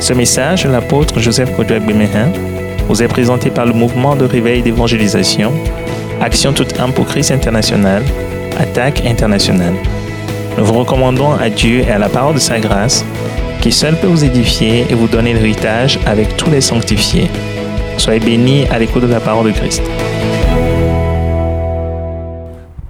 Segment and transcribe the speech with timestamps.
[0.00, 2.32] Ce message l'apôtre Joseph Kodouak Bemehin
[2.88, 5.52] vous est présenté par le mouvement de réveil d'évangélisation,
[6.22, 8.02] Action toute âme pour Christ international,
[8.58, 9.74] Attaque internationale.
[10.56, 13.04] Nous vous recommandons à Dieu et à la parole de sa grâce,
[13.60, 17.28] qui seul peut vous édifier et vous donner l'héritage avec tous les sanctifiés.
[17.98, 19.82] Soyez bénis à l'écoute de la parole de Christ.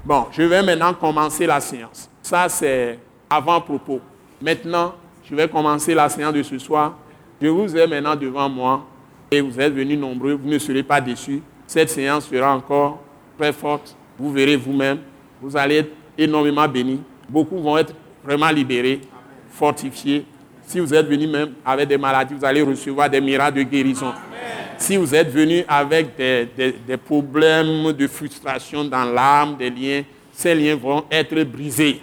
[0.04, 2.08] Bon, je vais maintenant commencer la séance.
[2.22, 4.00] Ça, c'est avant-propos.
[4.40, 4.94] Maintenant,
[5.30, 6.98] je vais commencer la séance de ce soir.
[7.40, 8.84] Je vous ai maintenant devant moi
[9.30, 10.32] et vous êtes venus nombreux.
[10.32, 11.40] Vous ne serez pas déçus.
[11.66, 13.00] Cette séance sera encore
[13.38, 13.96] très forte.
[14.18, 14.98] Vous verrez vous-même.
[15.40, 17.00] Vous allez être énormément bénis.
[17.28, 19.00] Beaucoup vont être vraiment libérés,
[19.50, 20.26] fortifiés.
[20.66, 24.12] Si vous êtes venus même avec des maladies, vous allez recevoir des miracles de guérison.
[24.76, 26.48] Si vous êtes venus avec des,
[26.86, 30.02] des problèmes de frustration dans l'âme, des liens,
[30.32, 32.00] ces liens vont être brisés.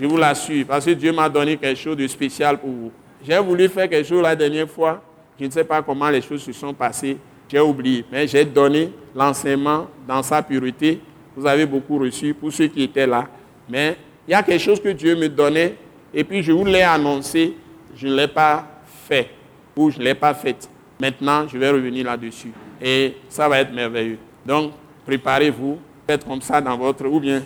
[0.00, 2.92] Je vous l'assure, parce que Dieu m'a donné quelque chose de spécial pour vous.
[3.26, 5.02] J'ai voulu faire quelque chose la dernière fois.
[5.38, 7.16] Je ne sais pas comment les choses se sont passées.
[7.50, 8.04] J'ai oublié.
[8.10, 11.00] Mais j'ai donné l'enseignement dans sa pureté.
[11.36, 13.26] Vous avez beaucoup reçu pour ceux qui étaient là.
[13.68, 15.74] Mais il y a quelque chose que Dieu me donnait.
[16.14, 17.54] Et puis je vous l'ai annoncé.
[17.96, 18.66] Je ne l'ai pas
[19.08, 19.30] fait.
[19.76, 20.68] Ou je ne l'ai pas fait.
[21.00, 22.52] Maintenant, je vais revenir là-dessus.
[22.80, 24.18] Et ça va être merveilleux.
[24.46, 24.72] Donc,
[25.06, 25.78] préparez-vous.
[26.06, 27.06] Faites comme ça dans votre...
[27.06, 27.42] Ou bien,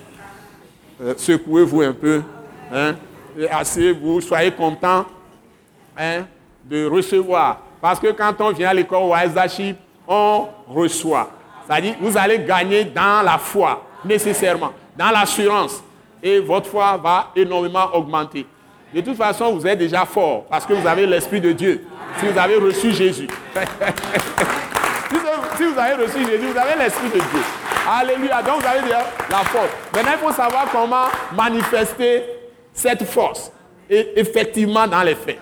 [1.01, 2.23] euh, secouez-vous un peu.
[2.73, 2.95] Hein,
[3.51, 5.05] asseyez-vous, soyez content
[5.97, 6.23] hein,
[6.65, 7.61] de recevoir.
[7.81, 11.29] Parce que quand on vient à l'école Wiseaship, on reçoit.
[11.67, 15.83] C'est-à-dire, vous allez gagner dans la foi, nécessairement, dans l'assurance.
[16.23, 18.47] Et votre foi va énormément augmenter.
[18.95, 21.85] De toute façon, vous êtes déjà fort parce que vous avez l'Esprit de Dieu.
[22.19, 23.27] Si vous avez reçu Jésus.
[25.57, 27.43] si vous avez reçu Jésus, vous avez l'Esprit de Dieu.
[27.91, 28.43] Alléluia.
[28.43, 29.71] Donc vous avez déjà la force.
[29.95, 32.23] Maintenant, il faut savoir comment manifester
[32.73, 33.53] cette force.
[33.89, 35.39] Et effectivement dans les faits.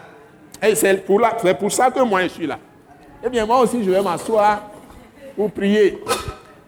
[0.63, 1.21] Et c'est pour,
[1.59, 2.59] pour ça que moi je suis là.
[3.23, 4.63] Eh bien, moi aussi, je vais m'asseoir
[5.37, 6.03] pour prier.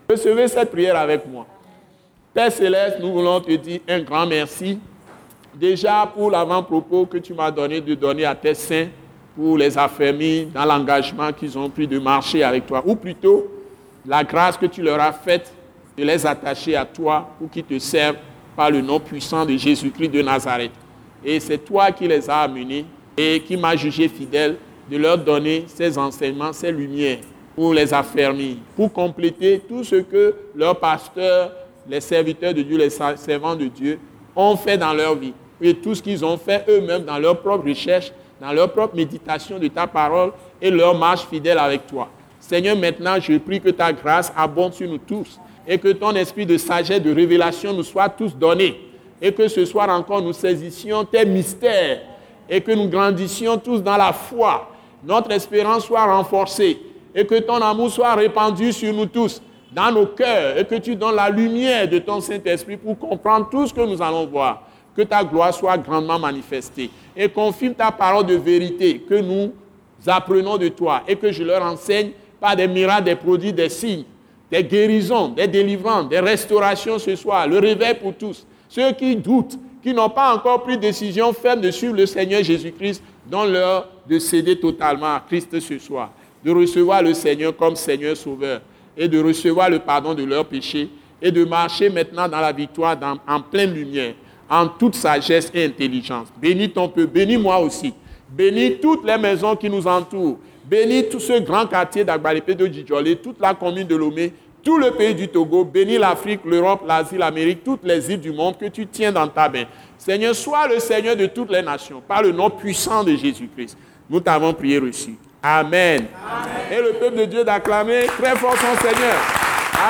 [0.09, 1.47] Recevez cette prière avec moi.
[2.35, 4.79] Père Céleste, nous voulons te dire un grand merci.
[5.55, 8.89] Déjà pour l'avant-propos que tu m'as donné de donner à tes saints
[9.35, 12.83] pour les affermir dans l'engagement qu'ils ont pris de marcher avec toi.
[12.85, 13.51] Ou plutôt,
[14.07, 15.53] la grâce que tu leur as faite
[15.97, 18.17] de les attacher à toi pour qu'ils te servent
[18.57, 20.73] par le nom puissant de Jésus-Christ de Nazareth.
[21.25, 22.85] Et c'est toi qui les as amenés
[23.17, 24.57] et qui m'as jugé fidèle
[24.91, 27.19] de leur donner ces enseignements, ces lumières
[27.55, 31.53] pour les affermir, pour compléter tout ce que leurs pasteurs,
[31.89, 33.99] les serviteurs de Dieu, les servants de Dieu
[34.35, 35.35] ont fait dans leur vie.
[35.61, 39.59] Et tout ce qu'ils ont fait eux-mêmes dans leur propre recherche, dans leur propre méditation
[39.59, 42.09] de ta parole et leur marche fidèle avec toi.
[42.41, 46.47] Seigneur, maintenant, je prie que ta grâce abonde sur nous tous et que ton esprit
[46.47, 48.81] de sagesse, de révélation nous soit tous donné.
[49.21, 52.01] Et que ce soir encore nous saisissions tes mystères
[52.49, 54.69] et que nous grandissions tous dans la foi.
[55.05, 56.79] Notre espérance soit renforcée
[57.15, 59.41] et que ton amour soit répandu sur nous tous,
[59.71, 63.67] dans nos cœurs, et que tu donnes la lumière de ton Saint-Esprit pour comprendre tout
[63.67, 64.63] ce que nous allons voir.
[64.95, 69.53] Que ta gloire soit grandement manifestée et confirme ta parole de vérité que nous
[70.07, 74.05] apprenons de toi et que je leur enseigne par des miracles, des produits, des signes
[74.53, 78.47] des guérisons, des délivrances, des restaurations ce soir, le réveil pour tous.
[78.69, 83.03] Ceux qui doutent, qui n'ont pas encore pris décision ferme de suivre le Seigneur Jésus-Christ,
[83.31, 86.13] dans leur de céder totalement à Christ ce soir,
[86.45, 88.61] de recevoir le Seigneur comme Seigneur Sauveur
[88.95, 90.91] et de recevoir le pardon de leurs péchés
[91.23, 94.13] et de marcher maintenant dans la victoire en pleine lumière,
[94.51, 96.29] en toute sagesse et intelligence.
[96.39, 97.95] Bénis ton peuple, bénis moi aussi.
[98.29, 100.39] Bénis toutes les maisons qui nous entourent.
[100.73, 104.33] Bénis tout ce grand quartier d'Agbalépé de Djidjolé, toute la commune de Lomé,
[104.65, 108.57] tout le pays du Togo, bénis l'Afrique, l'Europe, l'Asie, l'Amérique, toutes les îles du monde
[108.57, 109.65] que tu tiens dans ta main.
[109.99, 113.77] Seigneur, sois le Seigneur de toutes les nations, par le nom puissant de Jésus-Christ.
[114.09, 115.15] Nous t'avons prié reçu.
[115.43, 116.07] Amen.
[116.71, 119.17] Et le peuple de Dieu d'acclamer très fort son Seigneur.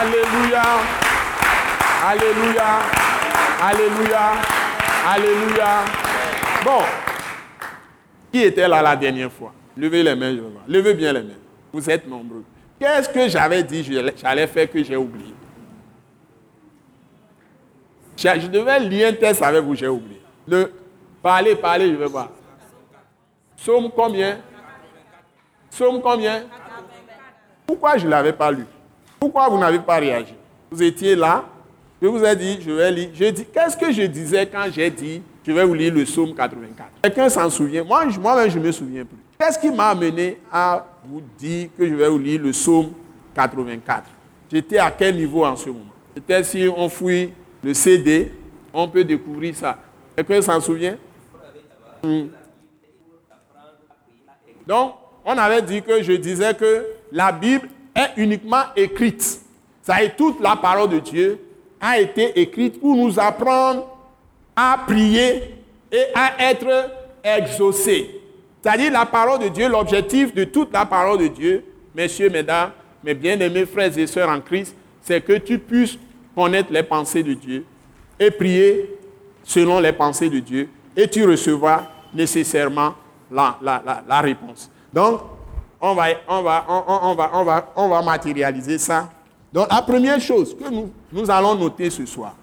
[0.00, 0.65] Alléluia.
[2.09, 2.81] Alléluia.
[3.62, 4.32] Alléluia.
[5.06, 5.84] Alléluia.
[6.65, 6.81] Bon.
[8.32, 9.53] Qui était là la dernière fois?
[9.77, 10.36] Levez les mains.
[10.69, 11.41] Levez bien les mains.
[11.72, 12.45] Vous êtes nombreux.
[12.78, 13.86] Qu'est-ce que j'avais dit?
[14.21, 15.33] J'allais faire que j'ai oublié
[18.16, 20.21] Je devais lire un texte avec vous, j'ai oublié.
[20.47, 20.72] Le,
[21.22, 22.30] parlez, parlez, je vais voir.
[23.57, 24.39] Somme combien?
[25.71, 26.42] Somme combien?
[27.66, 28.66] Pourquoi je ne l'avais pas lu?
[29.21, 30.34] Pourquoi vous n'avez pas réagi?
[30.71, 31.45] Vous étiez là,
[32.01, 33.10] je vous ai dit, je vais lire.
[33.15, 37.28] Qu'est-ce que je disais quand j'ai dit, je vais vous lire le psaume 84 Quelqu'un
[37.28, 37.84] s'en souvient?
[37.84, 39.18] Moi, moi-même, je ne me souviens plus.
[39.42, 42.92] Qu'est-ce qui m'a amené à vous dire que je vais vous lire le psaume
[43.34, 44.04] 84
[44.53, 45.91] J'étais à quel niveau en ce moment?
[46.15, 48.30] Peut-être si on fouille le CD,
[48.72, 49.80] on peut découvrir ça.
[50.15, 50.97] Quelqu'un s'en souvient?
[52.04, 52.27] Hmm.
[54.65, 54.94] Donc,
[55.24, 59.41] on avait dit que je disais que la Bible est uniquement écrite.
[59.83, 61.41] Ça est, toute la parole de Dieu
[61.80, 63.89] a été écrite pour nous apprendre
[64.54, 65.56] à prier
[65.91, 66.92] et à être
[67.24, 68.22] exaucés.
[68.62, 71.64] C'est-à-dire la parole de Dieu, l'objectif de toute la parole de Dieu,
[71.94, 72.70] messieurs, mesdames,
[73.03, 75.98] mes bien-aimés frères et sœurs en Christ, c'est que tu puisses
[76.34, 77.64] connaître les pensées de Dieu
[78.20, 78.98] et prier
[79.42, 82.94] selon les pensées de Dieu et tu recevras nécessairement
[83.30, 84.70] la, réponse.
[84.92, 85.22] Donc,
[85.80, 89.10] on va, on, va, on, va, on, va, on va matérialiser ça.
[89.53, 92.34] Donc, la première chose que nous, nous allons noter ce soir,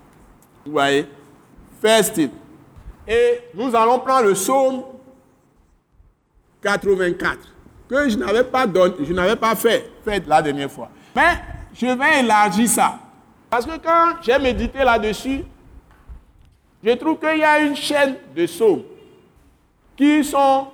[0.66, 1.08] vous voyez,
[1.82, 2.32] first it.
[3.08, 4.84] Et nous allons prendre le psaume
[6.62, 7.38] 84,
[7.90, 8.66] que je n'avais pas,
[9.02, 10.90] je n'avais pas fait, fait la dernière fois.
[11.16, 11.38] Mais
[11.74, 13.00] je vais élargir ça.
[13.50, 15.44] Parce que quand j'ai médité là-dessus,
[16.84, 18.84] je trouve qu'il y a une chaîne de psaumes
[19.98, 20.68] qui sont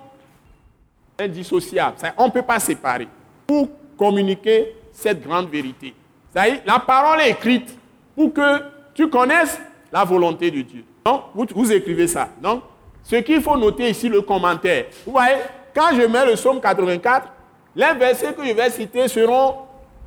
[1.18, 1.96] indissociables.
[2.18, 3.08] On ne peut pas séparer
[3.48, 5.94] pour communiquer cette grande vérité.
[6.34, 7.78] La parole est écrite
[8.16, 8.62] pour que
[8.94, 9.60] tu connaisses
[9.92, 10.84] la volonté de Dieu.
[11.06, 12.30] Donc, vous, vous écrivez ça.
[12.42, 12.64] Donc,
[13.04, 14.86] ce qu'il faut noter ici, le commentaire.
[15.06, 15.36] Vous voyez,
[15.76, 17.28] quand je mets le psaume 84,
[17.76, 19.56] les versets que je vais citer seront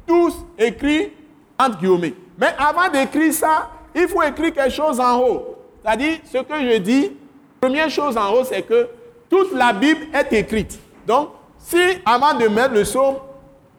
[0.06, 1.12] tous écrits
[1.58, 2.14] entre guillemets.
[2.38, 5.56] Mais avant d'écrire ça, il faut écrire quelque chose en haut.
[5.82, 7.12] C'est-à-dire, ce que je dis,
[7.60, 8.88] première chose en haut, c'est que
[9.28, 10.78] toute la Bible est écrite.
[11.06, 13.16] Donc, si avant de mettre le psaume,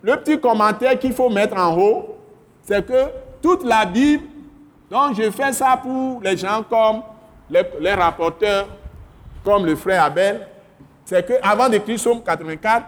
[0.01, 2.17] le petit commentaire qu'il faut mettre en haut,
[2.63, 3.05] c'est que
[3.41, 4.23] toute la Bible,
[4.91, 7.01] donc je fais ça pour les gens comme
[7.49, 8.67] les, les rapporteurs,
[9.43, 10.47] comme le frère Abel,
[11.09, 12.85] c'est qu'avant d'écrire Psaume 84,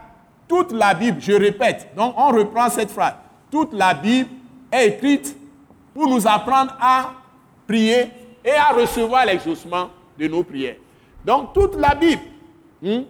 [0.47, 3.15] toute la Bible, je répète, donc on reprend cette phrase,
[3.49, 4.29] toute la Bible
[4.71, 5.35] est écrite
[5.91, 7.13] pour nous apprendre à
[7.67, 8.11] prier
[8.45, 9.89] et à recevoir l'exaucement
[10.19, 10.75] de nos prières.
[11.25, 12.21] Donc toute la Bible,
[12.83, 13.01] hmm,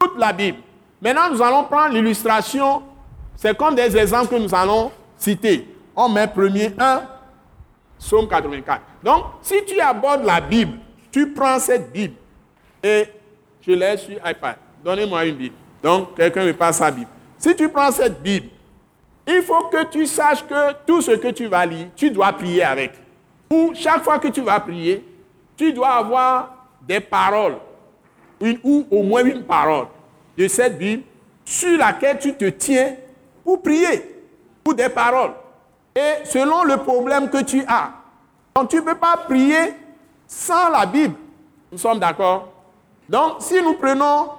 [0.00, 0.58] toute la Bible.
[1.00, 2.82] Maintenant, nous allons prendre l'illustration,
[3.36, 5.68] c'est comme des exemples que nous allons citer.
[5.94, 7.02] On met premier 1,
[8.00, 8.82] Psaume 84.
[9.04, 10.78] Donc, si tu abordes la Bible,
[11.12, 12.14] tu prends cette Bible
[12.82, 13.06] et
[13.66, 14.56] je l'ai sur iPad.
[14.84, 15.54] Donnez-moi une Bible.
[15.82, 17.10] Donc, quelqu'un me passe sa Bible.
[17.38, 18.48] Si tu prends cette Bible,
[19.26, 22.64] il faut que tu saches que tout ce que tu vas lire, tu dois prier
[22.64, 22.92] avec.
[23.50, 25.04] Ou chaque fois que tu vas prier,
[25.56, 27.56] tu dois avoir des paroles,
[28.40, 29.86] une, ou au moins une parole
[30.36, 31.02] de cette Bible
[31.44, 32.96] sur laquelle tu te tiens
[33.42, 34.22] pour prier,
[34.66, 35.32] ou des paroles.
[35.94, 37.92] Et selon le problème que tu as,
[38.54, 39.74] donc tu ne peux pas prier
[40.26, 41.14] sans la Bible.
[41.70, 42.53] Nous sommes d'accord?
[43.08, 44.30] Donc, si nous prenons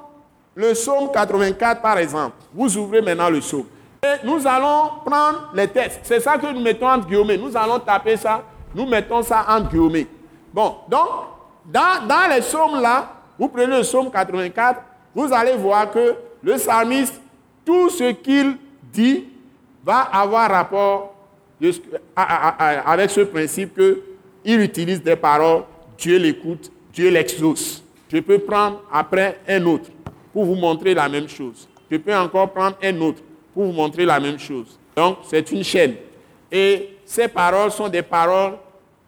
[0.56, 3.66] le psaume 84 par exemple, vous ouvrez maintenant le psaume.
[4.04, 6.02] Et nous allons prendre les textes.
[6.04, 7.38] C'est ça que nous mettons entre guillemets.
[7.38, 10.08] Nous allons taper ça, nous mettons ça entre guillemets.
[10.54, 11.10] Bon, donc,
[11.66, 14.82] dans, dans les psaumes là, vous prenez le psaume 84,
[15.14, 17.20] vous allez voir que le psalmiste,
[17.66, 18.58] tout ce qu'il
[18.94, 19.26] dit
[19.84, 21.14] va avoir rapport
[22.86, 23.76] avec ce principe
[24.44, 25.64] qu'il utilise des paroles,
[25.98, 27.85] Dieu l'écoute, Dieu l'exauce.
[28.16, 29.90] Je peux prendre après un autre
[30.32, 31.68] pour vous montrer la même chose.
[31.92, 33.22] Je peux encore prendre un autre
[33.54, 34.80] pour vous montrer la même chose.
[34.96, 35.96] Donc, c'est une chaîne.
[36.50, 38.54] Et ces paroles sont des paroles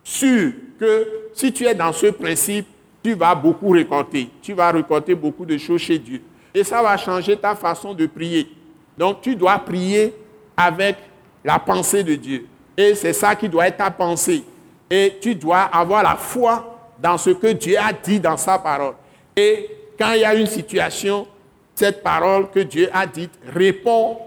[0.03, 2.67] sûres que si tu es dans ce principe,
[3.01, 4.27] tu vas beaucoup récolter.
[4.41, 6.21] Tu vas récolter beaucoup de choses chez Dieu.
[6.53, 8.49] Et ça va changer ta façon de prier.
[8.97, 10.13] Donc, tu dois prier
[10.57, 10.97] avec
[11.45, 12.45] la pensée de Dieu.
[12.75, 14.43] Et c'est ça qui doit être ta pensée.
[14.89, 18.93] Et tu dois avoir la foi dans ce que Dieu a dit dans sa parole.
[19.35, 21.27] Et quand il y a une situation,
[21.75, 24.17] cette parole que Dieu a dite répond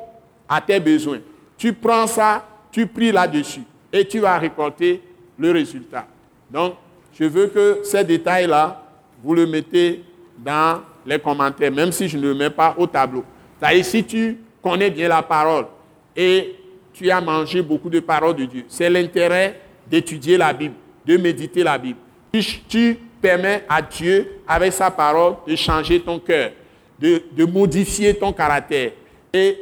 [0.49, 1.21] à tes besoins.
[1.59, 3.63] Tu prends ça, tu pries là-dessus
[3.93, 5.03] et tu vas récolter
[5.39, 6.07] le résultat.
[6.51, 6.75] Donc,
[7.19, 8.83] je veux que ces détails-là,
[9.23, 10.05] vous le mettez
[10.39, 13.25] dans les commentaires, même si je ne le mets pas au tableau.
[13.59, 15.67] C'est-à-dire, si tu connais bien la parole
[16.17, 16.57] et
[16.93, 20.75] tu as mangé beaucoup de paroles de Dieu, c'est l'intérêt d'étudier la Bible,
[21.05, 21.99] de méditer la Bible
[22.33, 26.53] tu, permets à Dieu, avec sa parole, de changer ton cœur,
[26.99, 28.93] de, modifier ton caractère.
[29.33, 29.59] Et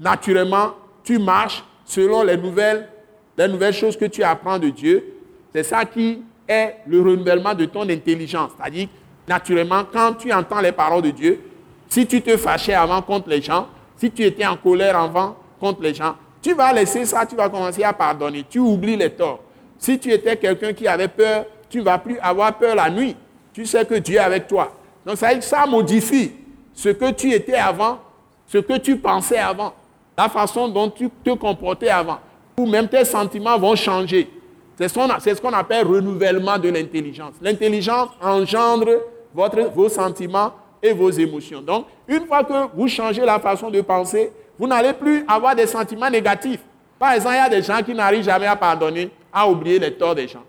[0.00, 2.88] naturellement, tu marches selon les nouvelles,
[3.36, 5.04] les nouvelles choses que tu apprends de Dieu.
[5.52, 8.52] C'est ça qui est le renouvellement de ton intelligence.
[8.56, 8.88] C'est-à-dire,
[9.28, 11.40] naturellement, quand tu entends les paroles de Dieu,
[11.88, 15.82] si tu te fâchais avant contre les gens, si tu étais en colère avant contre
[15.82, 18.44] les gens, tu vas laisser ça, tu vas commencer à pardonner.
[18.48, 19.40] Tu oublies les torts.
[19.78, 23.16] Si tu étais quelqu'un qui avait peur tu ne vas plus avoir peur la nuit.
[23.52, 24.70] Tu sais que Dieu est avec toi.
[25.04, 26.30] Donc ça, ça modifie
[26.72, 27.98] ce que tu étais avant,
[28.46, 29.74] ce que tu pensais avant,
[30.16, 32.20] la façon dont tu te comportais avant.
[32.56, 34.30] Ou même tes sentiments vont changer.
[34.78, 37.34] C'est ce qu'on appelle renouvellement de l'intelligence.
[37.42, 38.90] L'intelligence engendre
[39.34, 41.60] votre, vos sentiments et vos émotions.
[41.60, 45.66] Donc, une fois que vous changez la façon de penser, vous n'allez plus avoir des
[45.66, 46.60] sentiments négatifs.
[47.00, 49.92] Par exemple, il y a des gens qui n'arrivent jamais à pardonner, à oublier les
[49.94, 50.44] torts des gens.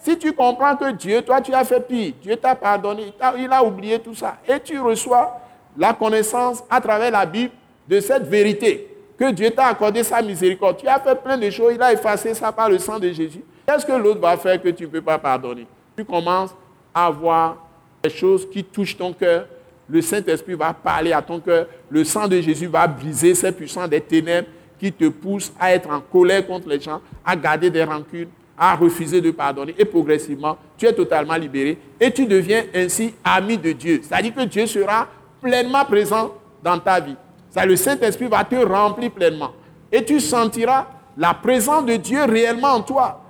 [0.00, 3.62] Si tu comprends que Dieu, toi, tu as fait pire, Dieu t'a pardonné, il a
[3.62, 5.40] oublié tout ça, et tu reçois
[5.76, 7.52] la connaissance à travers la Bible
[7.88, 10.76] de cette vérité, que Dieu t'a accordé sa miséricorde.
[10.78, 13.42] Tu as fait plein de choses, il a effacé ça par le sang de Jésus.
[13.66, 15.66] Qu'est-ce que l'autre va faire que tu ne peux pas pardonner?
[15.96, 16.54] Tu commences
[16.94, 17.56] à voir
[18.02, 19.46] des choses qui touchent ton cœur.
[19.88, 21.66] Le Saint-Esprit va parler à ton cœur.
[21.90, 25.90] Le sang de Jésus va briser ces puissants des ténèbres qui te poussent à être
[25.90, 28.28] en colère contre les gens, à garder des rancunes,
[28.58, 29.74] à refuser de pardonner.
[29.78, 34.00] Et progressivement, tu es totalement libéré et tu deviens ainsi ami de Dieu.
[34.02, 35.06] C'est-à-dire que Dieu sera
[35.40, 37.16] pleinement présent dans ta vie.
[37.50, 39.52] Ça, le Saint-Esprit va te remplir pleinement.
[39.90, 40.86] Et tu sentiras
[41.16, 43.20] la présence de Dieu réellement en toi.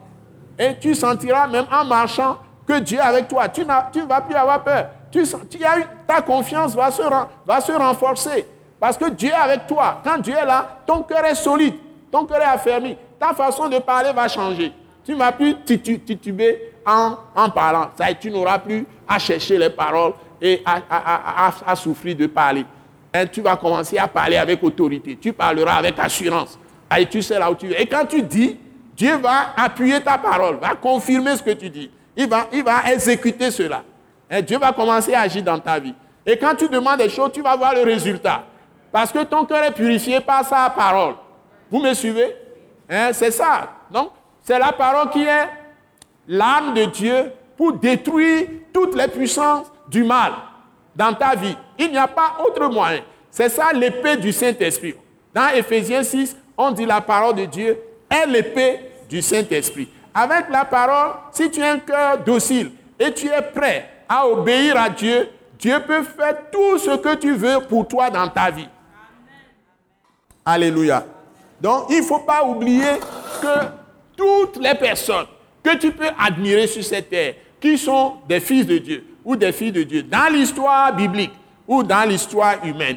[0.59, 3.49] Et tu sentiras même en marchant que Dieu est avec toi.
[3.49, 4.87] Tu ne vas plus avoir peur.
[5.11, 5.21] Tu,
[5.65, 7.03] as ta confiance va se,
[7.47, 8.47] va se renforcer.
[8.81, 10.01] Parce que Dieu est avec toi.
[10.05, 11.75] Quand Dieu est là, ton cœur est solide.
[12.11, 12.97] Ton cœur est affermi.
[13.19, 14.73] Ta façon de parler va changer.
[15.09, 17.89] Tu ne vas plus tituber en, en parlant.
[17.97, 22.67] Ça, tu n'auras plus à chercher les paroles et à, souffrir de parler.
[23.15, 25.17] Et tu vas commencer à parler avec autorité.
[25.19, 26.59] Tu parleras avec assurance.
[26.95, 27.81] Et tu sais là où tu es.
[27.81, 28.59] Et quand tu dis,
[28.95, 31.91] Dieu va appuyer ta parole, va confirmer ce que tu dis.
[32.15, 33.85] Il va, il va exécuter cela.
[34.31, 35.95] Et Dieu va commencer à agir dans ta vie.
[36.27, 38.45] Et quand tu demandes des choses, tu vas voir le résultat.
[38.93, 41.15] Parce que ton cœur est purifié par sa parole.
[41.71, 42.37] Vous me suivez?
[42.91, 43.71] Hein, C'est ça.
[43.91, 44.11] Donc,
[44.49, 45.47] c'est la parole qui est
[46.27, 50.33] l'âme de Dieu pour détruire toutes les puissances du mal
[50.97, 51.55] dans ta vie.
[51.79, 53.03] Il n'y a pas autre moyen.
[53.31, 54.95] C'est ça l'épée du Saint-Esprit.
[55.35, 57.79] Dans Ephésiens 6, on dit la parole de Dieu
[58.09, 59.87] est l'épée du Saint-Esprit.
[60.15, 64.81] Avec la parole, si tu as un cœur docile et tu es prêt à obéir
[64.81, 65.29] à Dieu,
[65.59, 68.69] Dieu peut faire tout ce que tu veux pour toi dans ta vie.
[70.43, 71.05] Alléluia.
[71.61, 72.99] Donc, il ne faut pas oublier
[73.43, 73.78] que
[74.19, 75.27] toutes les personnes
[75.63, 79.53] que tu peux admirer sur cette terre, qui sont des fils de Dieu, ou des
[79.53, 81.33] filles de Dieu dans l'histoire biblique
[81.67, 82.97] ou dans l'histoire humaine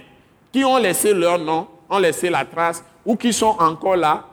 [0.52, 4.26] qui ont laissé leur nom, ont laissé la trace ou qui sont encore là,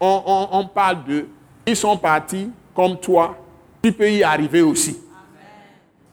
[0.00, 1.28] on, parle d'eux.
[1.66, 3.36] Ils sont partis comme toi.
[3.82, 4.98] Tu peux y arriver aussi.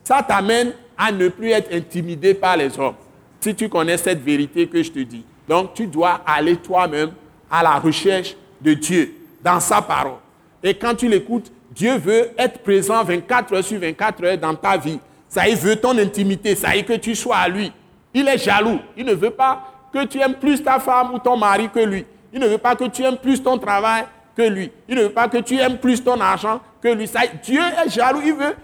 [0.04, 2.94] Ça t'amène à ne plus être intimidé par les hommes.
[3.40, 5.24] Si tu connais cette vérité que je te dis.
[5.48, 7.12] Donc tu dois aller toi-même
[7.50, 10.18] à la recherche de Dieu dans sa parole.
[10.62, 14.76] Et quand tu l'écoutes, Dieu veut être présent 24 heures sur 24 heures dans ta
[14.76, 14.98] vie.
[15.28, 16.54] Ça, il veut ton intimité.
[16.54, 17.72] Ça, il que tu sois à lui.
[18.12, 18.80] Il est jaloux.
[18.96, 22.04] Il ne veut pas que tu aimes plus ta femme ou ton mari que lui.
[22.32, 24.04] Il ne veut pas que tu aimes plus ton travail
[24.36, 24.70] que lui.
[24.88, 27.06] Il ne veut pas que tu aimes plus ton argent que lui.
[27.06, 28.20] Ça, Dieu est jaloux.
[28.24, 28.56] Il veut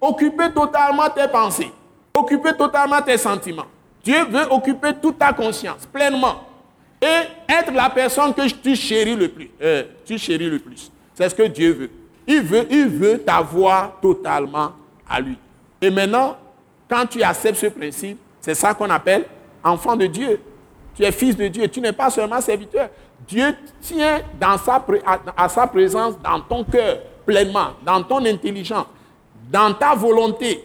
[0.00, 1.72] occuper totalement tes pensées,
[2.14, 3.66] occuper totalement tes sentiments.
[4.02, 6.40] Dieu veut occuper toute ta conscience pleinement
[7.00, 9.50] et être la personne que tu chéris le plus.
[9.60, 9.84] Euh,
[10.16, 10.90] chéris le plus.
[11.14, 11.90] C'est ce que Dieu veut.
[12.26, 14.72] Il veut, il veut t'avoir totalement
[15.08, 15.36] à lui.
[15.80, 16.36] Et maintenant,
[16.88, 19.24] quand tu acceptes ce principe, c'est ça qu'on appelle
[19.62, 20.40] enfant de Dieu.
[20.94, 21.68] Tu es fils de Dieu.
[21.68, 22.88] Tu n'es pas seulement serviteur.
[23.26, 24.56] Dieu tient dans
[25.36, 28.86] à, sa présence dans ton cœur pleinement, dans ton intelligence,
[29.50, 30.62] dans ta volonté,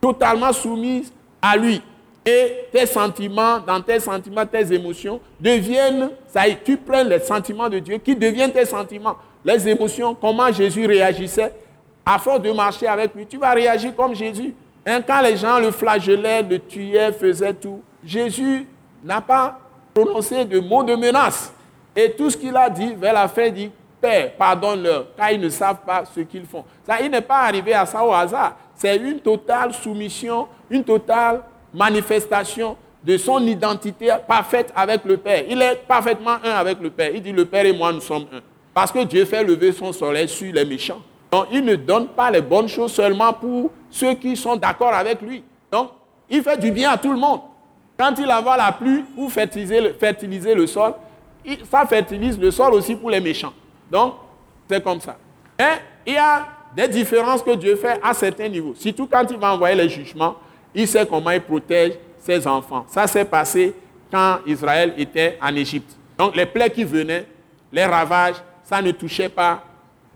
[0.00, 1.82] totalement soumise à lui.
[2.24, 7.20] Et tes sentiments, dans tes sentiments, tes émotions deviennent, ça y est, tu prends les
[7.20, 9.16] sentiments de Dieu qui deviennent tes sentiments.
[9.44, 11.52] Les émotions, comment Jésus réagissait,
[12.04, 14.54] à force de marcher avec lui, tu vas réagir comme Jésus.
[14.86, 18.66] Hein, quand les gens le flagellaient, le tuaient, faisaient tout, Jésus
[19.04, 19.58] n'a pas
[19.92, 21.52] prononcé de mots de menace.
[21.94, 23.70] Et tout ce qu'il a dit vers la fin dit,
[24.00, 26.64] Père, pardonne-leur, car ils ne savent pas ce qu'ils font.
[26.86, 28.56] Ça, il n'est pas arrivé à ça au hasard.
[28.74, 31.42] C'est une totale soumission, une totale
[31.78, 35.44] manifestation de son identité parfaite avec le Père.
[35.48, 37.10] Il est parfaitement un avec le Père.
[37.14, 38.40] Il dit, le Père et moi, nous sommes un.
[38.74, 41.00] Parce que Dieu fait lever son soleil sur les méchants.
[41.30, 45.20] Donc, il ne donne pas les bonnes choses seulement pour ceux qui sont d'accord avec
[45.22, 45.42] lui.
[45.70, 45.90] Donc,
[46.28, 47.40] il fait du bien à tout le monde.
[47.98, 50.94] Quand il envoie la pluie pour fertiliser le, sol,
[51.70, 53.52] ça fertilise le sol aussi pour les méchants.
[53.90, 54.14] Donc,
[54.68, 55.16] c'est comme ça.
[55.58, 55.62] Et
[56.06, 58.74] il y a des différences que Dieu fait à certains niveaux.
[58.76, 60.36] Surtout quand il va envoyer les jugements,
[60.74, 62.84] il sait comment il protège ses enfants.
[62.88, 63.74] Ça s'est passé
[64.10, 65.96] quand Israël était en Égypte.
[66.18, 67.26] Donc, les plaies qui venaient,
[67.72, 69.62] les ravages, ça ne touchait pas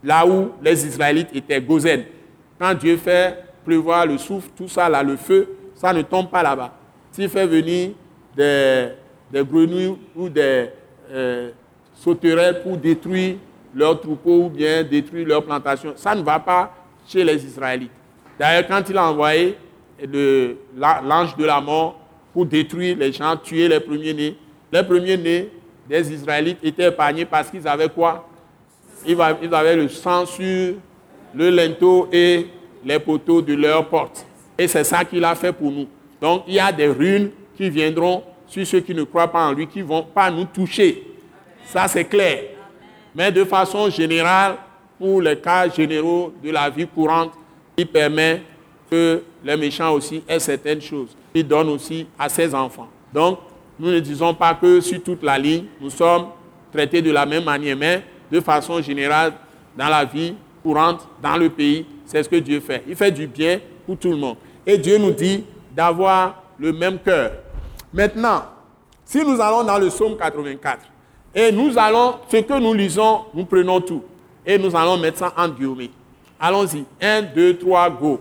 [0.02, 2.04] là où les Israélites étaient Gozen.
[2.58, 6.42] Quand Dieu fait pleuvoir le souffle, tout ça là, le feu, ça ne tombe pas
[6.42, 6.72] là-bas.
[7.12, 7.90] S'il fait venir
[8.36, 8.88] des,
[9.34, 10.68] grenouilles ou des
[11.10, 11.50] euh,
[11.94, 13.36] sauterelles pour détruire
[13.74, 16.74] leurs troupeaux ou bien détruire leurs plantations, ça ne va pas
[17.06, 17.90] chez les Israélites.
[18.38, 19.56] D'ailleurs, quand il a envoyé
[20.04, 21.98] l'ange de la mort
[22.32, 24.36] pour détruire les gens, tuer les premiers-nés.
[24.72, 25.50] Les premiers-nés
[25.88, 28.28] des Israélites étaient épargnés parce qu'ils avaient quoi?
[29.06, 30.74] Ils avaient le sang sur
[31.34, 32.46] le linteau et
[32.84, 34.26] les poteaux de leur porte.
[34.56, 35.86] Et c'est ça qu'il a fait pour nous.
[36.20, 39.52] Donc il y a des runes qui viendront sur ceux qui ne croient pas en
[39.52, 41.02] lui, qui ne vont pas nous toucher.
[41.66, 42.44] Ça c'est clair.
[43.14, 44.56] Mais de façon générale,
[44.98, 47.32] pour les cas généraux de la vie courante,
[47.76, 48.42] il permet
[48.92, 51.16] que les méchants aussi aient certaines choses.
[51.34, 52.88] Il donne aussi à ses enfants.
[53.10, 53.38] Donc,
[53.80, 56.26] nous ne disons pas que sur toute la ligne, nous sommes
[56.70, 59.32] traités de la même manière, mais de façon générale,
[59.74, 62.84] dans la vie courante, dans le pays, c'est ce que Dieu fait.
[62.86, 64.36] Il fait du bien pour tout le monde.
[64.66, 65.42] Et Dieu nous dit
[65.74, 67.32] d'avoir le même cœur.
[67.94, 68.42] Maintenant,
[69.06, 70.80] si nous allons dans le psaume 84,
[71.34, 74.04] et nous allons, ce que nous lisons, nous prenons tout.
[74.44, 75.90] Et nous allons mettre ça en guillemets.
[76.38, 76.84] Allons-y.
[77.00, 78.20] 1, 2, 3, go.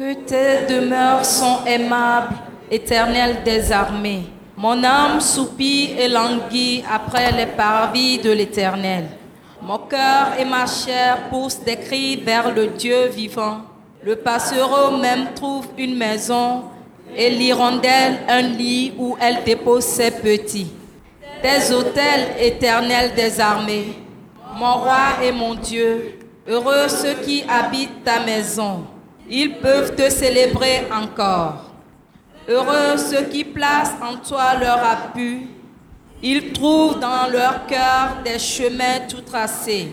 [0.00, 2.34] Que tes demeures sont aimables,
[2.70, 4.22] éternel des armées.
[4.56, 9.08] Mon âme soupire et languit après les parvis de l'éternel.
[9.60, 13.58] Mon cœur et ma chair poussent des cris vers le Dieu vivant.
[14.02, 16.62] Le passereau même trouve une maison
[17.14, 20.72] et l'hirondelle un lit où elle dépose ses petits.
[21.42, 23.98] Tes autels éternels des armées,
[24.56, 28.86] mon roi et mon Dieu, heureux ceux qui habitent ta maison,
[29.30, 31.70] ils peuvent te célébrer encore.
[32.48, 35.46] Heureux ceux qui placent en toi leur appui,
[36.22, 39.92] ils trouvent dans leur cœur des chemins tout tracés.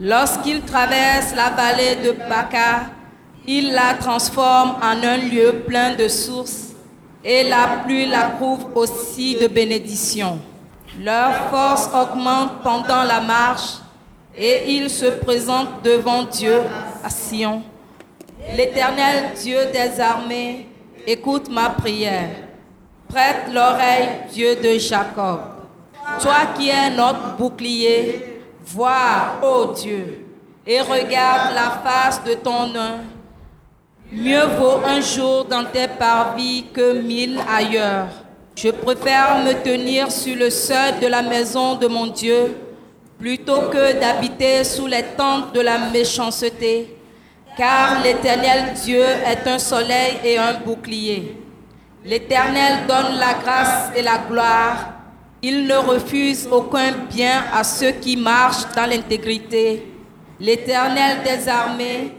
[0.00, 2.86] Lorsqu'ils traversent la vallée de Baca,
[3.46, 6.70] ils la transforment en un lieu plein de sources
[7.22, 10.40] et la pluie la couvre aussi de bénédictions.
[10.98, 13.74] Leur force augmente pendant la marche
[14.36, 16.62] et ils se présentent devant Dieu
[17.04, 17.62] à Sion.
[18.52, 20.68] L'Éternel Dieu des armées,
[21.06, 22.30] écoute ma prière.
[23.08, 25.40] Prête l'oreille, Dieu de Jacob.
[26.20, 30.26] Toi qui es notre bouclier, vois, ô Dieu,
[30.66, 33.00] et regarde la face de ton nom.
[34.12, 38.08] Mieux vaut un jour dans tes parvis que mille ailleurs.
[38.54, 42.54] Je préfère me tenir sur le seuil de la maison de mon Dieu
[43.18, 46.93] plutôt que d'habiter sous les tentes de la méchanceté,
[47.56, 51.36] car l'Éternel Dieu est un soleil et un bouclier.
[52.04, 54.92] L'Éternel donne la grâce et la gloire.
[55.42, 59.86] Il ne refuse aucun bien à ceux qui marchent dans l'intégrité.
[60.40, 62.12] L'Éternel des armées,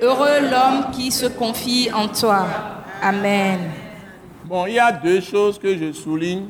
[0.00, 2.46] heureux l'homme qui se confie en toi.
[3.02, 3.70] Amen.
[4.44, 6.46] Bon, il y a deux choses que je souligne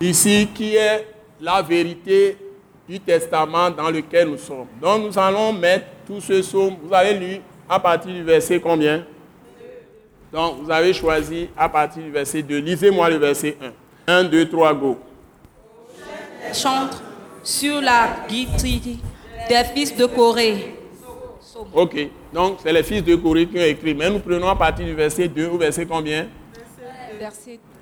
[0.00, 1.06] ici qui est
[1.40, 2.36] la vérité
[2.88, 4.68] du testament dans lequel nous sommes.
[4.80, 6.76] Donc nous allons mettre tout ce psaume.
[6.82, 9.04] Vous avez lu à partir du verset combien?
[10.32, 12.58] Donc vous avez choisi à partir du verset 2.
[12.58, 13.56] Lisez-moi le verset
[14.08, 14.20] 1.
[14.20, 14.98] 1, 2, 3, go.
[16.52, 17.02] Chante
[17.44, 18.96] sur la guitare
[19.48, 20.74] des fils de Corée.
[21.74, 23.94] Ok, donc c'est les fils de Corée qui ont écrit.
[23.94, 26.26] Mais nous prenons à partir du verset 2 au verset combien?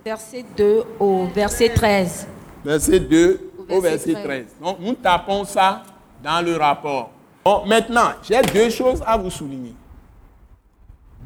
[0.05, 2.27] Verset, 2 au verset 13.
[2.65, 4.47] Verset 2 au verset 13.
[4.61, 5.83] Donc nous tapons ça
[6.23, 7.11] dans le rapport.
[7.47, 9.73] Bon, maintenant, j'ai deux choses à vous souligner.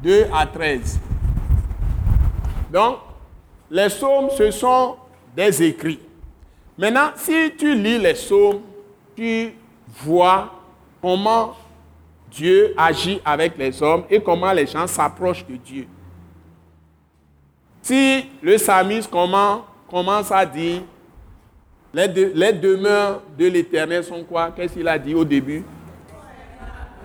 [0.03, 0.99] 2 à 13.
[2.71, 2.97] Donc,
[3.71, 4.97] les psaumes, ce sont
[5.35, 5.99] des écrits.
[6.77, 8.61] Maintenant, si tu lis les psaumes,
[9.15, 9.55] tu
[10.03, 10.53] vois
[11.01, 11.55] comment
[12.29, 15.87] Dieu agit avec les hommes et comment les gens s'approchent de Dieu.
[17.81, 20.83] Si le psalmiste commence à dire,
[21.91, 22.07] les,
[22.53, 24.51] demeures de l'Éternel sont quoi?
[24.51, 25.63] Qu'est-ce qu'il a dit au début?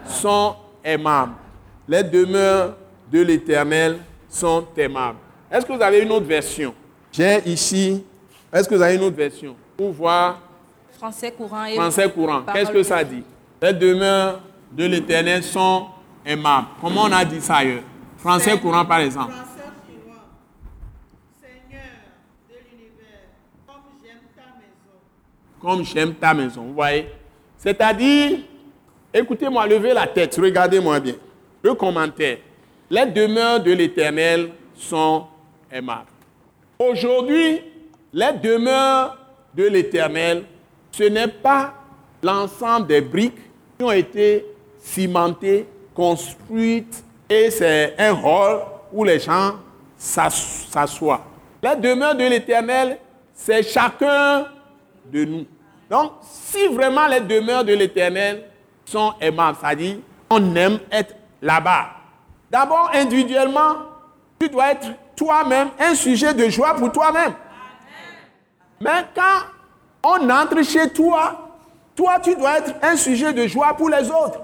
[0.09, 1.33] Sont aimables.
[1.89, 2.77] Les demeures
[3.11, 5.19] de l'Éternel sont aimables.
[5.51, 6.75] Est-ce que vous avez une autre version?
[7.13, 8.05] J'ai ici,
[8.53, 9.55] est-ce que vous avez une autre version?
[9.77, 10.41] Pour voir.
[10.99, 11.65] Français courant.
[11.65, 12.43] Et Français courant.
[12.53, 13.23] Qu'est-ce que ça dit?
[13.63, 14.41] Les demeures
[14.73, 15.87] de l'Éternel sont
[16.25, 16.69] aimables.
[16.81, 17.83] Comment on a dit ça ailleurs?
[18.19, 19.33] Français courant, par exemple.
[25.67, 26.63] comme j'aime ta maison.
[26.63, 27.09] Vous voyez?
[27.59, 28.39] C'est-à-dire,
[29.19, 31.15] écoutez-moi, levez la tête, regardez-moi bien.
[31.63, 32.39] Le commentaire.
[32.91, 35.27] Les demeures de l'Éternel sont
[35.71, 36.07] aimables.
[36.79, 37.63] Aujourd'hui,
[38.13, 39.17] les demeures
[39.55, 40.45] de l'Éternel,
[40.93, 41.75] ce n'est pas
[42.23, 43.39] l'ensemble des briques
[43.79, 44.45] qui ont été
[44.79, 48.61] cimentées, construites, et c'est un hall
[48.93, 49.55] où les gens
[49.97, 51.25] s'assoient.
[51.63, 52.99] Les demeures de l'Éternel,
[53.35, 54.47] c'est chacun
[55.11, 55.47] de nous.
[55.91, 58.45] Donc, si vraiment les demeures de l'Éternel
[58.87, 59.97] sont aimables, c'est-à-dire
[60.31, 61.89] on aime être là-bas.
[62.51, 63.77] D'abord, individuellement,
[64.39, 67.33] tu dois être toi-même un sujet de joie pour toi-même.
[68.81, 69.41] Mais quand
[70.03, 71.51] on entre chez toi,
[71.95, 74.41] toi, tu dois être un sujet de joie pour les autres.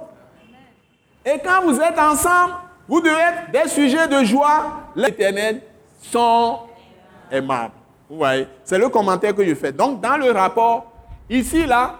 [1.25, 2.55] Et quand vous êtes ensemble,
[2.89, 4.81] vous devez être des sujets de joie.
[4.97, 5.63] L'éternel
[6.01, 6.61] sont
[7.31, 7.75] aimables.
[8.09, 9.73] Vous voyez, c'est le commentaire que je fais.
[9.73, 10.93] Donc, dans le rapport,
[11.31, 11.97] ici, là,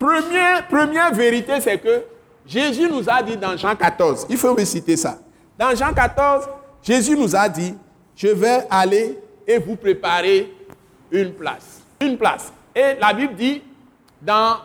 [0.00, 2.02] première, vérité, c'est que
[2.46, 5.18] Jésus nous a dit dans Jean 14, il faut citer ça.
[5.58, 6.48] Dans Jean 14,
[6.82, 7.74] Jésus nous a dit,
[8.16, 10.52] je vais aller et vous préparer
[11.10, 11.82] une place.
[12.00, 12.52] Une place.
[12.74, 13.62] Et la Bible dit
[14.22, 14.56] dans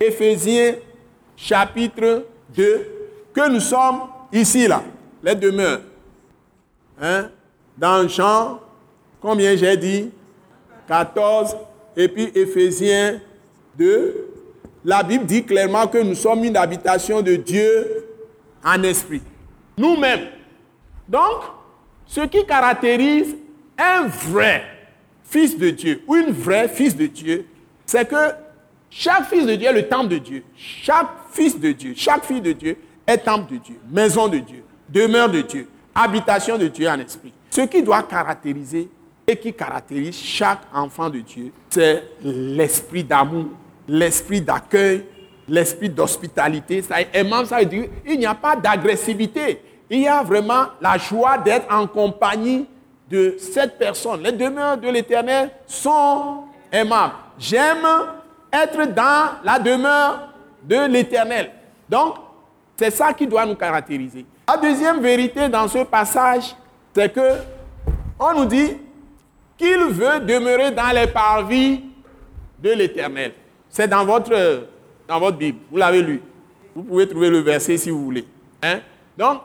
[0.00, 0.76] Éphésiens
[1.36, 2.86] chapitre 2
[3.34, 4.82] que nous sommes ici, là,
[5.22, 5.80] les demeures.
[7.00, 7.30] Hein?
[7.76, 8.60] Dans Jean,
[9.20, 10.10] combien j'ai dit?
[10.86, 11.56] 14,
[11.96, 13.20] et puis Éphésiens
[13.76, 14.25] 2,
[14.86, 18.06] la Bible dit clairement que nous sommes une habitation de Dieu
[18.64, 19.20] en esprit.
[19.76, 20.28] Nous-mêmes.
[21.08, 21.42] Donc,
[22.06, 23.36] ce qui caractérise
[23.76, 24.62] un vrai
[25.24, 27.46] fils de Dieu ou une vraie fils de Dieu,
[27.84, 28.30] c'est que
[28.88, 30.44] chaque fils de Dieu est le temple de Dieu.
[30.56, 34.62] Chaque fils de Dieu, chaque fille de Dieu est temple de Dieu, maison de Dieu,
[34.88, 37.32] demeure de Dieu, habitation de Dieu en esprit.
[37.50, 38.88] Ce qui doit caractériser
[39.26, 43.46] et qui caractérise chaque enfant de Dieu, c'est l'esprit d'amour,
[43.88, 45.04] l'esprit d'accueil,
[45.48, 46.82] l'esprit d'hospitalité.
[46.82, 46.96] Ça,
[47.44, 49.62] ça veut dire il n'y a pas d'agressivité.
[49.88, 52.66] Il y a vraiment la joie d'être en compagnie
[53.08, 54.22] de cette personne.
[54.22, 57.14] Les demeures de l'Éternel sont aimables.
[57.38, 57.86] J'aime
[58.52, 60.28] être dans la demeure
[60.62, 61.52] de l'Éternel.
[61.88, 62.16] Donc,
[62.76, 64.26] c'est ça qui doit nous caractériser.
[64.48, 66.54] La deuxième vérité dans ce passage,
[66.94, 67.38] c'est que
[68.18, 68.76] on nous dit
[69.56, 71.82] qu'il veut demeurer dans les parvis
[72.58, 73.32] de l'Éternel.
[73.76, 74.32] C'est dans votre,
[75.06, 75.58] dans votre Bible.
[75.70, 76.22] Vous l'avez lu.
[76.74, 78.24] Vous pouvez trouver le verset si vous voulez.
[78.62, 78.78] Hein?
[79.18, 79.42] Donc,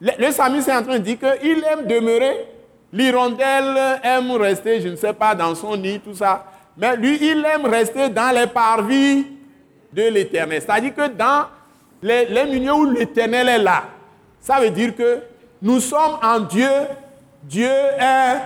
[0.00, 2.46] le, le est en train de dire qu'il aime demeurer.
[2.92, 6.44] L'hirondelle aime rester, je ne sais pas, dans son nid, tout ça.
[6.76, 9.26] Mais lui, il aime rester dans les parvis
[9.92, 10.62] de l'Éternel.
[10.62, 11.46] C'est-à-dire que dans
[12.00, 13.82] les, les milieux où l'Éternel est là,
[14.38, 15.18] ça veut dire que
[15.60, 16.70] nous sommes en Dieu,
[17.42, 18.36] Dieu est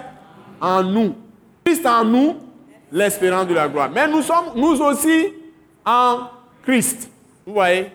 [0.63, 1.15] en nous.
[1.63, 2.37] Christ en nous,
[2.93, 3.91] l'espérance de la gloire.
[3.93, 5.33] Mais nous sommes, nous aussi,
[5.85, 6.29] en
[6.63, 7.11] Christ.
[7.47, 7.91] Vous voyez?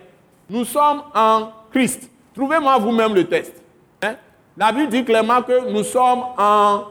[0.48, 2.08] Nous sommes en Christ.
[2.34, 3.62] Trouvez-moi vous-même le texte.
[4.02, 4.14] Hein?
[4.56, 6.84] La Bible dit clairement que nous sommes en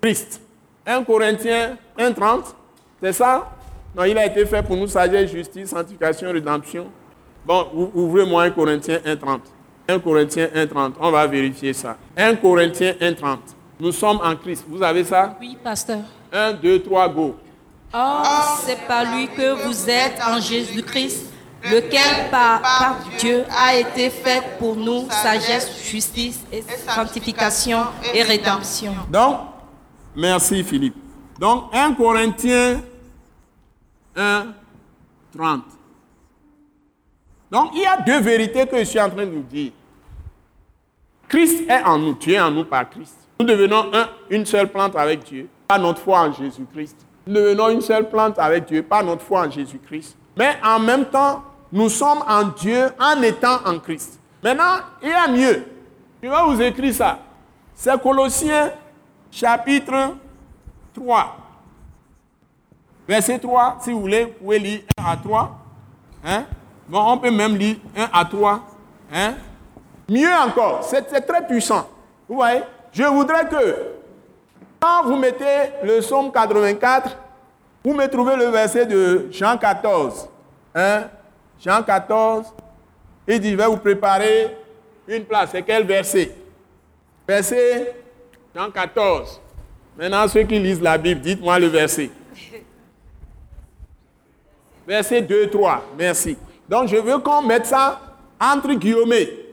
[0.00, 0.40] Christ.
[0.86, 2.54] 1 Corinthiens 1.30,
[3.02, 3.50] c'est ça?
[3.94, 6.86] Non, il a été fait pour nous sagesse, justice, sanctification, rédemption.
[7.44, 9.40] Bon, ouvrez-moi 1 Corinthiens 1.30.
[9.88, 11.96] 1 Corinthiens 1.30, on va vérifier ça.
[12.16, 13.38] 1 Corinthiens 1.30.
[13.78, 14.64] Nous sommes en Christ.
[14.68, 15.36] Vous avez ça?
[15.40, 16.00] Oui, pasteur.
[16.32, 17.36] 1, 2, 3, go.
[17.98, 21.32] Or, c'est par lui que vous êtes en Jésus-Christ,
[21.64, 22.60] lequel par,
[23.18, 26.44] Dieu a été fait pour nous sagesse, justice,
[26.86, 28.94] sanctification et rédemption.
[29.10, 29.38] Donc,
[30.14, 30.96] merci Philippe.
[31.40, 32.82] Donc, 1 Corinthiens
[34.14, 34.46] 1,
[35.34, 35.62] 30.
[37.50, 39.72] Donc, il y a deux vérités que je suis en train de vous dire.
[41.28, 43.16] Christ est en nous, Dieu est en nous par Christ.
[43.40, 47.05] Nous devenons un, une seule plante avec Dieu, par notre foi en Jésus-Christ.
[47.26, 50.16] Nous devenons une seule plante avec Dieu, par notre foi en Jésus-Christ.
[50.36, 54.20] Mais en même temps, nous sommes en Dieu en étant en Christ.
[54.42, 55.64] Maintenant, il y a mieux.
[56.22, 57.18] Je vais vous écrire ça.
[57.74, 58.70] C'est Colossiens
[59.30, 60.16] chapitre
[60.94, 61.36] 3.
[63.08, 65.58] Verset 3, si vous voulez, vous pouvez lire 1 à 3.
[66.24, 66.44] Hein?
[66.88, 68.60] Bon, on peut même lire 1 à 3.
[69.12, 69.34] Hein?
[70.08, 71.88] Mieux encore, c'est très puissant.
[72.28, 72.62] Vous voyez?
[72.92, 73.95] Je voudrais que,
[74.80, 77.16] quand vous mettez le psaume 84,
[77.84, 80.28] vous me trouvez le verset de Jean 14.
[80.74, 81.04] Hein?
[81.60, 82.46] Jean 14,
[83.28, 84.56] il dit, je vais vous préparer
[85.08, 85.50] une place.
[85.52, 86.32] C'est quel verset?
[87.26, 87.94] Verset
[88.54, 89.40] Jean 14.
[89.96, 92.10] Maintenant, ceux qui lisent la Bible, dites-moi le verset.
[94.86, 95.84] Verset 2, 3.
[95.98, 96.36] Merci.
[96.68, 98.00] Donc, je veux qu'on mette ça
[98.40, 99.45] entre guillemets.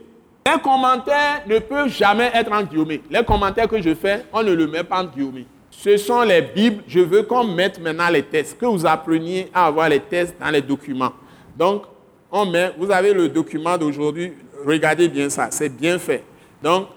[0.46, 3.00] Un commentaire ne peut jamais être en guillemets.
[3.10, 5.46] Les commentaires que je fais, on ne le met pas en guillemets.
[5.70, 6.82] Ce sont les Bibles.
[6.86, 10.50] Je veux qu'on mette maintenant les tests, que vous appreniez à avoir les tests dans
[10.50, 11.12] les documents.
[11.56, 11.84] Donc,
[12.30, 14.34] on met, vous avez le document d'aujourd'hui,
[14.66, 16.22] regardez bien ça, c'est bien fait.
[16.62, 16.88] Donc,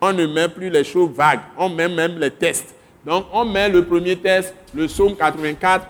[0.00, 2.74] on ne met plus les choses vagues, on met même les tests.
[3.04, 5.86] Donc, on met le premier test, le psaume 84.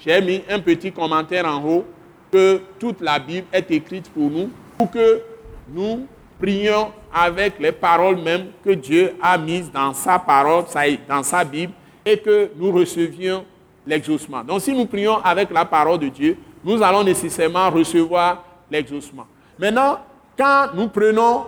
[0.00, 1.84] J'ai mis un petit commentaire en haut
[2.30, 5.22] que toute la Bible est écrite pour nous, pour que
[5.68, 6.06] nous
[6.40, 10.64] prions avec les paroles même que Dieu a mises dans sa parole,
[11.08, 11.72] dans sa Bible,
[12.04, 13.44] et que nous recevions
[13.86, 14.42] l'exaucement.
[14.44, 19.26] Donc si nous prions avec la parole de Dieu, nous allons nécessairement recevoir l'exaucement.
[19.58, 19.98] Maintenant,
[20.36, 21.46] quand nous prenons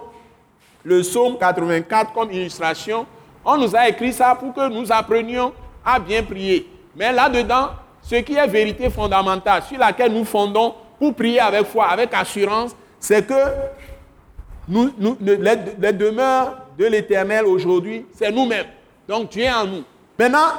[0.82, 3.06] le psaume 84 comme illustration,
[3.44, 5.52] On nous a écrit ça pour que nous apprenions
[5.84, 6.68] à bien prier.
[6.94, 7.70] Mais là-dedans,
[8.02, 12.76] ce qui est vérité fondamentale, sur laquelle nous fondons pour prier avec foi, avec assurance,
[12.98, 13.34] c'est que
[14.70, 18.66] nous, les, demeures de l'Éternel aujourd'hui, c'est nous-mêmes.
[19.08, 19.84] Donc Dieu est en nous.
[20.18, 20.52] Maintenant,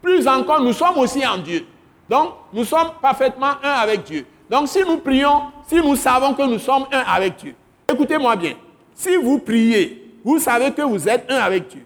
[0.00, 1.66] plus encore, nous sommes aussi en Dieu.
[2.08, 4.26] Donc, nous sommes parfaitement un avec Dieu.
[4.50, 7.54] Donc, si nous prions, si nous savons que nous sommes un avec Dieu,
[7.90, 8.52] écoutez-moi bien.
[8.94, 11.84] Si vous priez, vous savez que vous êtes un avec Dieu.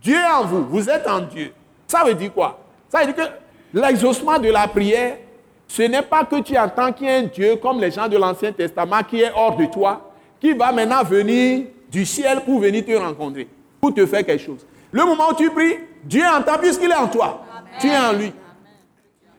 [0.00, 1.52] Dieu est en vous, vous êtes en Dieu.
[1.86, 2.58] Ça veut dire quoi?
[2.88, 5.18] Ça veut dire que l'exaucement de la prière,
[5.66, 8.16] ce n'est pas que tu entends qu'il y a un Dieu comme les gens de
[8.16, 10.07] l'Ancien Testament qui est hors de toi,
[10.40, 13.48] qui va maintenant venir du ciel pour venir te rencontrer,
[13.80, 14.66] pour te faire quelque chose.
[14.92, 17.44] Le moment où tu pries, Dieu entend puisqu'il est en toi.
[17.80, 18.32] Tu es en lui.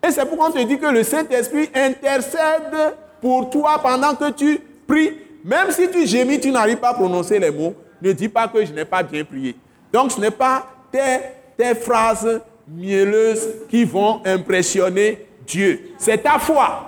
[0.05, 4.59] Et c'est pourquoi on te dit que le Saint-Esprit intercède pour toi pendant que tu
[4.87, 5.17] pries.
[5.43, 8.63] Même si tu gémis, tu n'arrives pas à prononcer les mots, ne dis pas que
[8.65, 9.55] je n'ai pas bien prié.
[9.91, 11.19] Donc ce n'est pas tes,
[11.57, 15.93] tes phrases mielleuses qui vont impressionner Dieu.
[15.97, 16.85] C'est ta foi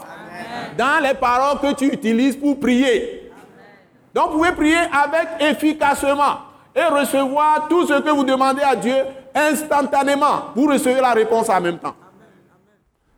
[0.77, 3.20] dans les paroles que tu utilises pour prier.
[4.13, 6.39] Donc vous pouvez prier avec efficacement
[6.75, 8.95] et recevoir tout ce que vous demandez à Dieu
[9.33, 10.51] instantanément.
[10.55, 11.95] Vous recevez la réponse en même temps.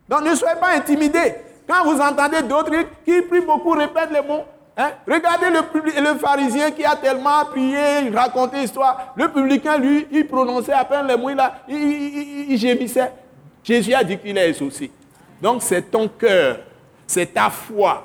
[0.08, 1.36] Donc ne soyez pas intimidés.
[1.68, 2.72] Quand vous entendez d'autres
[3.06, 4.44] qui prient beaucoup, répètent les mots.
[4.76, 9.14] Hein, regardez le, le, pharisien qui a tellement prié, raconté l'histoire.
[9.16, 11.30] Le publicain, lui, il prononçait à peine les mots,
[11.68, 13.12] il, gémissait.
[13.64, 14.92] Jésus a dit qu'il est exaucé.
[15.40, 16.58] Donc c'est ton cœur,
[17.06, 18.04] c'est ta foi,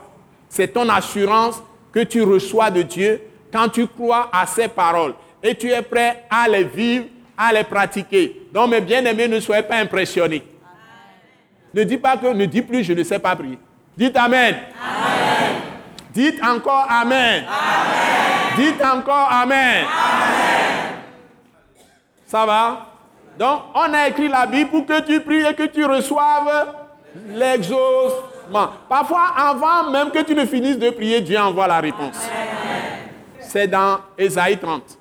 [0.49, 3.21] c'est ton assurance que tu reçois de Dieu
[3.53, 7.65] quand tu crois à ses paroles et tu es prêt à les vivre, à les
[7.65, 8.49] pratiquer.
[8.53, 10.43] Donc mes bien-aimés, ne soyez pas impressionnés.
[11.73, 13.59] Ne dis pas que, ne dis plus, je ne sais pas prier.
[13.97, 14.57] Dites Amen.
[16.13, 17.45] Dites encore Amen.
[17.47, 18.57] Amen.
[18.57, 19.85] Dites encore Amen.
[22.27, 22.87] Ça va?
[23.39, 26.75] Donc, on a écrit la Bible pour que tu pries et que tu reçoives
[28.89, 32.17] Parfois, avant même que tu ne finisses de prier, Dieu envoie la réponse.
[33.41, 34.99] C'est dans Ésaïe 30.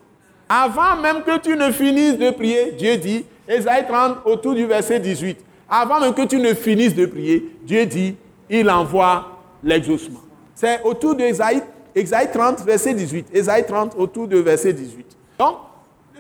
[0.49, 4.99] Avant même que tu ne finisses de prier, Dieu dit, Ésaïe 30 autour du verset
[4.99, 8.15] 18, avant même que tu ne finisses de prier, Dieu dit,
[8.49, 10.21] il envoie l'exaucement.
[10.55, 11.61] C'est autour d'Ésaïe
[11.97, 13.29] Ésaïe 30, verset 18.
[13.33, 15.17] Ésaïe 30, autour de verset 18.
[15.39, 15.57] Donc,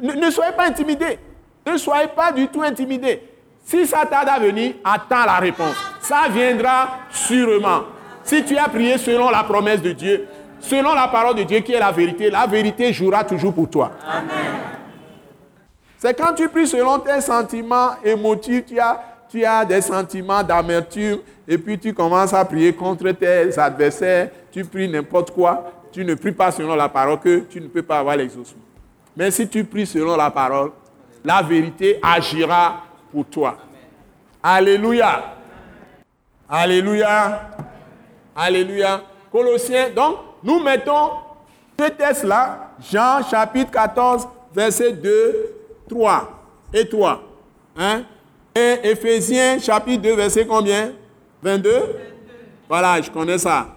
[0.01, 1.19] ne soyez pas intimidés.
[1.65, 3.21] Ne soyez pas du tout intimidés.
[3.63, 5.75] Si ça tarde à venir, attends la réponse.
[6.07, 7.81] Ça viendra sûrement.
[8.23, 10.25] Si tu as prié selon la promesse de Dieu,
[10.57, 13.91] selon la parole de Dieu qui est la vérité, la vérité jouera toujours pour toi.
[15.97, 21.19] C'est quand tu pries selon tes sentiments émotifs, tu as, tu as des sentiments d'amertume,
[21.45, 26.13] et puis tu commences à prier contre tes adversaires, tu pries n'importe quoi, tu ne
[26.13, 28.63] pries pas selon la parole, que tu ne peux pas avoir l'exaucement.
[29.13, 30.71] Mais si tu pries selon la parole,
[31.25, 33.57] la vérité agira pour toi.
[34.41, 35.36] Alléluia.
[36.49, 37.49] Alléluia.
[38.35, 39.01] Alléluia.
[39.31, 41.09] Colossiens, donc, nous mettons
[41.79, 45.53] ce texte-là, Jean chapitre 14, verset 2,
[45.89, 46.29] 3
[46.73, 47.21] et 3.
[47.77, 48.03] Hein?
[48.55, 50.91] Et Ephésiens chapitre 2, verset combien?
[51.43, 51.69] 22
[52.67, 53.67] Voilà, je connais ça.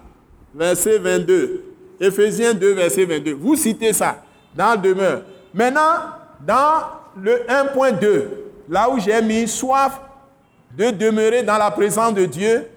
[0.53, 1.65] Verset 22.
[1.99, 3.33] Ephésiens 2, verset 22.
[3.33, 4.23] Vous citez ça
[4.55, 5.21] dans le demeure.
[5.53, 5.99] Maintenant,
[6.39, 6.81] dans
[7.21, 8.23] le 1.2,
[8.69, 9.99] là où j'ai mis soif
[10.77, 12.69] de demeurer dans la présence de Dieu,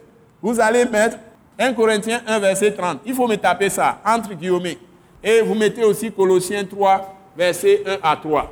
[0.42, 1.16] vous allez mettre
[1.58, 3.00] 1 Corinthiens 1, verset 30.
[3.06, 4.78] Il faut me taper ça, entre guillemets.
[5.22, 8.50] Et vous mettez aussi Colossiens 3, verset 1 à 3.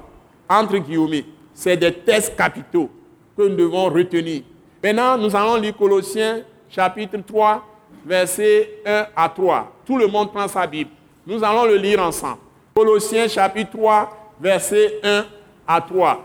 [0.48, 1.24] Entre guillemets.
[1.54, 2.88] C'est des tests capitaux
[3.36, 4.42] que nous devons retenir.
[4.82, 7.62] Maintenant, nous allons lire Colossiens chapitre 3,
[8.06, 9.72] verset 1 à 3.
[9.84, 10.90] Tout le monde prend sa Bible.
[11.26, 12.38] Nous allons le lire ensemble.
[12.74, 15.24] Colossiens chapitre 3, verset 1
[15.66, 16.20] à 3.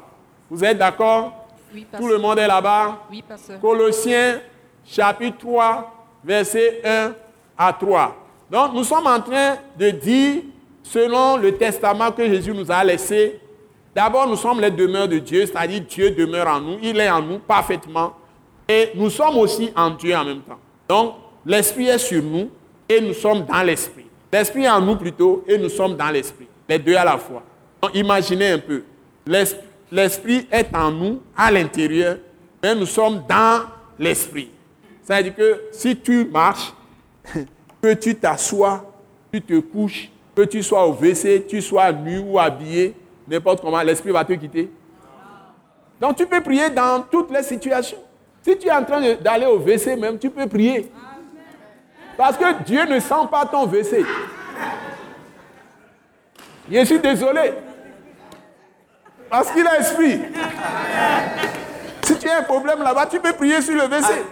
[0.50, 1.37] Vous êtes d'accord?
[1.74, 3.24] Oui, Tout le monde est là-bas Oui.
[3.62, 4.40] Colossiens
[4.86, 7.14] chapitre 3, verset 1
[7.58, 8.16] à 3.
[8.50, 10.44] Donc nous sommes en train de dire,
[10.84, 13.40] selon le testament que Jésus nous a laissé,
[13.94, 17.22] d'abord nous sommes les demeures de Dieu, c'est-à-dire Dieu demeure en nous, il est en
[17.22, 18.14] nous parfaitement,
[18.68, 20.60] et nous sommes aussi en Dieu en même temps.
[20.88, 22.50] Donc l'Esprit est sur nous
[22.88, 24.06] et nous sommes dans l'Esprit.
[24.32, 26.48] L'Esprit est en nous plutôt et nous sommes dans l'Esprit.
[26.70, 27.44] Les deux à la fois.
[27.82, 28.84] Donc imaginez un peu.
[29.26, 32.18] L'esprit est en nous, à l'intérieur,
[32.62, 33.64] mais nous sommes dans
[33.98, 34.50] l'esprit.
[35.04, 36.74] C'est-à-dire que si tu marches,
[37.82, 38.92] que tu t'assois,
[39.32, 42.96] tu te couches, que tu sois au WC, tu sois nu ou habillé,
[43.28, 44.70] n'importe comment, l'esprit va te quitter.
[46.00, 47.98] Donc tu peux prier dans toutes les situations.
[48.42, 50.92] Si tu es en train d'aller au WC même, tu peux prier.
[52.16, 54.06] Parce que Dieu ne sent pas ton WC.
[56.70, 57.54] Je suis désolé.
[59.30, 60.22] Parce qu'il a esprit.
[62.04, 64.26] Si tu as un problème là-bas, tu peux prier sur le WC.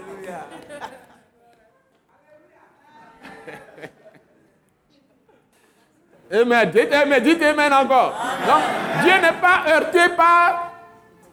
[6.31, 6.71] Amen.
[6.71, 7.23] Dites Amen.
[7.23, 8.13] Dites Amen encore.
[8.47, 10.71] Donc, Dieu n'est pas heurté par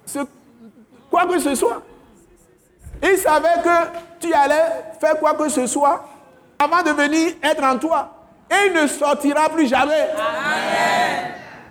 [0.05, 0.19] ce,
[1.11, 1.83] quoi que ce soit.
[3.03, 6.05] Il savait que tu allais faire quoi que ce soit
[6.59, 8.11] avant de venir être en toi.
[8.51, 10.09] Et il ne sortira plus jamais.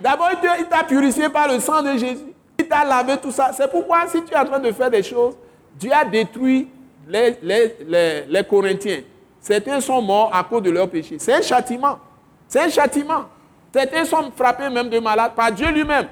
[0.01, 2.33] D'abord, il t'a purifié par le sang de Jésus.
[2.57, 3.51] Il t'a lavé tout ça.
[3.53, 5.35] C'est pourquoi si tu es en train de faire des choses,
[5.75, 6.69] Dieu a détruit
[7.07, 9.01] les, les, les Corinthiens.
[9.39, 11.17] Certains sont morts à cause de leur péché.
[11.19, 11.99] C'est un châtiment.
[12.47, 13.25] C'est un châtiment.
[13.73, 16.07] Certains sont frappés même de malades par Dieu lui-même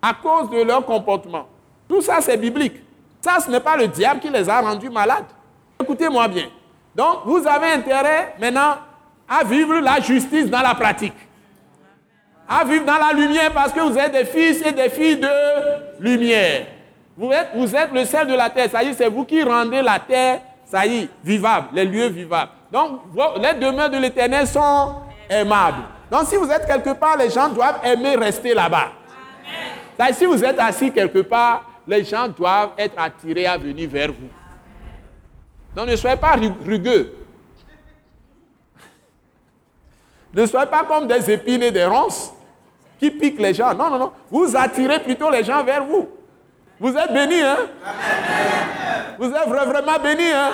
[0.00, 1.46] à cause de leur comportement.
[1.88, 2.74] Tout ça, c'est biblique.
[3.20, 5.26] Ça, ce n'est pas le diable qui les a rendus malades.
[5.80, 6.46] Écoutez-moi bien.
[6.94, 8.76] Donc, vous avez intérêt maintenant
[9.28, 11.12] à vivre la justice dans la pratique.
[12.52, 15.28] À vivre dans la lumière parce que vous êtes des fils et des filles de
[16.00, 16.66] lumière.
[17.16, 18.68] Vous êtes, vous êtes le sel de la terre.
[18.68, 22.08] Ça y est, c'est vous qui rendez la terre, ça y est, vivable, les lieux
[22.08, 22.50] vivables.
[22.72, 23.02] Donc,
[23.40, 24.96] les demeures de l'éternel sont
[25.28, 25.84] aimable.
[26.10, 28.88] Donc si vous êtes quelque part, les gens doivent aimer rester là-bas.
[30.12, 34.28] Si vous êtes assis quelque part, les gens doivent être attirés à venir vers vous.
[35.76, 36.34] Donc ne soyez pas
[36.66, 37.14] rugueux.
[40.34, 42.32] Ne soyez pas comme des épines et des ronces
[43.00, 43.74] qui piquent les gens.
[43.74, 44.12] Non, non, non.
[44.30, 46.06] Vous attirez plutôt les gens vers vous.
[46.78, 47.56] Vous êtes bénis, hein?
[49.18, 50.50] Vous êtes vraiment bénis, hein?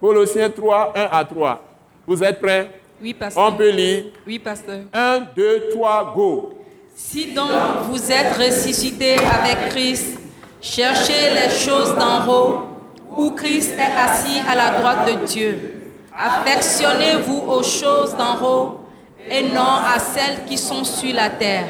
[0.00, 1.62] Colossiens 3, 1 à 3.
[2.06, 2.70] Vous êtes prêts?
[3.00, 3.44] Oui, pasteur.
[3.44, 4.80] On peut lire Oui, pasteur.
[4.92, 6.58] 1, 2, 3, go.
[6.94, 7.50] Si donc
[7.88, 10.18] vous êtes ressuscité avec Christ,
[10.60, 12.62] cherchez les choses d'en haut,
[13.16, 15.83] où Christ est assis à la droite de Dieu.
[16.16, 18.80] Affectionnez-vous aux choses d'en haut
[19.28, 21.66] et non à celles qui sont sur la terre,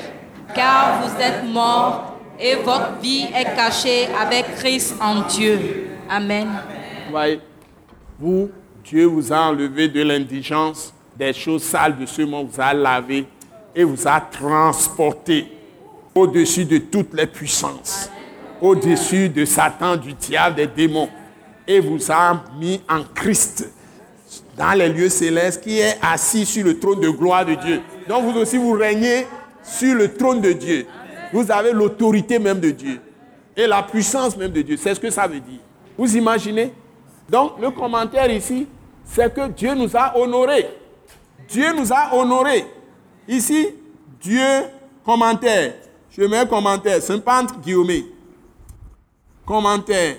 [0.55, 5.89] car vous êtes morts et votre vie est cachée avec Christ en Dieu.
[6.11, 6.49] Amen.
[7.11, 7.41] Voyez,
[8.19, 8.51] vous,
[8.85, 13.27] Dieu vous a enlevé de l'indigence, des choses sales de ce monde, vous a lavé
[13.75, 15.51] et vous a transporté
[16.15, 18.11] au-dessus de toutes les puissances,
[18.61, 21.09] au-dessus de Satan, du diable, des démons,
[21.67, 23.74] et vous a mis en Christ
[24.57, 27.81] dans les lieux célestes qui est assis sur le trône de gloire de Dieu.
[28.09, 29.27] Donc vous aussi, vous régnez
[29.63, 30.87] sur le trône de Dieu.
[31.33, 33.01] Vous avez l'autorité même de Dieu
[33.57, 34.77] et la puissance même de Dieu.
[34.77, 35.61] C'est ce que ça veut dire.
[35.97, 36.73] Vous imaginez?
[37.29, 38.67] Donc le commentaire ici,
[39.05, 40.69] c'est que Dieu nous a honorés.
[41.49, 42.65] Dieu nous a honorés.
[43.27, 43.69] Ici,
[44.21, 44.43] Dieu,
[45.05, 45.75] commentaire.
[46.11, 48.05] Je mets un commentaire, 50 guillemets.
[49.45, 50.17] Commentaire.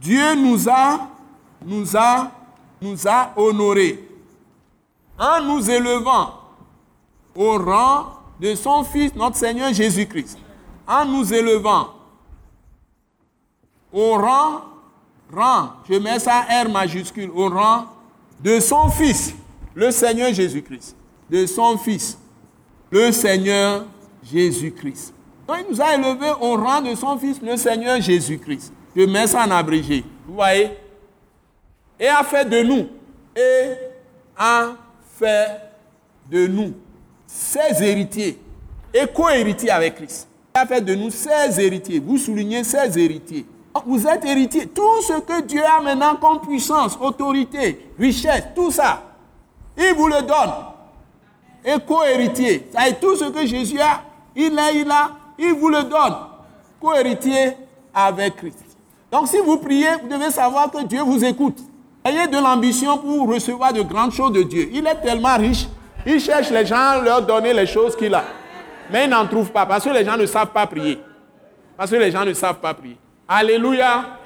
[0.00, 1.08] Dieu nous a,
[1.64, 2.30] nous a,
[2.84, 3.98] nous a honorés
[5.18, 6.34] en nous élevant
[7.34, 8.06] au rang
[8.40, 10.38] de son Fils, notre Seigneur Jésus-Christ.
[10.86, 11.88] En nous élevant
[13.92, 14.60] au rang
[15.32, 17.86] rang, je mets ça R majuscule, au rang
[18.40, 19.34] de son Fils,
[19.74, 20.94] le Seigneur Jésus-Christ.
[21.30, 22.18] De son Fils,
[22.90, 23.86] le Seigneur
[24.22, 25.14] Jésus-Christ.
[25.48, 28.72] Donc il nous a élevés au rang de son Fils, le Seigneur Jésus-Christ.
[28.94, 30.04] Je mets ça en abrégé.
[30.26, 30.70] Vous voyez?
[31.98, 32.88] Et a fait de nous,
[33.36, 33.74] et
[34.36, 34.72] a
[35.18, 35.60] fait
[36.30, 36.74] de nous
[37.26, 38.38] ses héritiers
[38.92, 40.28] et co-héritiers avec Christ.
[40.54, 41.98] Il a fait de nous ses héritiers.
[41.98, 43.44] Vous soulignez ses héritiers.
[43.84, 44.66] Vous êtes héritier.
[44.68, 49.02] Tout ce que Dieu a maintenant comme puissance, autorité, richesse, tout ça,
[49.76, 50.52] il vous le donne.
[51.64, 52.68] Et co-héritier.
[52.72, 54.02] Ça est tout ce que Jésus a,
[54.36, 56.14] il a, il a, il vous le donne.
[56.80, 57.54] Co-héritier
[57.92, 58.58] avec Christ.
[59.10, 61.58] Donc si vous priez, vous devez savoir que Dieu vous écoute.
[62.04, 64.68] Ayez de l'ambition pour recevoir de grandes choses de Dieu.
[64.72, 65.66] Il est tellement riche,
[66.04, 68.24] il cherche les gens à leur donner les choses qu'il a.
[68.92, 70.98] Mais il n'en trouve pas parce que les gens ne savent pas prier.
[71.76, 72.98] Parce que les gens ne savent pas prier.
[73.26, 74.18] Alléluia.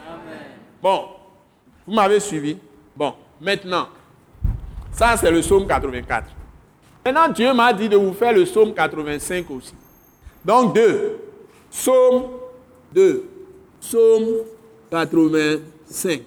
[0.83, 1.05] Bon,
[1.87, 2.59] vous m'avez suivi.
[2.97, 3.87] Bon, maintenant,
[4.90, 6.27] ça c'est le psaume 84.
[7.05, 9.75] Maintenant, Dieu m'a dit de vous faire le psaume 85 aussi.
[10.44, 11.19] Donc, deux.
[11.71, 12.25] Psaume
[12.92, 13.25] 2.
[13.81, 14.27] Psaume
[14.90, 16.23] 85.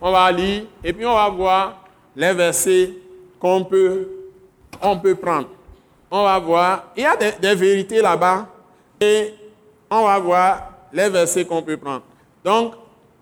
[0.00, 1.84] On va lire et puis on va voir
[2.14, 2.90] les versets
[3.38, 4.08] qu'on peut,
[5.20, 5.48] prendre.
[6.10, 8.46] On va voir, il y a des, des vérités là-bas
[9.00, 9.34] et
[9.90, 12.02] on va voir les versets qu'on peut prendre.
[12.44, 12.74] Donc,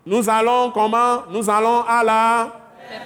[0.06, 1.22] nous allons comment?
[1.30, 2.52] Nous allons à la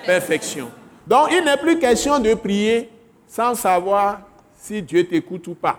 [0.05, 0.71] perfection.
[1.07, 2.91] Donc, il n'est plus question de prier
[3.27, 4.21] sans savoir
[4.57, 5.79] si Dieu t'écoute ou pas.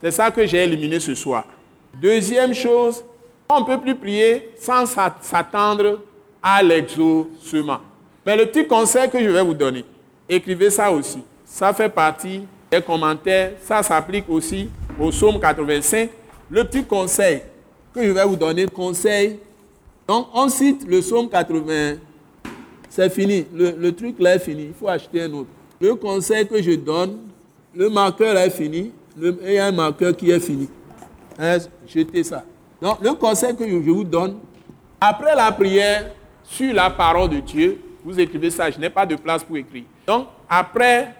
[0.00, 1.44] C'est ça que j'ai éliminé ce soir.
[1.94, 3.04] Deuxième chose,
[3.48, 6.00] on ne peut plus prier sans s'attendre
[6.42, 7.78] à l'exaucement.
[8.26, 9.84] Mais le petit conseil que je vais vous donner,
[10.28, 11.22] écrivez ça aussi.
[11.44, 13.52] ça fait partie des commentaires.
[13.62, 14.68] Ça s'applique aussi
[14.98, 16.10] au psaume 85.
[16.50, 17.42] Le petit conseil
[17.94, 19.38] que je vais vous donner, conseil.
[20.08, 21.94] Donc, on cite le psaume 80.
[22.88, 23.46] C'est fini.
[23.54, 24.64] Le, truc là est fini.
[24.68, 25.48] Il faut acheter un autre.
[25.80, 27.18] Le conseil que je donne,
[27.74, 28.92] le marqueur est fini.
[29.20, 30.68] il y a un marqueur qui est fini.
[31.38, 32.44] Hein, jetez ça.
[32.80, 34.38] Donc, le conseil que je vous donne,
[35.00, 36.10] après la prière
[36.44, 39.84] sur la parole de Dieu, vous écrivez ça, je n'ai pas de place pour écrire.
[40.06, 41.14] Donc, après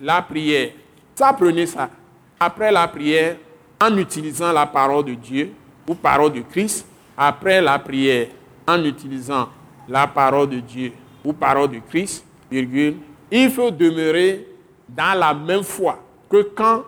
[0.00, 0.70] la prière,
[1.14, 1.90] ça prenez ça.
[2.38, 3.36] Après la prière,
[3.80, 5.52] en utilisant la parole de Dieu
[5.88, 8.28] ou parole de Christ, après la prière,
[8.66, 9.48] en utilisant
[9.88, 10.92] la parole de Dieu
[11.24, 14.46] ou parole de Christ, il faut demeurer
[14.88, 16.84] dans la même foi que quand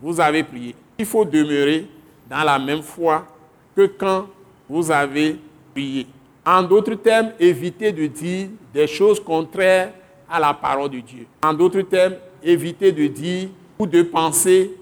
[0.00, 0.74] vous avez prié.
[0.98, 1.86] Il faut demeurer
[2.28, 3.26] dans la même foi
[3.74, 4.26] que quand
[4.68, 5.38] vous avez
[5.74, 6.06] prié.
[6.44, 9.92] En d'autres termes, évitez de dire des choses contraires
[10.28, 11.26] à la parole de Dieu.
[11.42, 14.72] En d'autres termes, évitez de dire ou de penser,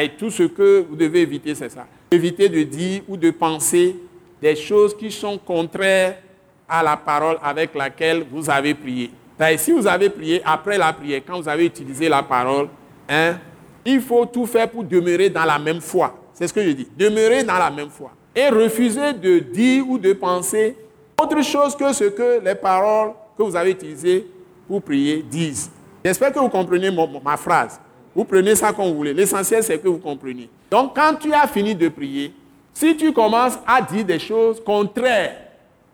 [0.00, 1.86] et tout ce que vous devez éviter, c'est ça.
[2.10, 3.96] Évitez de dire ou de penser
[4.42, 6.16] des choses qui sont contraires
[6.68, 9.10] à la parole avec laquelle vous avez prié.
[9.56, 12.68] Si vous avez prié après la prière, quand vous avez utilisé la parole,
[13.08, 13.38] hein,
[13.84, 16.18] il faut tout faire pour demeurer dans la même foi.
[16.32, 16.88] C'est ce que je dis.
[16.96, 18.10] Demeurer dans la même foi.
[18.34, 20.76] Et refuser de dire ou de penser
[21.20, 24.26] autre chose que ce que les paroles que vous avez utilisées
[24.66, 25.70] pour prier disent.
[26.04, 26.90] J'espère que vous comprenez
[27.24, 27.80] ma phrase.
[28.14, 29.14] Vous prenez ça comme vous voulez.
[29.14, 30.48] L'essentiel, c'est que vous compreniez.
[30.70, 32.32] Donc, quand tu as fini de prier,
[32.72, 35.36] si tu commences à dire des choses contraires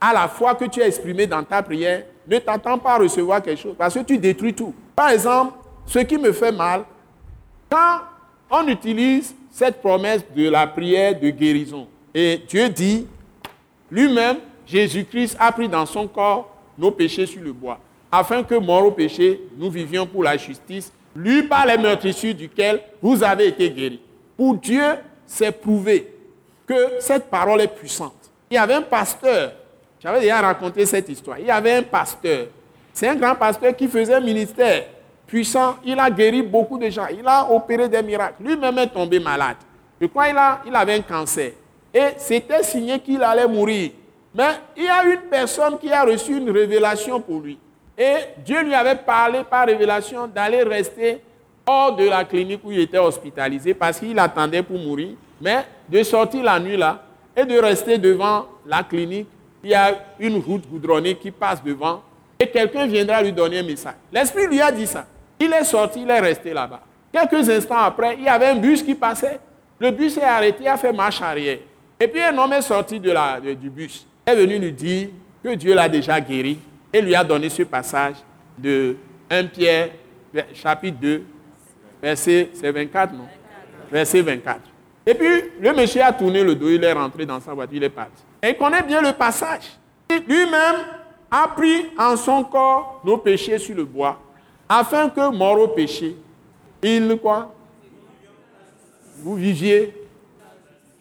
[0.01, 3.43] à la foi que tu as exprimée dans ta prière, ne t'attends pas à recevoir
[3.43, 4.75] quelque chose parce que tu détruis tout.
[4.95, 5.55] Par exemple,
[5.87, 6.85] ce qui me fait mal,
[7.71, 8.01] quand
[8.51, 13.07] on utilise cette promesse de la prière de guérison, et Dieu dit,
[13.91, 14.37] lui-même,
[14.71, 16.49] Jésus-Christ a pris dans son corps
[16.79, 17.79] nos péchés sur le bois,
[18.11, 22.81] afin que, mort au péché, nous vivions pour la justice, lui par les meurtrissures duquel
[23.03, 24.01] vous avez été guéris.
[24.37, 24.85] Pour Dieu,
[25.27, 26.15] c'est prouvé
[26.67, 28.31] que cette parole est puissante.
[28.49, 29.53] Il y avait un pasteur,
[29.99, 32.47] j'avais déjà raconté cette histoire, il y avait un pasteur,
[32.93, 34.85] c'est un grand pasteur qui faisait un ministère
[35.27, 39.19] puissant, il a guéri beaucoup de gens, il a opéré des miracles, lui-même est tombé
[39.19, 39.57] malade.
[40.01, 41.53] Je crois qu'il il avait un cancer.
[41.93, 43.91] Et c'était signé qu'il allait mourir.
[44.35, 47.59] Mais il y a une personne qui a reçu une révélation pour lui.
[47.99, 48.15] Et
[48.45, 51.21] Dieu lui avait parlé par révélation d'aller rester
[51.67, 55.11] hors de la clinique où il était hospitalisé parce qu'il attendait pour mourir.
[55.41, 57.03] Mais de sortir la nuit là
[57.37, 59.27] et de rester devant la clinique,
[59.63, 62.03] il y a une route goudronnée qui passe devant
[62.39, 63.95] et quelqu'un viendra lui donner un message.
[64.13, 65.07] L'Esprit lui a dit ça.
[65.39, 66.81] Il est sorti, il est resté là-bas.
[67.13, 69.41] Quelques instants après, il y avait un bus qui passait.
[69.79, 71.59] Le bus s'est arrêté, il a fait marche arrière.
[71.99, 75.09] Et puis un homme est sorti de la, du bus est venu lui dire
[75.43, 76.59] que Dieu l'a déjà guéri
[76.93, 78.17] et lui a donné ce passage
[78.59, 78.97] de
[79.31, 79.91] 1 Pierre,
[80.55, 81.23] chapitre 2,
[82.03, 83.27] verset 24, non?
[83.91, 84.61] Verset 24.
[85.07, 87.85] Et puis, le monsieur a tourné le dos, il est rentré dans sa voiture, il
[87.85, 88.23] est parti.
[88.43, 89.79] Et il connaît bien le passage.
[90.29, 90.77] Lui-même
[91.31, 94.21] a pris en son corps nos péchés sur le bois,
[94.69, 96.17] afin que, mort au péché,
[96.83, 97.55] il quoi?
[99.19, 99.93] Vous viviez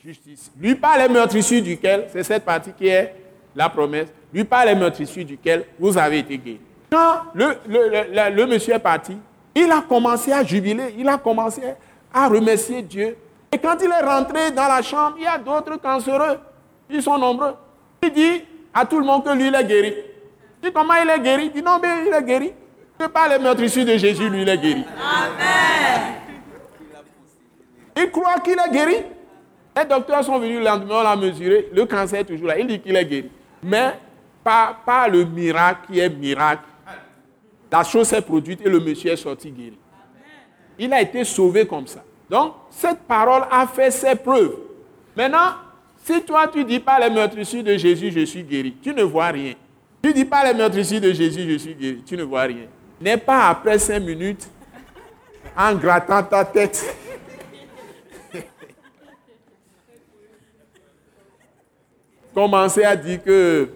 [0.10, 0.51] justice.
[0.60, 3.14] Lui par les meurtrissures duquel, c'est cette partie qui est
[3.55, 6.62] la promesse, lui par les meurtrissures duquel vous avez été guéri.
[6.91, 9.16] Quand le, le, le, monsieur est parti,
[9.53, 11.62] il a commencé à jubiler, il a commencé
[12.12, 13.16] à remercier Dieu.
[13.51, 16.39] Et quand il est rentré dans la chambre, il y a d'autres cancéreux.
[16.89, 17.53] Ils sont nombreux.
[18.01, 18.43] Il dit
[18.74, 19.93] à tout le monde que lui, il est guéri.
[20.64, 21.45] Il dit comment il est guéri?
[21.45, 22.51] Il dit non, mais il est guéri.
[22.97, 24.84] Que par les meurtrissures de Jésus, lui, il est guéri.
[24.97, 26.16] Amen.
[27.95, 28.95] Il croit qu'il est guéri.
[29.80, 32.59] Les docteurs sont venus le lendemain, on l'a mesuré, le cancer est toujours là.
[32.59, 33.30] Il dit qu'il est guéri.
[33.63, 33.93] Mais
[34.43, 36.63] pas, le miracle qui est miracle.
[37.71, 39.77] La chose s'est produite et le monsieur est sorti guéri.
[40.77, 42.03] Il a été sauvé comme ça.
[42.30, 44.55] Donc, cette parole a fait ses preuves.
[45.15, 45.53] Maintenant,
[46.03, 49.27] si toi tu dis pas les meurtrissures de Jésus, je suis guéri, tu ne vois
[49.27, 49.53] rien.
[50.01, 52.65] Tu dis pas les meurtrissures de Jésus, je suis guéri, tu ne vois rien.
[52.99, 54.47] N'est pas après cinq minutes,
[55.57, 56.95] en grattant ta tête,
[62.39, 63.69] commencer à dire que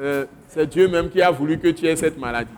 [0.00, 2.50] euh, c'est Dieu même qui a voulu que tu aies cette maladie.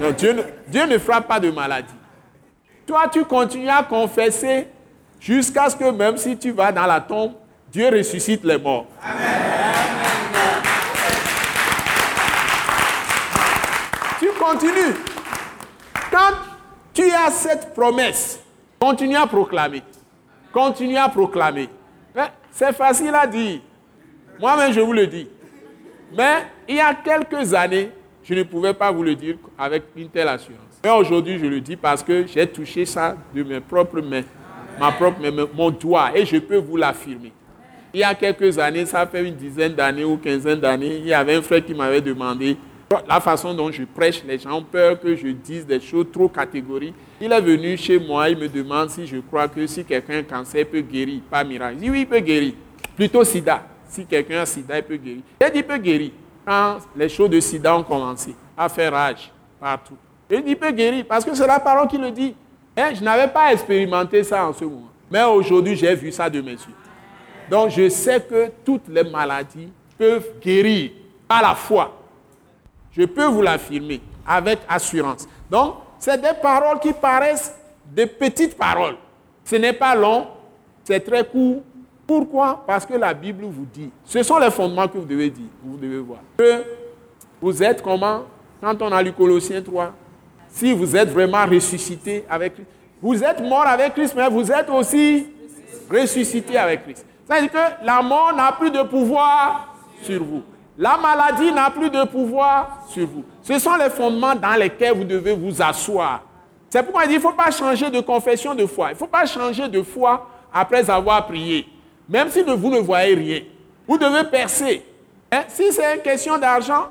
[0.00, 1.92] Non, Dieu ne, Dieu ne frappe pas de maladie.
[2.86, 4.68] Toi, tu continues à confesser
[5.20, 7.32] jusqu'à ce que même si tu vas dans la tombe,
[7.70, 8.86] Dieu ressuscite les morts.
[14.18, 14.94] Tu continues.
[16.10, 16.36] Quand
[16.94, 18.40] tu as cette promesse,
[18.80, 19.82] continue à proclamer.
[20.54, 21.68] Continue à proclamer.
[22.50, 23.60] C'est facile à dire.
[24.40, 25.28] Moi-même, je vous le dis.
[26.16, 27.90] Mais il y a quelques années,
[28.22, 30.80] je ne pouvais pas vous le dire avec une telle assurance.
[30.82, 34.22] Mais aujourd'hui, je le dis parce que j'ai touché ça de mes propres mains,
[34.78, 35.20] ma propre
[35.54, 37.32] mon doigt, et je peux vous l'affirmer.
[37.92, 41.14] Il y a quelques années, ça fait une dizaine d'années ou quinzaine d'années, il y
[41.14, 42.56] avait un frère qui m'avait demandé
[43.08, 46.28] la façon dont je prêche, les gens ont peur que je dise des choses trop
[46.28, 46.94] catégoriques.
[47.20, 50.18] Il est venu chez moi, il me demande si je crois que si quelqu'un a
[50.18, 51.76] un cancer, peut guérir, pas miracle.
[51.76, 52.52] Je dis oui, il peut guérir.
[52.96, 53.73] Plutôt sida.
[53.94, 55.22] Si quelqu'un a sida, il peut guérir.
[55.40, 56.10] Il il peut guérir.
[56.44, 59.30] Quand les choses de sida ont commencé à faire rage
[59.60, 59.96] partout.
[60.28, 62.34] Il dit il peut guérir parce que c'est la parole qui le dit.
[62.76, 64.90] Hein, je n'avais pas expérimenté ça en ce moment.
[65.08, 66.74] Mais aujourd'hui, j'ai vu ça de mes yeux.
[67.48, 70.90] Donc je sais que toutes les maladies peuvent guérir
[71.28, 71.96] par la foi.
[72.90, 75.28] Je peux vous l'affirmer avec assurance.
[75.48, 77.54] Donc, c'est des paroles qui paraissent
[77.86, 78.96] des petites paroles.
[79.44, 80.26] Ce n'est pas long,
[80.82, 81.62] c'est très court.
[82.06, 82.62] Pourquoi?
[82.66, 83.90] Parce que la Bible vous dit.
[84.04, 86.20] Ce sont les fondements que vous devez dire, vous devez voir.
[86.36, 86.62] Que
[87.40, 88.24] vous êtes comment?
[88.60, 89.92] Quand on a lu Colossiens 3,
[90.48, 92.68] si vous êtes vraiment ressuscité avec Christ,
[93.02, 95.26] vous êtes mort avec Christ, mais vous êtes aussi
[95.90, 97.04] ressuscité avec Christ.
[97.26, 100.42] C'est-à-dire que la mort n'a plus de pouvoir sur vous.
[100.76, 103.24] La maladie n'a plus de pouvoir sur vous.
[103.42, 106.22] Ce sont les fondements dans lesquels vous devez vous asseoir.
[106.68, 108.88] C'est pourquoi il ne faut pas changer de confession de foi.
[108.90, 111.66] Il ne faut pas changer de foi après avoir prié.
[112.08, 113.40] Même si vous ne voyez rien.
[113.86, 114.84] Vous devez percer.
[115.30, 115.42] Hein?
[115.48, 116.88] Si c'est une question d'argent,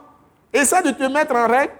[0.52, 1.74] essaie de te mettre en règle.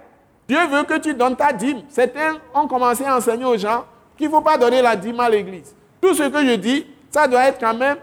[0.48, 1.82] Dieu veut que tu donnes ta dîme.
[1.88, 3.84] Certains ont commencé à enseigner aux gens
[4.16, 5.74] qu'il ne faut pas donner la dîme à l'église.
[6.00, 7.96] Tout ce que je dis, ça doit être quand même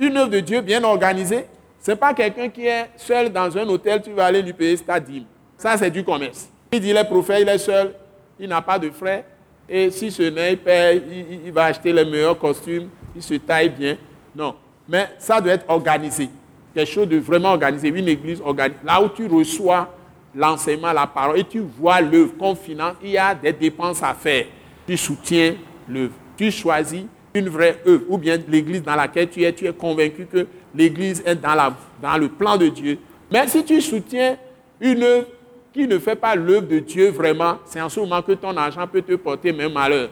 [0.00, 1.46] une œuvre de Dieu bien organisée.
[1.80, 4.76] Ce n'est pas quelqu'un qui est seul dans un hôtel, tu vas aller lui payer
[4.78, 5.24] ta dîme.
[5.56, 6.48] Ça, c'est du commerce.
[6.72, 7.94] Il dit, le prophète, il est seul,
[8.38, 9.24] il n'a pas de frais.
[9.68, 13.96] Et si ce n'est, il il, va acheter les meilleurs costumes, il se taille bien.
[14.34, 14.54] Non.
[14.88, 16.28] Mais ça doit être organisé.
[16.74, 17.88] Quelque chose de vraiment organisé.
[17.88, 18.80] Une église organisée.
[18.84, 19.88] Là où tu reçois
[20.34, 24.14] l'enseignement, la parole, et tu vois l'œuvre comme finance, il y a des dépenses à
[24.14, 24.46] faire.
[24.86, 25.54] Tu soutiens
[25.88, 26.14] l'œuvre.
[26.36, 27.04] Tu choisis
[27.34, 28.04] une vraie œuvre.
[28.08, 31.74] Ou bien l'église dans laquelle tu es, tu es convaincu que l'Église est dans, la,
[32.00, 32.98] dans le plan de Dieu.
[33.30, 34.36] Mais si tu soutiens
[34.80, 35.26] une œuvre
[35.72, 38.86] qui ne fait pas l'œuvre de Dieu vraiment, c'est en ce moment que ton argent
[38.86, 40.10] peut te porter même malheur.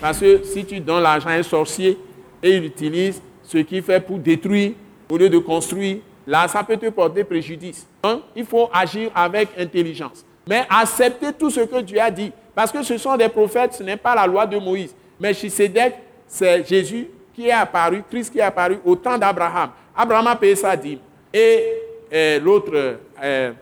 [0.00, 1.96] Parce que si tu donnes l'argent à un sorcier
[2.42, 4.72] et il utilise ce qu'il fait pour détruire
[5.08, 7.86] au lieu de construire, là, ça peut te porter préjudice.
[8.02, 10.24] Donc, il faut agir avec intelligence.
[10.46, 12.32] Mais accepter tout ce que Dieu a dit.
[12.54, 14.94] Parce que ce sont des prophètes, ce n'est pas la loi de Moïse.
[15.20, 15.94] Mais Chisédek,
[16.26, 19.70] c'est Jésus qui est apparu, Christ qui est apparu au temps d'Abraham.
[19.96, 20.98] Abraham a payé sa dîme.
[21.32, 21.64] Et
[22.12, 23.52] euh, l'autre, euh,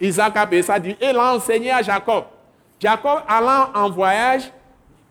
[0.00, 0.96] Isaac a payé sa dîme.
[1.00, 2.24] Et l'a enseigné à Jacob.
[2.78, 4.52] Jacob allant en voyage,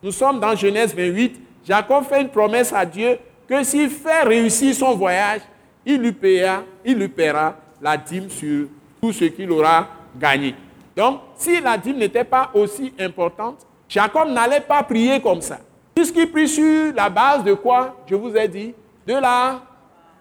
[0.04, 4.74] nous sommes dans Genèse 28, Jacob fait une promesse à Dieu que s'il fait réussir
[4.74, 5.42] son voyage,
[5.86, 8.68] il lui, payera, il lui paiera la dîme sur
[9.02, 9.88] tout ce qu'il aura
[10.18, 10.56] gagné.
[10.96, 15.60] Donc, si la dîme n'était pas aussi importante, Jacob n'allait pas prier comme ça.
[15.94, 18.74] Puisqu'il prie sur la base de quoi Je vous ai dit
[19.06, 19.60] De la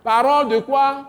[0.02, 1.04] parole de quoi?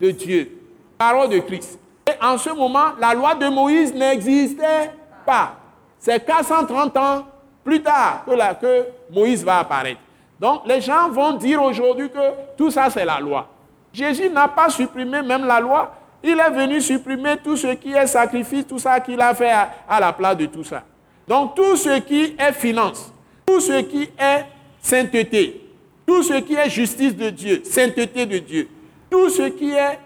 [0.00, 0.50] De Dieu.
[0.98, 1.78] Parole de Christ.
[2.06, 4.90] Et en ce moment, la loi de Moïse n'existait
[5.24, 5.54] pas.
[5.98, 7.24] C'est 430 ans
[7.64, 10.00] plus tard que, que Moïse va apparaître.
[10.40, 13.48] Donc les gens vont dire aujourd'hui que tout ça c'est la loi.
[13.92, 15.94] Jésus n'a pas supprimé même la loi.
[16.22, 19.70] Il est venu supprimer tout ce qui est sacrifice, tout ça qu'il a fait à,
[19.88, 20.82] à la place de tout ça.
[21.28, 23.12] Donc tout ce qui est finance,
[23.46, 24.44] tout ce qui est
[24.80, 25.60] sainteté,
[26.06, 28.68] tout ce qui est justice de Dieu, sainteté de Dieu,
[29.10, 29.98] tout ce qui est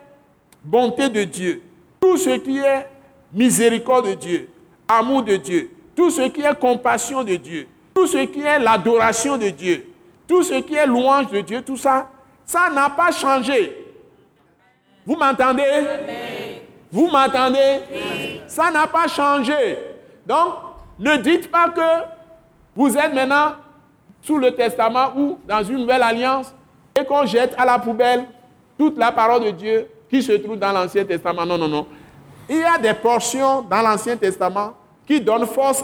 [0.63, 1.63] bonté de Dieu,
[2.01, 2.87] tout ce qui est
[3.33, 4.49] miséricorde de Dieu,
[4.87, 7.67] amour de Dieu, tout ce qui est compassion de Dieu,
[7.99, 9.85] tout ce qui est l'adoration de Dieu,
[10.29, 12.09] tout ce qui est louange de Dieu, tout ça,
[12.47, 13.77] ça n'a pas changé.
[15.05, 15.65] Vous m'entendez?
[16.93, 17.81] Vous m'entendez?
[18.47, 19.79] Ça n'a pas changé.
[20.25, 20.55] Donc,
[20.97, 22.05] ne dites pas que
[22.77, 23.55] vous êtes maintenant
[24.23, 26.55] sous le testament ou dans une nouvelle alliance
[26.95, 28.27] et qu'on jette à la poubelle
[28.79, 31.45] toute la parole de Dieu qui se trouve dans l'Ancien Testament.
[31.45, 31.87] Non, non, non.
[32.49, 34.75] Il y a des portions dans l'Ancien Testament
[35.09, 35.83] qui donnent force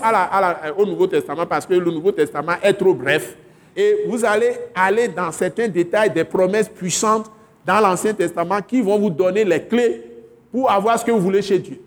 [0.77, 3.35] au Nouveau Testament parce que le Nouveau Testament est trop bref.
[3.75, 7.31] Et vous allez aller dans certains détails des promesses puissantes
[7.67, 10.03] dans l'Ancien Testament qui vont vous donner les clés
[10.53, 11.81] pour avoir ce que vous voulez chez Dieu.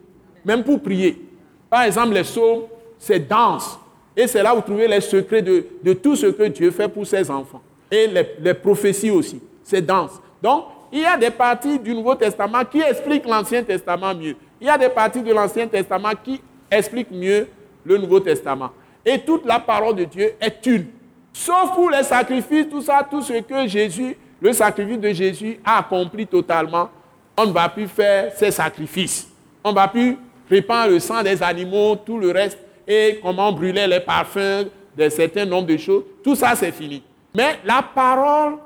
[0.43, 1.21] Même pour prier.
[1.69, 2.63] Par exemple, les psaumes,
[2.97, 3.79] c'est dense.
[4.15, 7.05] Et c'est là où vous trouvez les secrets de, tout ce que Dieu fait pour
[7.05, 7.61] ses enfants.
[7.91, 8.07] Et
[8.39, 9.39] les, prophéties aussi.
[9.63, 10.19] C'est dense.
[10.41, 14.35] Donc, il y a des parties du Nouveau Testament qui expliquent l'Ancien Testament mieux.
[14.59, 17.47] Il y a des parties de l'Ancien Testament qui expliquent mieux
[17.85, 18.71] le Nouveau Testament.
[19.05, 20.87] Et toute la parole de Dieu est une.
[21.31, 25.79] Sauf pour les sacrifices, tout ça, tout ce que Jésus, le sacrifice de Jésus a
[25.79, 26.89] accompli totalement,
[27.37, 29.29] on ne va plus faire ces sacrifices.
[29.63, 30.17] On ne va plus
[30.49, 32.57] répandre le sang des animaux, tout le reste
[32.87, 34.65] et comment brûlait les parfums
[34.97, 36.03] de certains nombres de choses.
[36.23, 37.03] Tout ça, c'est fini.
[37.35, 38.57] Mais la parole,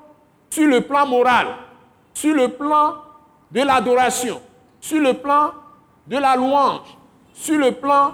[0.50, 1.48] sur le plan moral,
[2.14, 2.96] sur le plan
[3.52, 4.42] de l'adoration,
[4.80, 5.52] sur le plan
[6.08, 6.98] de la louange,
[7.42, 8.14] sur le plan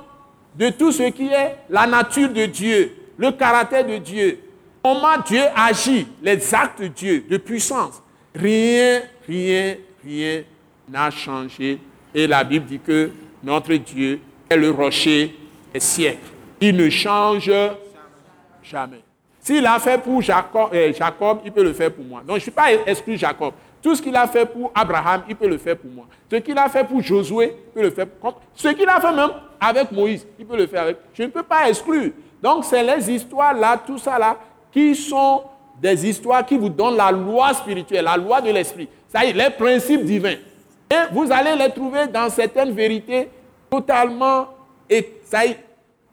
[0.56, 4.40] de tout ce qui est la nature de Dieu, le caractère de Dieu,
[4.82, 8.02] comment Dieu agit, les actes de Dieu, de puissance.
[8.34, 10.44] Rien, rien, rien
[10.88, 11.78] n'a changé.
[12.16, 13.12] Et la Bible dit que
[13.44, 15.36] notre Dieu est le rocher
[15.74, 16.32] des siècles.
[16.62, 17.52] Il ne change
[18.64, 19.02] jamais.
[19.42, 22.22] S'il a fait pour Jacob, Jacob, il peut le faire pour moi.
[22.22, 23.54] Donc je ne suis pas exclu Jacob.
[23.82, 26.06] Tout ce qu'il a fait pour Abraham, il peut le faire pour moi.
[26.30, 28.42] Ce qu'il a fait pour Josué, il peut le faire pour.
[28.54, 30.98] Ce qu'il a fait même avec Moïse, il peut le faire avec.
[31.14, 32.12] Je ne peux pas exclure.
[32.42, 34.38] Donc c'est les histoires là, tout ça là,
[34.72, 35.44] qui sont
[35.82, 38.88] des histoires qui vous donnent la loi spirituelle, la loi de l'esprit.
[39.08, 40.36] Ça y est, les principes divins.
[40.90, 43.30] Et vous allez les trouver dans certaines vérités
[43.70, 44.48] totalement,
[44.90, 45.60] et ça y est,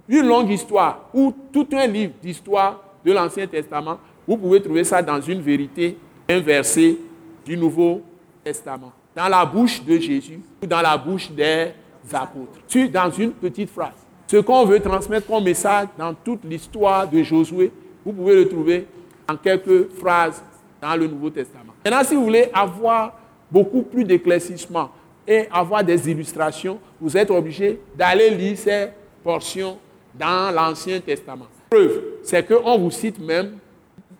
[0.08, 5.00] une longue histoire, ou tout un livre d'histoire de l'Ancien Testament, vous pouvez trouver ça
[5.00, 5.96] dans une vérité
[6.28, 6.98] inversée
[7.44, 8.02] du Nouveau
[8.42, 8.92] Testament.
[9.14, 11.68] Dans la bouche de Jésus ou dans la bouche des
[12.12, 12.60] apôtres.
[12.92, 13.94] Dans une petite phrase.
[14.26, 17.70] Ce qu'on veut transmettre comme message dans toute l'histoire de Josué,
[18.04, 18.86] vous pouvez le trouver
[19.28, 20.42] en quelques phrases
[20.80, 21.72] dans le Nouveau Testament.
[21.84, 23.14] Maintenant, si vous voulez avoir
[23.50, 24.90] beaucoup plus d'éclaircissement
[25.26, 28.88] et avoir des illustrations, vous êtes obligé d'aller lire ces
[29.22, 29.78] portions
[30.14, 31.46] dans l'Ancien Testament.
[31.70, 33.58] Preuve, c'est qu'on vous cite même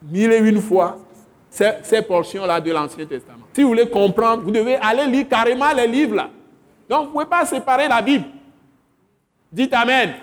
[0.03, 0.99] mille et une fois
[1.83, 3.45] ces, portions-là de l'Ancien Testament.
[3.53, 6.29] Si vous voulez comprendre, vous devez aller lire carrément les livres là.
[6.89, 8.25] Donc, vous ne pouvez pas séparer la Bible.
[9.53, 10.15] Dites Amen.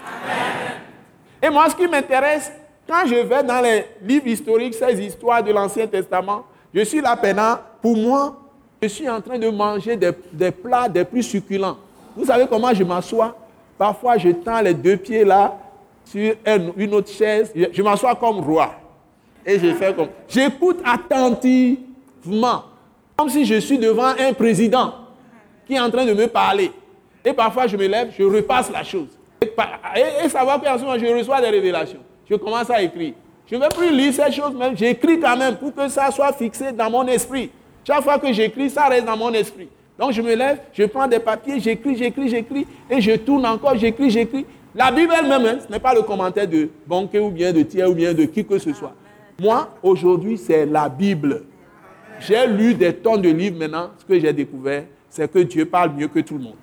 [1.41, 2.51] Et moi, ce qui m'intéresse,
[2.88, 7.15] quand je vais dans les livres historiques, ces histoires de l'Ancien Testament, je suis là
[7.15, 8.38] pendant, pour moi,
[8.82, 11.77] je suis en train de manger des, des plats des plus succulents.
[12.15, 13.36] Vous savez comment je m'assois?
[13.77, 15.57] Parfois, je tends les deux pieds là
[16.03, 16.36] sur
[16.77, 17.51] une autre chaise.
[17.55, 18.80] Je m'assois comme roi.
[19.45, 20.09] Et je fais comme.
[20.27, 22.63] J'écoute attentivement.
[23.17, 24.93] Comme si je suis devant un président
[25.65, 26.71] qui est en train de me parler.
[27.23, 29.07] Et parfois, je me lève, je repasse la chose.
[29.41, 31.99] Et, que ce je reçois des révélations.
[32.29, 33.13] Je commence à écrire.
[33.49, 34.77] Je ne vais plus lire ces choses même.
[34.77, 37.51] J'écris quand même pour que ça soit fixé dans mon esprit.
[37.85, 39.67] Chaque fois que j'écris, ça reste dans mon esprit.
[39.99, 43.77] Donc je me lève, je prends des papiers, j'écris, j'écris, j'écris, et je tourne encore,
[43.77, 44.45] j'écris, j'écris.
[44.73, 47.85] La Bible elle-même, hein, ce n'est pas le commentaire de Banquet ou bien de Thiers
[47.85, 48.93] ou bien de qui que ce soit.
[49.39, 51.43] Moi, aujourd'hui, c'est la Bible.
[52.19, 53.91] J'ai lu des tonnes de livres maintenant.
[53.97, 56.55] Ce que j'ai découvert, c'est que Dieu parle mieux que tout le monde.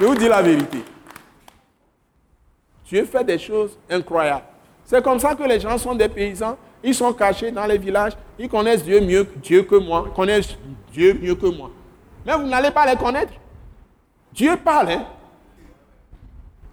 [0.00, 0.78] Je vous dis la vérité.
[2.86, 4.44] Dieu fait des choses incroyables.
[4.84, 6.56] C'est comme ça que les gens sont des paysans.
[6.82, 8.12] Ils sont cachés dans les villages.
[8.38, 10.04] Ils connaissent Dieu mieux Dieu que moi.
[10.08, 10.56] Ils connaissent
[10.92, 11.70] Dieu mieux que moi.
[12.26, 13.32] Mais vous n'allez pas les connaître.
[14.32, 14.90] Dieu parle.
[14.90, 15.06] Hein?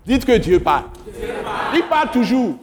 [0.06, 0.86] Dites que Dieu parle.
[1.74, 2.56] Il parle toujours.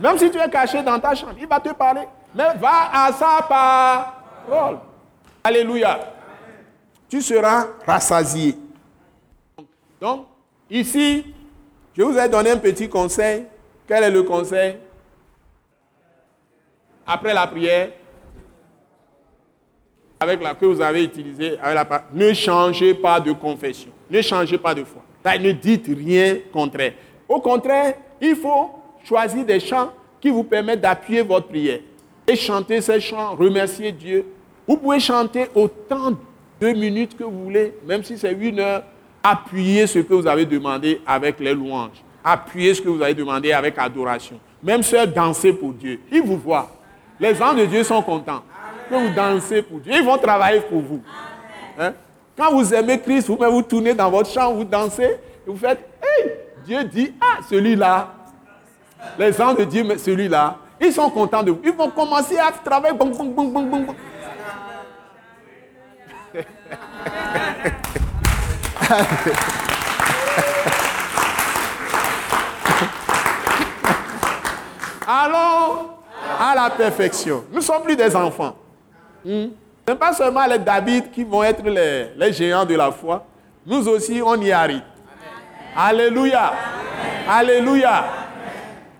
[0.00, 2.02] Même si tu es caché dans ta chambre, il va te parler.
[2.34, 4.78] Mais va à sa parole.
[5.42, 5.98] Alléluia.
[7.08, 8.56] Tu seras rassasié.
[10.00, 10.26] Donc,
[10.70, 11.34] ici,
[11.96, 13.46] je vous ai donné un petit conseil.
[13.86, 14.76] Quel est le conseil?
[17.06, 17.88] Après la prière,
[20.20, 21.56] avec la que vous avez utilisée,
[22.12, 23.90] ne changez pas de confession.
[24.10, 25.02] Ne changez pas de foi.
[25.38, 26.94] Ne dites rien contraire.
[27.28, 28.70] Au contraire, il faut
[29.04, 31.80] choisir des chants qui vous permettent d'appuyer votre prière.
[32.26, 34.26] Et chanter ces chants, remercier Dieu.
[34.66, 36.12] Vous pouvez chanter autant
[36.60, 38.82] de minutes que vous voulez, même si c'est une heure,
[39.22, 42.02] appuyez ce que vous avez demandé avec les louanges.
[42.24, 44.40] Appuyez ce que vous avez demandé avec adoration.
[44.62, 46.00] Même seul danser pour Dieu.
[46.10, 46.68] Ils vous voient.
[47.20, 48.42] Les anges de Dieu sont contents
[48.88, 49.92] que vous dansez pour Dieu.
[49.94, 51.02] Ils vont travailler pour vous.
[51.78, 51.92] Hein?
[52.36, 55.80] Quand vous aimez Christ, vous, vous tournez dans votre chambre, vous dansez, et vous faites,
[56.02, 56.32] hey,
[56.64, 58.14] Dieu dit, ah, celui-là,
[59.18, 61.60] les anges de Dieu, mais celui-là, ils sont contents de vous.
[61.64, 62.96] Ils vont commencer à travailler.
[62.96, 63.94] Bon, bon, bon, bon, bon.
[75.06, 75.88] Allons
[76.38, 77.44] à la perfection.
[77.50, 78.54] Nous ne sommes plus des enfants.
[79.24, 79.48] Hmm?
[79.86, 83.24] Ce n'est pas seulement les David qui vont être les, géants de la foi.
[83.66, 84.82] Nous aussi, on y arrive.
[85.74, 86.52] Alléluia.
[87.28, 88.04] Alléluia.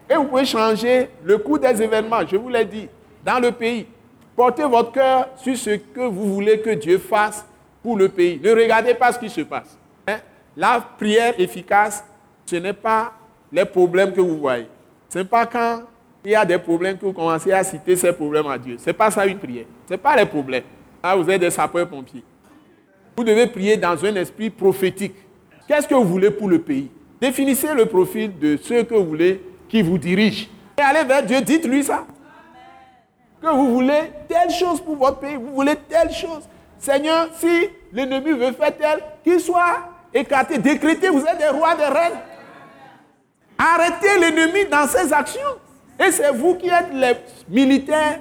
[0.09, 2.89] Et vous pouvez changer le cours des événements, je vous l'ai dit,
[3.25, 3.87] dans le pays.
[4.35, 7.45] Portez votre cœur sur ce que vous voulez que Dieu fasse
[7.83, 8.41] pour le pays.
[8.43, 9.77] Ne regardez pas ce qui se passe.
[10.07, 10.19] Hein?
[10.57, 12.05] La prière efficace,
[12.47, 13.13] ce n'est pas
[13.53, 14.69] les problèmes que vous voyez.
[15.09, 15.83] Ce n'est pas quand
[16.25, 18.77] il y a des problèmes que vous commencez à citer ces problèmes à Dieu.
[18.79, 19.67] Ce n'est pas ça une prière.
[19.87, 20.65] Ce n'est pas les problèmes.
[21.03, 22.25] Là, vous êtes des sapeurs-pompiers.
[23.17, 25.15] Vous devez prier dans un esprit prophétique.
[25.67, 26.91] Qu'est-ce que vous voulez pour le pays?
[27.21, 30.47] Définissez le profil de ceux que vous voulez qui vous dirigent.
[30.79, 32.05] Et allez vers Dieu, dites-lui ça.
[33.41, 36.49] Que vous voulez telle chose pour votre pays, vous voulez telle chose.
[36.79, 41.85] Seigneur, si l'ennemi veut faire tel, qu'il soit écarté, décrété, vous êtes des rois, des
[41.85, 42.19] reines.
[43.57, 45.41] Arrêtez l'ennemi dans ses actions.
[45.99, 47.15] Et c'est vous qui êtes les
[47.49, 48.21] militaires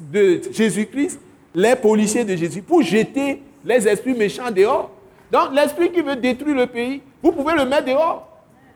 [0.00, 1.20] de Jésus-Christ,
[1.54, 4.90] les policiers de Jésus, pour jeter les esprits méchants dehors.
[5.30, 8.26] Donc l'esprit qui veut détruire le pays, vous pouvez le mettre dehors.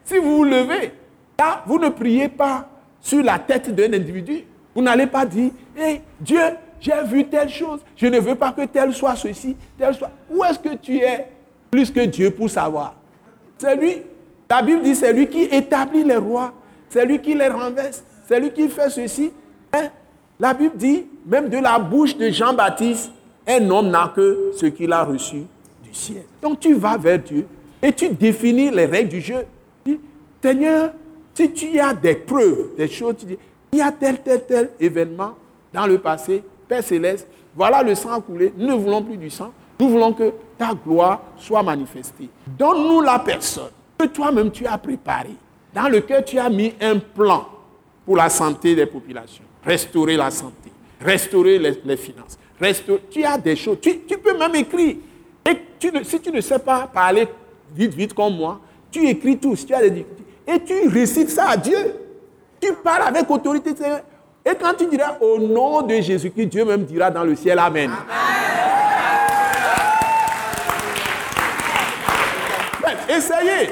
[0.04, 0.92] Si vous vous levez,
[1.38, 2.68] là, vous ne priez pas
[3.00, 4.44] sur la tête d'un individu.
[4.74, 6.40] Vous n'allez pas dire, hé, Dieu,
[6.80, 10.10] j'ai vu telle chose, je ne veux pas que tel soit ceci, tel soit.
[10.30, 11.28] Où est-ce que tu es
[11.70, 12.94] plus que Dieu pour savoir?
[13.58, 14.02] C'est lui.
[14.50, 16.52] La Bible dit, c'est lui qui établit les rois,
[16.88, 19.30] c'est lui qui les renverse, c'est lui qui fait ceci.
[19.74, 19.88] Hein?
[20.40, 23.12] La Bible dit, même de la bouche de Jean-Baptiste,
[23.46, 25.42] un homme n'a que ce qu'il a reçu
[25.84, 26.22] du ciel.
[26.40, 27.46] Donc tu vas vers Dieu
[27.82, 29.44] et tu définis les règles du jeu.
[29.84, 30.00] Tu dis,
[30.42, 30.92] Seigneur,
[31.34, 33.38] si tu as des preuves, des choses, tu dis,
[33.70, 35.32] il y a tel, tel, tel événement
[35.70, 39.52] dans le passé, Père céleste, voilà le sang coulé, nous ne voulons plus du sang,
[39.78, 42.30] nous voulons que ta gloire soit manifestée.
[42.46, 45.36] Donne-nous la personne que toi-même tu as préparée,
[45.74, 47.46] dans lequel tu as mis un plan
[48.04, 49.44] pour la santé des populations.
[49.64, 52.38] Restaurer la santé, restaurer les, finances.
[53.10, 54.96] tu as des choses, tu, peux même écrire.
[55.48, 55.56] Et
[56.04, 57.28] si tu ne sais pas parler
[57.74, 59.54] vite, vite comme moi, tu écris tout.
[59.56, 60.04] Tu as des
[60.46, 61.78] et tu récites ça à Dieu.
[62.60, 63.70] Tu parles avec autorité.
[64.44, 67.90] Et quand tu diras au nom de Jésus-Christ, Dieu même dira dans le ciel Amen.
[73.08, 73.68] essayez.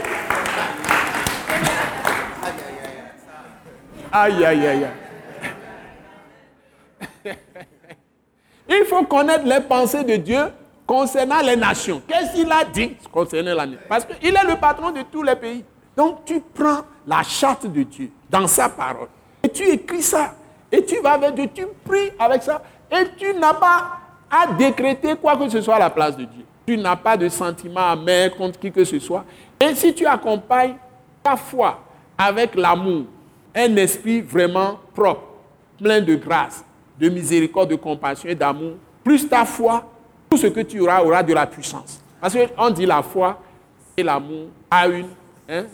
[4.13, 4.87] Aïe, aïe, aïe.
[8.69, 10.41] Il faut connaître les pensées de Dieu
[10.87, 12.03] concernant les nations.
[12.07, 13.87] Qu'est-ce qu'il a dit concernant la nation?
[13.89, 15.65] Parce qu'il est le patron de tous les pays.
[15.97, 19.09] Donc tu prends la charte de Dieu dans sa parole
[19.43, 20.35] et tu écris ça.
[20.73, 22.63] Et tu vas avec Dieu, tu pries avec ça.
[22.91, 23.99] Et tu n'as pas
[24.31, 26.45] à décréter quoi que ce soit à la place de Dieu.
[26.67, 29.25] Tu n'as pas de sentiment amer contre qui que ce soit.
[29.61, 30.77] Et si tu accompagnes
[31.23, 31.81] ta foi
[32.17, 33.07] avec l'amour,
[33.55, 35.23] un esprit vraiment propre,
[35.79, 36.65] plein de grâce,
[36.99, 39.91] de miséricorde, de compassion et d'amour, plus ta foi,
[40.29, 42.01] tout ce que tu auras aura de la puissance.
[42.21, 43.41] Parce qu'on dit la foi
[43.97, 45.07] et l'amour a une,
[45.49, 45.65] hein,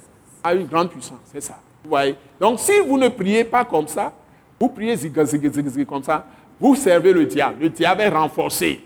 [0.43, 1.59] a une grande puissance, c'est ça.
[1.83, 4.13] Vous voyez Donc si vous ne priez pas comme ça,
[4.59, 4.97] vous priez
[5.87, 6.25] comme ça,
[6.59, 7.57] vous servez le diable.
[7.61, 8.81] Le diable est renforcé.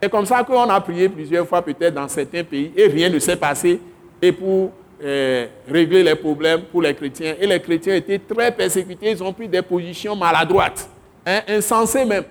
[0.00, 3.18] C'est comme ça qu'on a prié plusieurs fois peut-être dans certains pays et rien ne
[3.18, 3.80] s'est passé.
[4.20, 4.72] Et pour
[5.02, 9.32] euh, régler les problèmes pour les chrétiens, et les chrétiens étaient très persécutés, ils ont
[9.32, 10.88] pris des positions maladroites,
[11.26, 12.24] hein, insensées même.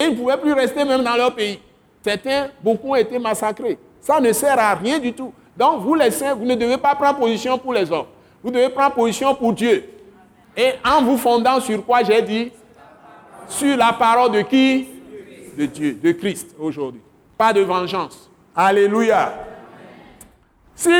[0.00, 1.58] Ils ne pouvaient plus rester même dans leur pays.
[2.02, 3.78] Certains, beaucoup ont été massacrés.
[4.00, 5.32] Ça ne sert à rien du tout.
[5.56, 8.06] Donc vous les saints, vous ne devez pas prendre position pour les hommes.
[8.42, 9.84] Vous devez prendre position pour Dieu.
[10.56, 12.52] Et en vous fondant sur quoi j'ai dit?
[13.48, 14.86] Sur la parole de qui?
[15.56, 17.00] De Dieu, de Christ aujourd'hui.
[17.36, 18.30] Pas de vengeance.
[18.54, 19.34] Alléluia.
[20.74, 20.90] Si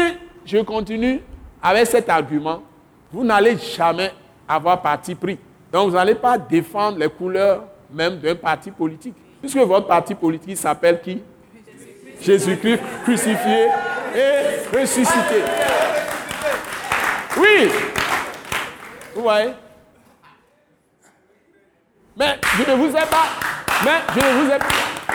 [0.49, 1.21] je continue
[1.63, 2.63] avec cet argument,
[3.13, 4.13] vous n'allez jamais
[4.49, 5.39] avoir parti pris.
[5.71, 9.15] Donc vous n'allez pas défendre les couleurs même d'un parti politique.
[9.41, 11.23] Puisque votre parti politique s'appelle qui?
[12.21, 13.67] Jésus-Christ crucifié
[14.17, 15.43] et ressuscité.
[17.37, 17.69] Oui,
[19.15, 19.51] vous voyez?
[22.17, 23.29] Mais je ne vous ai pas.
[23.85, 24.59] Mais je ne vous ai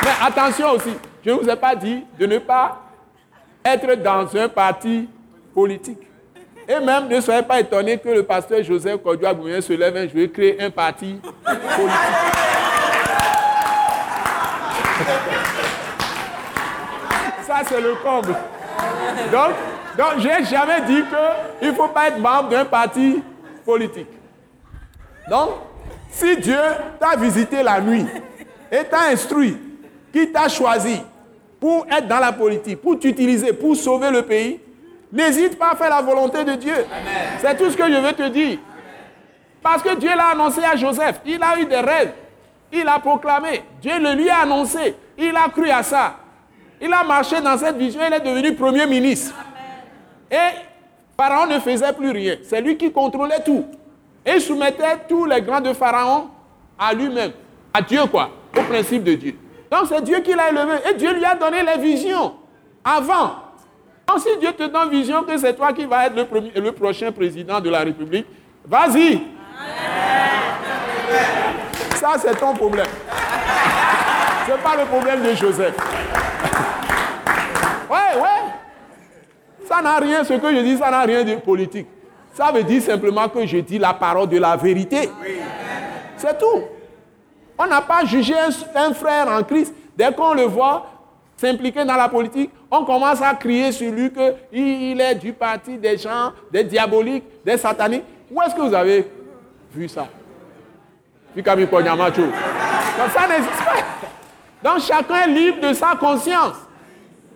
[0.04, 0.92] Mais attention aussi,
[1.26, 2.82] je ne vous ai pas dit de ne pas
[3.66, 5.10] être dans un parti
[5.54, 6.00] politique.
[6.68, 10.20] Et même ne soyez pas étonné que le pasteur Joseph Kodjoua se lève un jour
[10.20, 12.00] et crée un parti politique.
[17.46, 18.36] Ça, c'est le comble.
[19.32, 19.52] Donc,
[19.98, 21.04] donc, je n'ai jamais dit
[21.60, 23.22] qu'il ne faut pas être membre d'un parti
[23.66, 24.08] politique.
[25.30, 25.50] Donc,
[26.10, 26.60] si Dieu
[27.00, 28.06] t'a visité la nuit
[28.72, 29.58] et t'a instruit,
[30.12, 31.02] qui t'a choisi
[31.60, 34.60] pour être dans la politique, pour t'utiliser, pour sauver le pays,
[35.14, 36.86] n'hésite pas à faire la volonté de Dieu.
[37.40, 38.58] C'est tout ce que je veux te dire.
[39.62, 41.22] Parce que Dieu l'a annoncé à Joseph.
[41.26, 42.14] Il a eu des rêves.
[42.72, 43.64] Il a proclamé.
[43.82, 44.96] Dieu le lui a annoncé.
[45.18, 46.16] Il a cru à ça.
[46.82, 48.02] Il a marché dans cette vision.
[48.06, 49.34] Il est devenu premier ministre.
[50.30, 50.58] Et
[51.16, 52.36] Pharaon ne faisait plus rien.
[52.44, 53.66] C'est lui qui contrôlait tout.
[54.26, 56.30] Et soumettait tous les grands de Pharaon
[56.78, 57.32] à lui-même.
[57.74, 58.32] À Dieu, quoi.
[58.58, 59.36] Au principe de Dieu.
[59.72, 60.78] Donc c'est Dieu qui l'a élevé.
[60.90, 62.34] Et Dieu lui a donné les visions.
[62.84, 63.43] Avant.
[64.08, 66.72] Donc si Dieu te donne vision que c'est toi qui vas être le, premier, le
[66.72, 68.26] prochain président de la République,
[68.66, 69.22] vas-y.
[71.96, 72.88] Ça, c'est ton problème.
[74.46, 75.76] Ce n'est pas le problème de Joseph.
[77.90, 78.54] Ouais, ouais.
[79.68, 81.88] Ça n'a rien, ce que je dis, ça n'a rien de politique.
[82.34, 85.10] Ça veut dire simplement que je dis la parole de la vérité.
[86.18, 86.64] C'est tout.
[87.58, 88.34] On n'a pas jugé
[88.76, 89.74] un, frère en Christ.
[89.96, 90.88] Dès qu'on le voit
[91.44, 95.98] s'impliquer dans la politique, on commence à crier sur lui qu'il est du parti des
[95.98, 98.06] gens, des diaboliques, des sataniques.
[98.32, 99.06] Où est-ce que vous avez
[99.74, 100.08] vu ça?
[101.36, 101.46] Donc
[103.14, 104.72] ça n'existe pas.
[104.72, 106.56] Donc chacun est libre de sa conscience.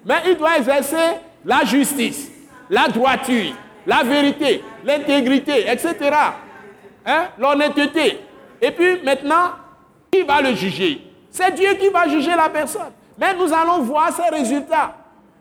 [0.05, 2.32] Mais il doit exercer la justice,
[2.70, 3.53] la droiture,
[3.86, 5.95] la vérité, l'intégrité, etc.
[7.05, 7.26] Hein?
[7.38, 8.22] L'honnêteté.
[8.62, 9.51] Et puis maintenant,
[10.12, 11.01] qui va le juger?
[11.30, 12.93] C'est Dieu qui va juger la personne.
[13.18, 14.95] Mais nous allons voir ses résultats.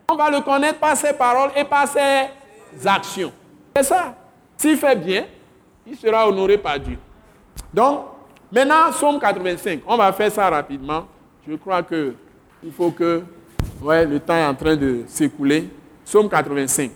[0.08, 2.28] On va le connaître par ses paroles et par ses
[2.86, 3.32] actions.
[3.76, 4.14] C'est ça.
[4.56, 5.24] S'il fait bien,
[5.86, 6.96] il sera honoré par Dieu.
[7.74, 8.06] Donc,
[8.50, 9.80] maintenant, Somme 85.
[9.86, 11.06] On va faire ça rapidement.
[11.46, 12.14] Je crois que
[12.62, 13.22] il faut que.
[13.82, 15.68] Ouais, le temps est en train de s'écouler.
[16.04, 16.90] Somme 85.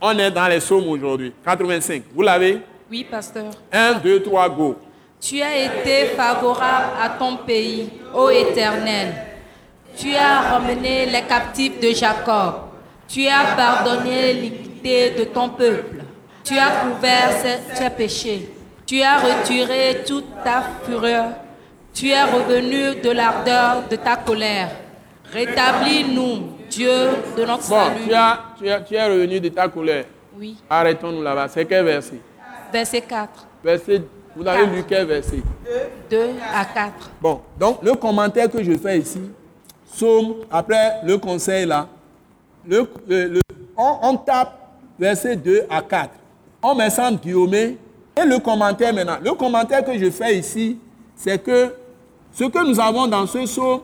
[0.00, 1.34] On est dans les Sommes aujourd'hui.
[1.44, 2.04] 85.
[2.14, 2.62] Vous l'avez?
[2.90, 3.50] Oui, pasteur.
[3.72, 4.76] 1, 2, 3, go.
[5.20, 9.14] Tu as été favorable à ton pays, ô Éternel.
[9.96, 12.54] Tu as ramené les captifs de Jacob.
[13.08, 15.98] Tu as pardonné l'iniquité de ton peuple.
[16.42, 17.30] Tu as couvert
[17.74, 18.50] ses, péchés.
[18.86, 21.30] Tu as retiré toute ta fureur.
[21.92, 24.70] Tu es revenu de l'ardeur de ta colère.
[25.32, 26.90] Rétablis-nous, Dieu
[27.36, 28.04] de notre bon, salut.
[28.06, 30.04] Tu, as, tu, as, tu es revenu de ta colère.
[30.36, 30.56] Oui.
[30.68, 31.48] Arrêtons-nous là-bas.
[31.48, 32.20] C'est quel verset?
[32.72, 33.46] Verset 4.
[33.62, 34.02] Verset
[34.36, 35.42] vous avez lu quel verset?
[36.10, 36.18] 2
[36.52, 37.10] à 4.
[37.20, 39.20] Bon, donc le commentaire que je fais ici,
[39.94, 41.88] somme, après le conseil là,
[43.76, 44.58] on, tape
[44.98, 46.10] verset 2 à 4.
[46.62, 47.76] On met ça en guillemets.
[48.16, 49.18] Et le commentaire maintenant.
[49.22, 50.78] Le commentaire que je fais ici,
[51.16, 51.74] c'est que
[52.32, 53.80] ce que nous avons dans ce psaume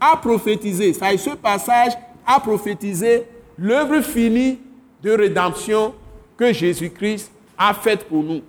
[0.00, 1.92] a prophétisé, ça ce passage
[2.26, 3.24] a prophétisé
[3.56, 4.58] l'œuvre finie
[5.02, 5.94] de rédemption
[6.36, 8.42] que Jésus-Christ a faite pour nous.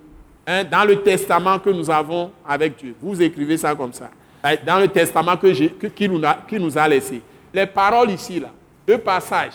[0.46, 2.94] Hein, dans le testament que nous avons avec Dieu.
[3.00, 4.10] Vous écrivez ça comme ça.
[4.64, 5.48] Dans le testament que
[5.88, 7.20] qui, nous a, laissé.
[7.52, 8.50] Les paroles ici, là,
[8.86, 9.54] le passage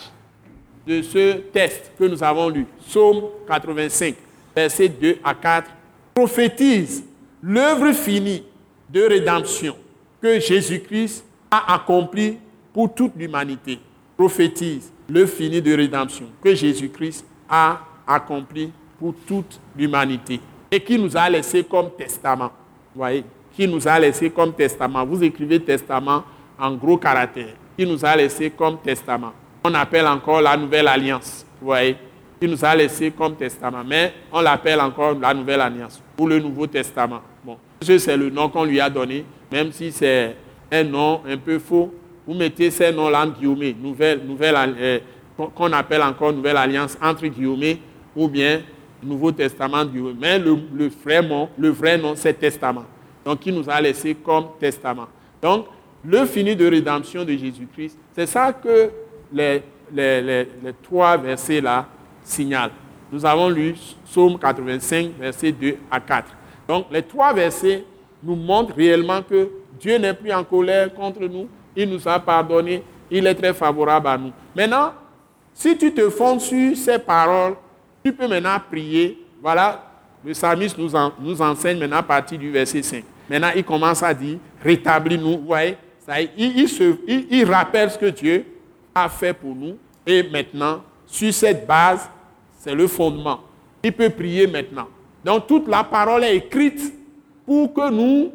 [0.86, 4.15] de ce test que nous avons lu, Psaume 85,
[4.55, 5.69] versets 2 à 4,
[6.13, 7.03] prophétise
[7.41, 8.43] l'œuvre finie
[8.89, 9.75] de rédemption
[10.21, 12.38] que Jésus-Christ a accomplie
[12.73, 13.79] pour toute l'humanité.
[14.17, 21.15] Prophétise l'œuvre finie de rédemption que Jésus-Christ a accomplie pour toute l'humanité et qui nous
[21.15, 22.51] a laissé comme testament.
[22.93, 23.23] Vous voyez?
[23.56, 25.06] Qui nous a laissé comme testament.
[25.06, 26.24] Vous écrivez testament
[26.60, 27.54] en gros caractère.
[27.78, 29.34] Qui nous a laissé comme testament.
[29.64, 31.45] On appelle encore la nouvelle alliance.
[31.62, 31.95] Vous voyez
[32.39, 33.84] Qui nous a laissé comme testament.
[33.86, 37.22] Mais on l'appelle encore la nouvelle alliance ou le Nouveau Testament.
[37.43, 40.36] Bon, c'est le nom qu'on lui a donné, même si c'est
[40.72, 41.93] un nom un peu faux.
[42.26, 44.99] Vous mettez ces noms-là en guillemets, nouvelle, nouvelle, euh,
[45.54, 47.80] qu'on appelle encore nouvelle alliance entre guillemets,
[48.16, 48.62] ou bien
[49.01, 49.84] Nouveau Testament.
[50.20, 50.51] Mais le,
[51.04, 51.22] vrai
[51.58, 52.86] le vrai nom, c'est Testament.
[53.26, 55.07] Donc, il nous a laissé comme Testament.
[55.41, 55.67] Donc,
[56.05, 58.89] le fini de rédemption de Jésus-Christ, c'est ça que
[59.32, 59.63] les,
[60.82, 61.86] trois versets-là
[62.24, 62.71] signalent.
[63.11, 66.28] Nous avons lu Psaume 85, versets 2 à 4.
[66.67, 67.84] Donc, les trois versets
[68.21, 69.49] nous montrent réellement que
[69.80, 71.47] Dieu n'est plus en colère contre nous.
[71.76, 72.84] Il nous a pardonné.
[73.09, 74.32] Il est très favorable à nous.
[74.55, 74.93] Maintenant,
[75.53, 77.55] si tu te fonds sur ces paroles,
[78.03, 79.19] tu peux maintenant prier.
[79.41, 79.84] Voilà,
[80.26, 83.03] le psalmiste nous, nous enseigne maintenant à partir du verset 5.
[83.34, 85.39] Maintenant, il commence à dire, rétablis-nous.
[85.39, 85.75] Vous voyez,
[86.05, 88.45] ça, il, il, il, rappelle ce que Dieu
[88.93, 89.75] a fait pour nous.
[90.05, 92.07] Et maintenant, sur cette base,
[92.59, 93.39] c'est le fondement.
[93.81, 94.88] Il peut prier maintenant.
[95.25, 96.93] Donc, toute la parole est écrite
[97.43, 98.31] pour que nous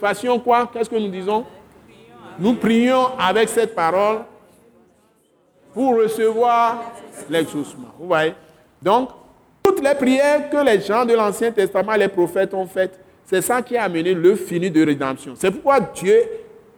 [0.00, 0.68] fassions quoi?
[0.72, 1.44] Qu'est-ce que nous disons?
[2.36, 4.22] Nous prions avec cette parole
[5.72, 6.82] pour recevoir
[7.30, 7.94] l'exaucement.
[8.00, 8.34] Vous voyez?
[8.82, 9.10] Donc,
[9.62, 13.62] toutes les prières que les gens de l'Ancien Testament, les prophètes ont faites, c'est ça
[13.62, 15.34] qui a amené le fini de rédemption.
[15.36, 16.22] C'est pourquoi Dieu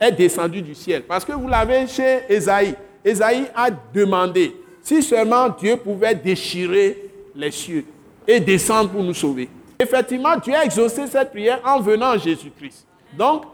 [0.01, 1.03] est descendu du ciel.
[1.03, 2.75] Parce que vous l'avez chez Esaïe.
[3.05, 7.85] Esaïe a demandé si seulement Dieu pouvait déchirer les cieux
[8.27, 9.49] et descendre pour nous sauver.
[9.79, 12.87] Effectivement, Dieu a exaucé cette prière en venant à Jésus-Christ.
[13.17, 13.45] Donc,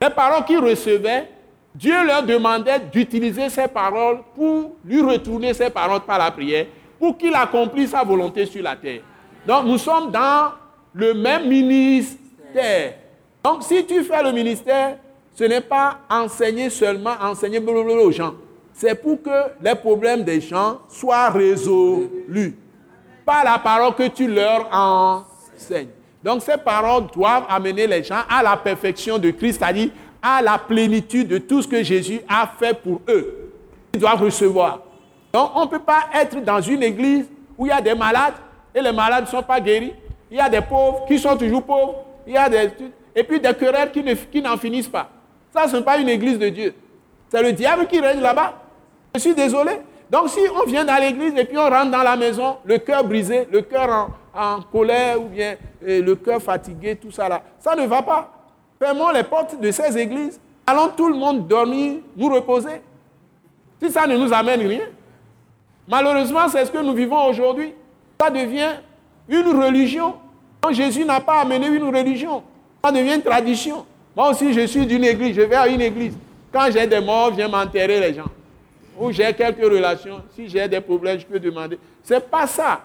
[0.00, 1.28] les paroles qu'il recevait,
[1.74, 6.66] Dieu leur demandait d'utiliser ces paroles pour lui retourner ces paroles par la prière
[6.98, 9.02] pour qu'il accomplisse sa volonté sur la terre.
[9.46, 10.52] Donc nous sommes dans
[10.92, 12.27] le même ministère.
[13.42, 14.96] Donc si tu fais le ministère,
[15.34, 18.34] ce n'est pas enseigner seulement, enseigner aux gens.
[18.72, 19.30] C'est pour que
[19.60, 22.56] les problèmes des gens soient résolus
[23.24, 25.88] par la parole que tu leur enseignes.
[26.22, 29.90] Donc ces paroles doivent amener les gens à la perfection de Christ, c'est-à-dire
[30.20, 33.52] à la plénitude de tout ce que Jésus a fait pour eux.
[33.94, 34.80] Ils doivent recevoir.
[35.32, 37.26] Donc on ne peut pas être dans une église
[37.56, 38.34] où il y a des malades
[38.74, 39.92] et les malades ne sont pas guéris.
[40.30, 42.04] Il y a des pauvres qui sont toujours pauvres.
[42.28, 42.70] Il y a des,
[43.16, 43.90] et puis des querelles
[44.30, 45.08] qui n'en finissent pas.
[45.50, 46.74] Ça, ce n'est pas une église de Dieu.
[47.30, 48.52] C'est le diable qui règne là-bas.
[49.14, 49.72] Je suis désolé.
[50.10, 53.02] Donc si on vient dans l'église et puis on rentre dans la maison, le cœur
[53.02, 57.86] brisé, le cœur en, colère ou bien le cœur fatigué, tout ça là, ça ne
[57.86, 58.30] va pas.
[58.78, 60.38] Fermons les portes de ces églises.
[60.66, 62.82] Allons tout le monde dormir, nous reposer.
[63.82, 64.84] Si ça ne nous amène rien.
[65.88, 67.72] Malheureusement, c'est ce que nous vivons aujourd'hui.
[68.20, 68.74] Ça devient
[69.28, 70.14] une religion.
[70.62, 72.42] Donc Jésus n'a pas amené une religion.
[72.84, 73.84] Ça devient une tradition.
[74.16, 76.14] Moi aussi, je suis d'une église, je vais à une église.
[76.52, 78.30] Quand j'ai des morts, je viens m'enterrer les gens.
[78.98, 81.78] Ou j'ai quelques relations, si j'ai des problèmes, je peux demander.
[82.02, 82.80] Ce n'est pas ça.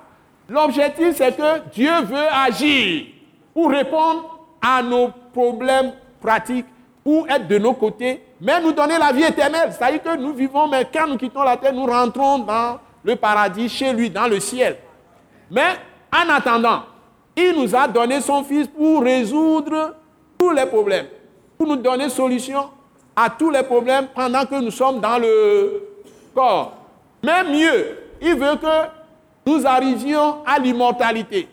[0.47, 3.05] L'objectif, c'est que Dieu veut agir
[3.53, 6.65] pour répondre à nos problèmes pratiques,
[7.03, 9.71] pour être de nos côtés, mais nous donner la vie éternelle.
[9.71, 13.67] C'est-à-dire que nous vivons, mais quand nous quittons la terre, nous rentrons dans le paradis,
[13.67, 14.77] chez lui, dans le ciel.
[15.49, 15.77] Mais
[16.13, 16.83] en attendant,
[17.35, 19.95] il nous a donné son Fils pour résoudre
[20.37, 21.07] tous les problèmes,
[21.57, 22.69] pour nous donner solution
[23.15, 25.83] à tous les problèmes pendant que nous sommes dans le
[26.33, 26.73] corps.
[27.23, 28.87] Mais mieux, il veut que
[29.45, 31.47] nous arrivions à l'immortalité.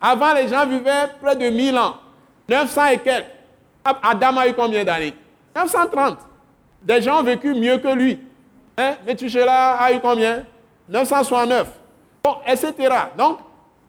[0.00, 1.96] Avant, les gens vivaient près de 1000 ans,
[2.48, 3.26] 900 et quelques.
[3.84, 5.14] Adam a eu combien d'années?
[5.56, 6.18] 930.
[6.82, 8.18] Des gens ont vécu mieux que lui.
[8.76, 8.94] Hein?
[9.06, 10.44] A eu combien?
[10.88, 11.68] 969.
[12.22, 12.72] Bon, etc.
[13.16, 13.38] Donc,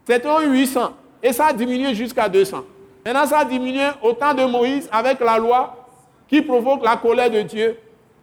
[0.08, 0.94] c'était 800.
[1.24, 2.64] Et ça a diminué jusqu'à 200.
[3.06, 5.88] Maintenant, ça a diminué au temps de Moïse avec la loi
[6.28, 7.78] qui provoque la colère de Dieu.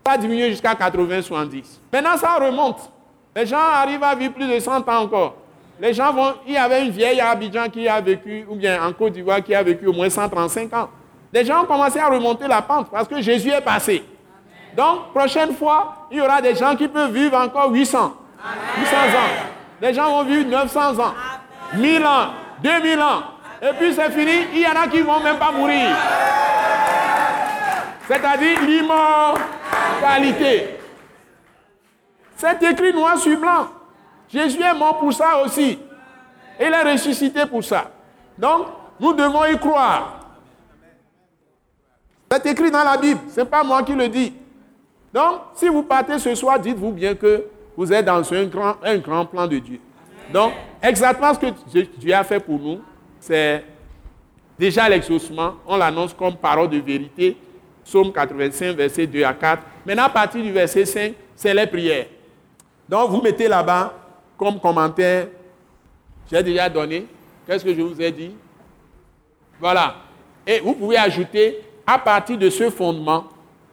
[0.07, 1.64] Ça a diminué jusqu'à 80-70.
[1.92, 2.90] Maintenant, ça remonte.
[3.34, 5.36] Les gens arrivent à vivre plus de 100 ans encore.
[5.80, 6.34] Les gens vont.
[6.46, 9.55] Il y avait une vieille Abidjan qui a vécu, ou bien en Côte d'Ivoire qui
[9.55, 10.90] a vécu au moins 135 ans.
[11.32, 14.05] Les gens ont commencé à remonter la pente parce que Jésus est passé.
[14.76, 18.14] Donc, prochaine fois, il y aura des gens qui peuvent vivre encore 800,
[18.78, 19.46] 800 ans.
[19.80, 21.14] Les gens vont vivre 900 ans,
[21.74, 22.26] 1000 ans,
[22.62, 23.22] 2000 ans.
[23.62, 25.88] Et puis c'est fini, il y en a qui ne vont même pas mourir.
[28.08, 30.78] C'est-à-dire l'immortalité.
[32.36, 33.68] C'est écrit noir sur blanc.
[34.28, 35.78] Jésus est mort pour ça aussi.
[36.58, 37.90] Il est ressuscité pour ça.
[38.38, 38.66] Donc,
[38.98, 40.20] nous devons y croire.
[42.30, 44.32] C'est écrit dans la Bible, ce n'est pas moi qui le dis.
[45.12, 47.44] Donc, si vous partez ce soir, dites-vous bien que
[47.76, 49.80] vous êtes dans un grand, un grand plan de Dieu.
[50.33, 50.53] Donc,
[50.83, 52.81] exactement ce que Dieu a fait pour nous,
[53.18, 53.64] c'est
[54.59, 55.55] déjà l'exaucement.
[55.66, 57.37] On l'annonce comme parole de vérité.
[57.85, 59.62] Psaume 85, verset 2 à 4.
[59.85, 62.07] Maintenant, à partir du verset 5, c'est les prières.
[62.89, 63.95] Donc, vous mettez là-bas
[64.37, 65.28] comme commentaire.
[66.31, 67.07] J'ai déjà donné.
[67.47, 68.33] Qu'est-ce que je vous ai dit?
[69.59, 69.97] Voilà.
[70.47, 73.24] Et vous pouvez ajouter à partir de ce fondement,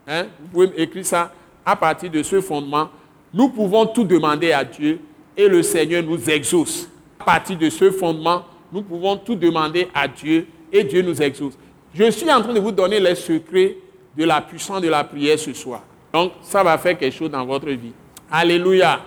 [0.08, 1.32] hein, vous pouvez écrire ça,
[1.66, 2.90] à partir de ce fondement,
[3.34, 5.00] nous pouvons tout demander à Dieu
[5.38, 6.90] et le Seigneur nous exauce.
[7.20, 11.54] À partir de ce fondement, nous pouvons tout demander à Dieu et Dieu nous exauce.
[11.94, 13.78] Je suis en train de vous donner les secrets
[14.18, 15.84] de la puissance de la prière ce soir.
[16.12, 17.94] Donc, ça va faire quelque chose dans votre vie.
[18.32, 19.00] Alléluia.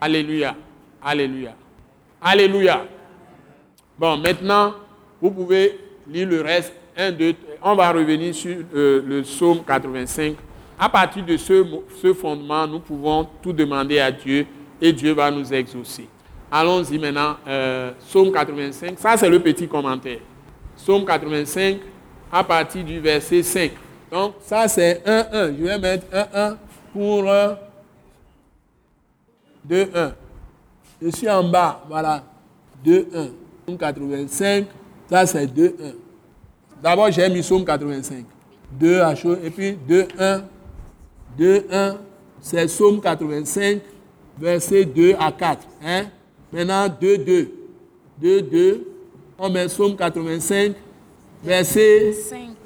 [0.00, 0.54] Alléluia.
[1.02, 1.54] Alléluia.
[2.22, 2.84] Alléluia.
[3.98, 4.74] Bon, maintenant,
[5.20, 5.78] vous pouvez
[6.08, 6.72] lire le reste.
[6.96, 10.34] 1, 2, On va revenir sur euh, le psaume 85.
[10.78, 14.46] À partir de ce fondement, nous pouvons tout demander à Dieu
[14.80, 16.08] et Dieu va nous exaucer.
[16.50, 18.98] Allons-y maintenant, euh, psaume 85.
[18.98, 20.20] Ça, c'est le petit commentaire.
[20.76, 21.78] Psaume 85,
[22.32, 23.72] à partir du verset 5.
[24.10, 25.56] Donc, ça, c'est 1-1.
[25.58, 26.56] Je vais mettre 1-1
[26.92, 27.24] pour
[29.68, 30.12] 2-1.
[31.02, 32.24] Je suis en bas, voilà.
[32.84, 33.30] 2-1.
[33.66, 34.66] Psaume 85,
[35.10, 35.72] ça, c'est 2-1.
[36.82, 38.24] D'abord, j'ai mis psaume 85.
[38.72, 40.42] 2 à chaud, et puis 2-1.
[41.38, 41.96] 2-1,
[42.40, 43.80] c'est psaume 85,
[44.40, 45.66] verset 2 à 4.
[45.84, 46.04] Hein?
[46.52, 47.52] Maintenant, 2, 2.
[48.20, 48.86] 2, 2.
[49.38, 50.74] On met Psaume 85,
[51.44, 52.12] verset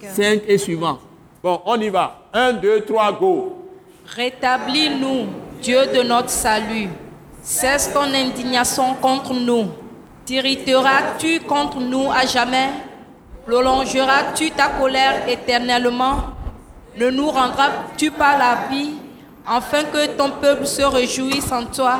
[0.00, 0.42] 5.
[0.48, 0.98] et suivant.
[1.42, 2.22] Bon, on y va.
[2.32, 3.58] 1, 2, 3, go.
[4.06, 5.26] Rétablis-nous,
[5.60, 6.88] Dieu de notre salut.
[7.42, 9.66] Cesse ton indignation contre nous.
[10.24, 12.68] T'irriteras-tu contre nous à jamais?
[13.46, 16.18] Prolongeras-tu ta colère éternellement?
[16.96, 18.92] Ne nous rendras-tu pas la vie?
[19.46, 21.98] Afin que ton peuple se réjouisse en toi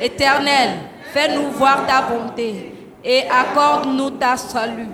[0.00, 0.70] Éternel,
[1.12, 4.88] fais-nous voir ta bonté et accorde-nous ta salut.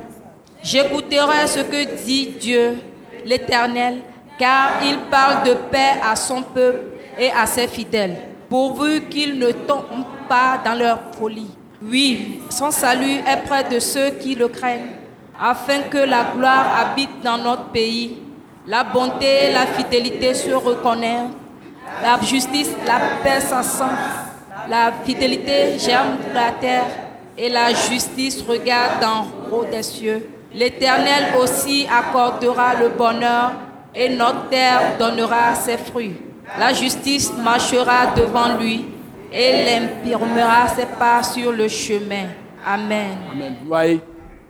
[0.63, 2.79] J'écouterai ce que dit Dieu,
[3.25, 3.99] l'Éternel,
[4.39, 6.81] car il parle de paix à son peuple
[7.19, 8.17] et à ses fidèles,
[8.49, 11.51] pourvu qu'ils ne tombent pas dans leur folie.
[11.83, 14.97] Oui, son salut est près de ceux qui le craignent,
[15.41, 18.19] afin que la gloire habite dans notre pays.
[18.67, 21.31] La bonté et la fidélité se reconnaissent.
[22.03, 23.99] La justice, la paix s'assemble.
[24.69, 26.87] La fidélité germe de la terre
[27.37, 30.29] et la justice regarde en haut des cieux.
[30.53, 33.53] L'Éternel aussi accordera le bonheur
[33.95, 36.17] et notre terre donnera ses fruits.
[36.59, 38.87] La justice marchera devant lui
[39.33, 42.27] et l'imprimera ses pas sur le chemin.
[42.67, 43.17] Amen.
[43.33, 43.57] Amen.
[43.63, 44.01] Vous voyez,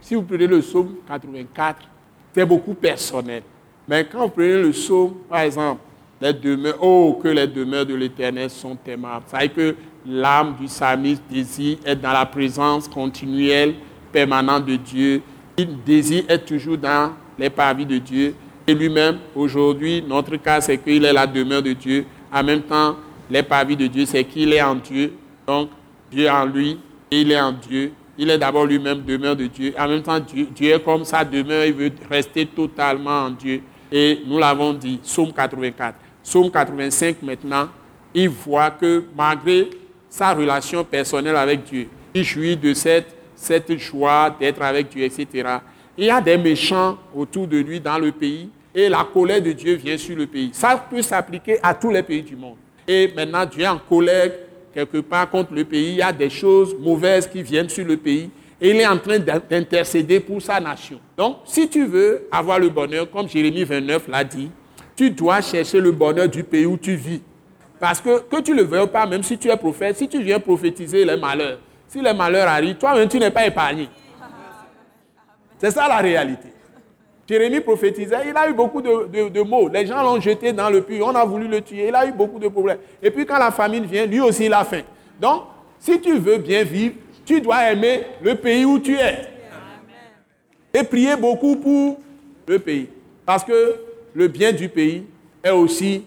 [0.01, 1.89] si vous prenez le psaume 84,
[2.35, 3.43] c'est beaucoup personnel.
[3.87, 5.81] Mais quand vous prenez le psaume, par exemple,
[6.21, 9.25] les demeures, oh, que les demeures de l'Éternel sont aimables.
[9.29, 13.75] Ça veut que l'âme du psalmiste désire être dans la présence continuelle,
[14.11, 15.23] permanente de Dieu.
[15.57, 18.35] Il désire être toujours dans les parvis de Dieu.
[18.67, 22.05] Et lui-même, aujourd'hui, notre cas, c'est qu'il est la demeure de Dieu.
[22.33, 22.97] En même temps,
[23.31, 25.13] les parvis de Dieu, c'est qu'il est en Dieu.
[25.47, 25.71] Donc,
[26.11, 26.79] Dieu en lui,
[27.11, 27.93] et il est en Dieu.
[28.19, 29.73] Il est d'abord lui-même demeure de Dieu.
[29.79, 33.63] En même temps, Dieu, Dieu est comme sa demeure, il veut rester totalement en Dieu.
[33.91, 35.95] Et nous l'avons dit, Psaume 84.
[36.29, 37.71] Psaume 85 maintenant,
[38.13, 39.71] il voit que malgré
[40.11, 45.27] sa relation personnelle avec Dieu, il jouit de cette, cette joie d'être avec Dieu, etc.
[45.97, 49.53] Il y a des méchants autour de lui dans le pays et la colère de
[49.53, 50.51] Dieu vient sur le pays.
[50.53, 52.57] Ça peut s'appliquer à tous les pays du monde.
[52.87, 54.31] Et maintenant, Dieu est en colère
[54.75, 55.93] quelque part contre le pays.
[55.93, 58.29] Il y a des choses mauvaises qui viennent sur le pays
[58.61, 61.01] et il est en train d'intercéder pour sa nation.
[61.17, 64.51] Donc, si tu veux avoir le bonheur, comme Jérémie 29 l'a dit,
[64.99, 67.23] tu dois chercher le bonheur du pays où tu vis.
[67.79, 70.41] Parce que, que tu le veuilles pas, même si tu es prophète, si tu viens
[70.41, 73.89] prophétiser les malheurs, si les malheurs arrivent, toi-même, tu n'es pas épargné.
[75.57, 76.49] C'est ça la réalité.
[77.29, 79.69] Jérémie prophétisait, il a eu beaucoup de, de, mots.
[79.69, 82.11] Les gens l'ont jeté dans le puits, on a voulu le tuer, il a eu
[82.11, 82.79] beaucoup de problèmes.
[83.01, 84.83] Et puis quand la famine vient, lui aussi il a faim.
[85.21, 85.45] Donc,
[85.79, 89.29] si tu veux bien vivre, tu dois aimer le pays où tu es.
[90.75, 92.01] Et prier beaucoup pour
[92.49, 92.89] le pays.
[93.25, 93.88] Parce que
[94.19, 95.05] le bien du pays
[95.45, 96.03] est aussi,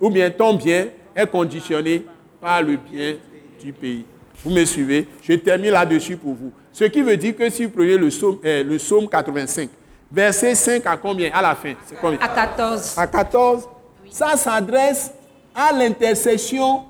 [0.00, 2.04] ou bien ton bien est conditionné
[2.40, 3.14] par le bien
[3.62, 4.04] du pays.
[4.42, 5.06] Vous me suivez?
[5.22, 6.50] Je termine là-dessus pour vous.
[6.72, 9.70] Ce qui veut dire que si vous prenez le psaume, euh, le psaume 85,
[10.10, 11.30] verset 5 à combien?
[11.32, 12.18] À la fin C'est combien?
[12.20, 12.94] À 14.
[12.98, 13.68] À 14.
[14.10, 15.12] Ça s'adresse
[15.54, 16.82] à l'intercession.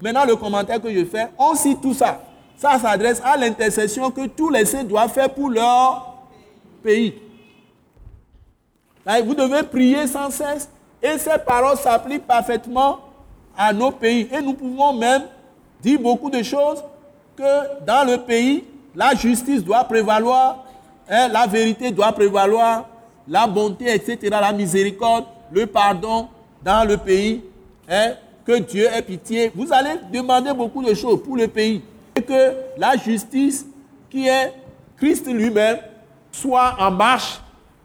[0.00, 2.22] Maintenant, le commentaire que je fais, on cite tout ça.
[2.56, 6.22] Ça s'adresse à l'intercession que tous les saints doivent faire pour leur
[6.84, 7.14] pays.
[9.24, 10.68] Vous devez prier sans cesse
[11.02, 13.00] et ces paroles s'appliquent parfaitement
[13.56, 14.28] à nos pays.
[14.32, 15.22] Et nous pouvons même
[15.82, 16.82] dire beaucoup de choses
[17.36, 20.64] que dans le pays, la justice doit prévaloir,
[21.08, 22.86] hein, la vérité doit prévaloir,
[23.26, 26.28] la bonté, etc., la miséricorde, le pardon
[26.62, 27.42] dans le pays,
[27.88, 28.12] hein,
[28.44, 29.52] que Dieu ait pitié.
[29.54, 31.82] Vous allez demander beaucoup de choses pour le pays.
[32.16, 33.64] Et que la justice
[34.10, 34.52] qui est
[34.96, 35.78] Christ lui-même
[36.32, 37.40] soit en marche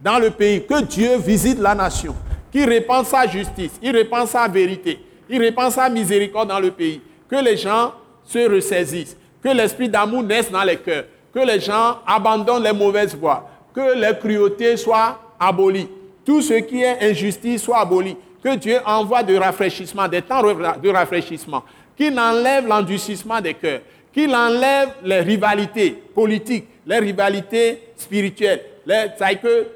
[0.06, 2.16] dans le pays, que Dieu visite la nation,
[2.52, 7.02] qu'il répand sa justice, il répand sa vérité, il répand sa miséricorde dans le pays,
[7.28, 7.92] que les gens
[8.24, 13.16] se ressaisissent, que l'esprit d'amour naisse dans les cœurs, que les gens abandonnent les mauvaises
[13.16, 15.90] voies, que les cruautés soient abolies,
[16.24, 20.90] tout ce qui est injustice soit aboli, que Dieu envoie de rafraîchissement, des temps de
[20.90, 21.64] rafraîchissement,
[21.98, 23.80] qu'il enlève l'endurcissement des cœurs,
[24.14, 29.06] qu'il enlève les rivalités politiques, les rivalités spirituelles, les,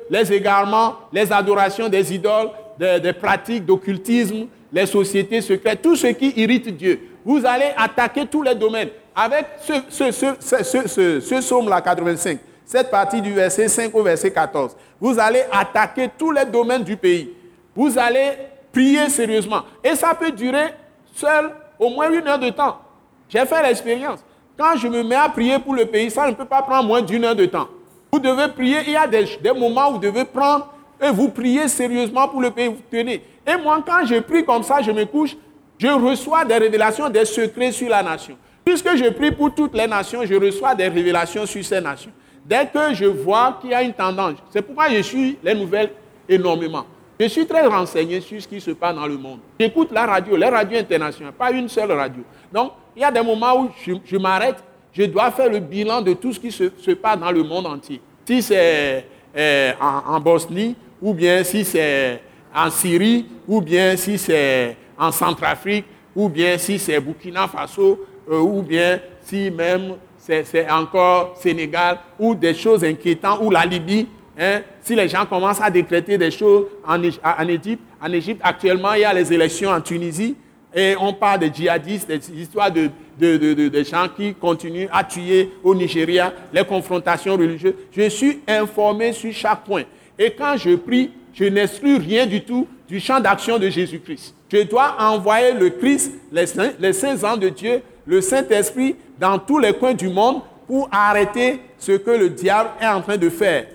[0.10, 6.34] les égarements, les adorations des idoles, des, pratiques d'occultisme, les sociétés secrètes, tout ce qui
[6.38, 7.00] irrite Dieu.
[7.26, 8.90] Vous allez attaquer tous les domaines.
[9.16, 15.20] Avec ce, ce, ce psaume-là, 85, cette partie du verset 5 au verset 14, vous
[15.20, 17.32] allez attaquer tous les domaines du pays.
[17.76, 18.32] Vous allez
[18.72, 19.64] prier sérieusement.
[19.84, 20.68] Et ça peut durer
[21.16, 22.80] seul au moins une heure de temps.
[23.28, 24.20] J'ai fait l'expérience.
[24.58, 27.02] Quand je me mets à prier pour le pays, ça ne peut pas prendre moins
[27.02, 27.68] d'une heure de temps.
[28.12, 29.26] Vous devez prier, il y a des,
[29.56, 33.24] moments où vous devez prendre et vous priez sérieusement pour le pays, vous tenez.
[33.46, 35.36] Et moi, quand je prie comme ça, je me couche,
[35.78, 38.36] je reçois des révélations, des secrets sur la nation.
[38.66, 42.12] Puisque je prie pour toutes les nations, je reçois des révélations sur ces nations.
[42.46, 45.92] Dès que je vois qu'il y a une tendance, c'est pourquoi je suis les nouvelles
[46.28, 46.86] énormément.
[47.20, 49.40] Je suis très renseigné sur ce qui se passe dans le monde.
[49.60, 52.24] J'écoute la radio, les radios internationales, pas une seule radio.
[52.52, 53.70] Donc, il y a des moments où
[54.06, 54.64] je m'arrête
[54.94, 58.02] je dois faire le bilan de tout ce qui se, passe dans le monde entier.
[58.26, 59.06] Si c'est
[59.36, 62.22] euh, en, Bosnie, ou bien si c'est
[62.54, 65.86] en Syrie, ou bien si c'est en Centrafrique,
[66.16, 72.36] ou bien si c'est Burkina Faso, euh, ou bien si même c'est encore Sénégal, ou
[72.36, 74.08] des choses inquiétantes, ou la Libye.
[74.38, 78.94] Hein, si les gens commencent à décréter des choses en, en Égypte, en Égypte actuellement
[78.94, 80.36] il y a les élections en Tunisie,
[80.74, 82.90] et on parle des djihadistes, des histoires de,
[83.20, 87.74] de, gens qui continuent à tuer au Nigeria, les confrontations religieuses.
[87.92, 89.84] Je suis informé sur chaque point.
[90.18, 94.36] Et quand je prie, je n'exclus rien du tout du champ d'action de Jésus-Christ.
[94.52, 99.38] Je dois envoyer le Christ, les saints, les saints ans de Dieu, le Saint-Esprit dans
[99.38, 103.30] tous les coins du monde pour arrêter ce que le diable est en train de
[103.30, 103.68] faire.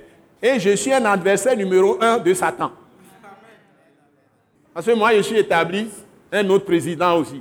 [0.43, 2.71] Et je suis un adversaire numéro un de Satan.
[4.75, 5.89] Parce que moi, je suis établi,
[6.33, 7.41] un autre président aussi.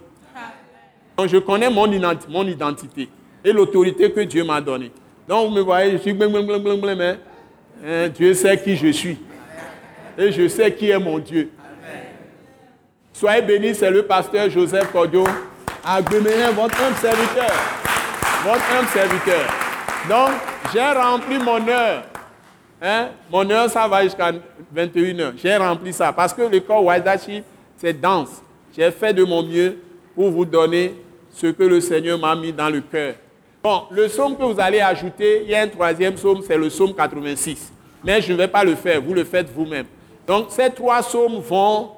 [1.17, 3.09] Donc, je connais mon, identité
[3.43, 4.91] et l'autorité que Dieu m'a donnée.
[5.27, 8.09] Donc, vous me voyez, je suis blim, blim, blim, blim, hein.
[8.09, 9.17] Dieu sait qui je suis.
[10.17, 11.49] Et je sais qui est mon Dieu.
[13.11, 15.23] Soyez bénis, c'est le pasteur Joseph Cordio.
[15.83, 17.51] Agglomérez votre homme serviteur.
[18.43, 19.41] Votre homme serviteur.
[20.09, 20.31] Donc,
[20.73, 22.03] j'ai rempli mon heure.
[22.81, 23.09] Hein?
[23.31, 24.31] Mon heure, ça va jusqu'à
[24.75, 25.33] 21h.
[25.41, 26.11] J'ai rempli ça.
[26.11, 27.43] Parce que le corps Waidashi,
[27.77, 28.41] c'est dense.
[28.75, 29.77] J'ai fait de mon mieux
[30.15, 30.95] pour vous donner
[31.33, 33.15] ce que le Seigneur m'a mis dans le cœur.
[33.61, 36.67] Bon, le psaume que vous allez ajouter, il y a un troisième psaume, c'est le
[36.67, 37.71] psaume 86.
[38.03, 39.85] Mais je ne vais pas le faire, vous le faites vous-même.
[40.27, 41.91] Donc ces trois psaumes vont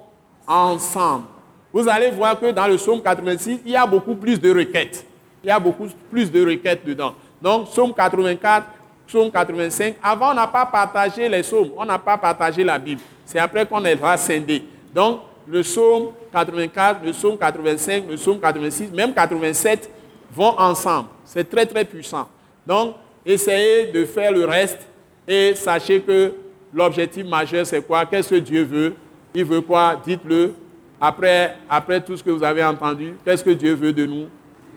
[0.47, 1.25] ensemble.
[1.73, 5.05] Vous allez voir que dans le psaume 86, il y a beaucoup plus de requêtes.
[5.43, 7.13] Il y a beaucoup plus de requêtes dedans.
[7.41, 8.67] Donc psaume 84,
[9.07, 9.95] psaume 85.
[10.01, 13.01] Avant, on n'a pas partagé les psaumes, on n'a pas partagé la Bible.
[13.25, 14.63] C'est après qu'on va scinder.
[14.93, 19.89] Donc le psaume 84, le psaume 85, le psaume 86, même 87
[20.31, 21.09] vont ensemble.
[21.23, 22.27] C'est très très puissant.
[22.65, 22.95] Donc
[23.25, 24.79] essayez de faire le reste
[25.27, 26.33] et sachez que
[26.73, 28.05] l'objectif majeur, c'est quoi?
[28.05, 28.95] Qu'est-ce que Dieu veut?
[29.33, 29.99] Il veut quoi?
[30.05, 30.53] Dites-le.
[30.99, 34.27] Après, après tout ce que vous avez entendu, qu'est-ce que Dieu veut de nous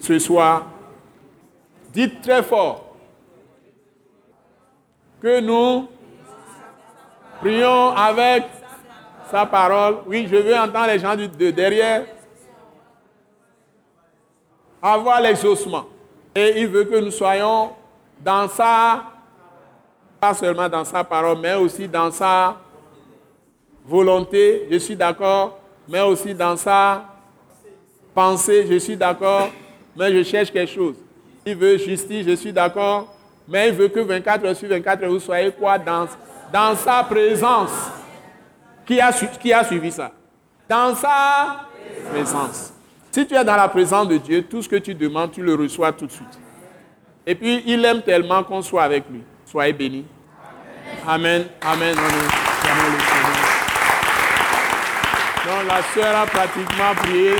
[0.00, 0.66] ce soir?
[1.92, 2.96] Dites très fort
[5.20, 5.88] que nous
[7.40, 8.44] prions avec
[9.30, 9.98] sa parole.
[10.06, 12.04] Oui, je veux entendre les gens de derrière
[14.82, 15.86] avoir l'exaucement.
[16.34, 17.70] Et il veut que nous soyons
[18.20, 19.04] dans sa
[20.20, 22.56] pas seulement dans sa parole, mais aussi dans sa
[23.86, 27.04] volonté, je suis d'accord, mais aussi dans sa
[28.14, 29.48] pensée, je suis d'accord,
[29.96, 30.96] mais je cherche quelque chose.
[31.46, 33.14] Il veut justice, je suis d'accord,
[33.46, 35.78] mais il veut que 24 heures sur 24 heures, vous soyez quoi?
[35.78, 36.06] Dans,
[36.52, 37.90] dans sa présence.
[38.88, 40.10] Qui a, qui a suivi ça?
[40.66, 41.66] Dans sa
[42.10, 42.72] présence.
[43.10, 45.54] Si tu es dans la présence de Dieu, tout ce que tu demandes, tu le
[45.54, 46.38] reçois tout de suite.
[47.26, 49.22] Et puis, il aime tellement qu'on soit avec lui.
[49.44, 50.06] Soyez bénis.
[51.06, 51.44] Amen.
[51.60, 51.94] Amen.
[55.44, 57.32] Donc la sœur a pratiquement prié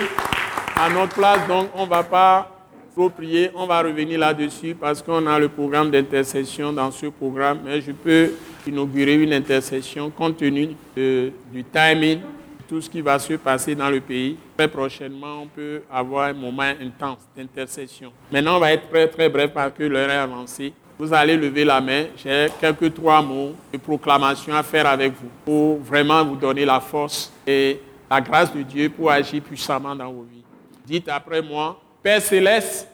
[0.76, 2.50] à notre place, donc on ne va pas
[2.94, 7.60] trop prier, on va revenir là-dessus parce qu'on a le programme d'intercession dans ce programme,
[7.64, 8.32] mais je peux
[8.68, 12.20] inaugurer une intercession compte tenu du timing,
[12.68, 14.36] tout ce qui va se passer dans le pays.
[14.56, 18.12] Très prochainement, on peut avoir un moment intense d'intercession.
[18.30, 21.64] Maintenant, on va être très très bref parce que l'heure est avancée vous allez lever
[21.64, 22.06] la main.
[22.16, 26.80] J'ai quelques trois mots de proclamation à faire avec vous pour vraiment vous donner la
[26.80, 27.80] force et
[28.10, 30.42] la grâce de Dieu pour agir puissamment dans vos vies.
[30.84, 32.88] Dites après moi, Père céleste,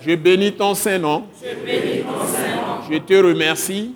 [0.00, 1.24] je bénis ton Saint-Nom.
[2.90, 3.94] Je, te remercie,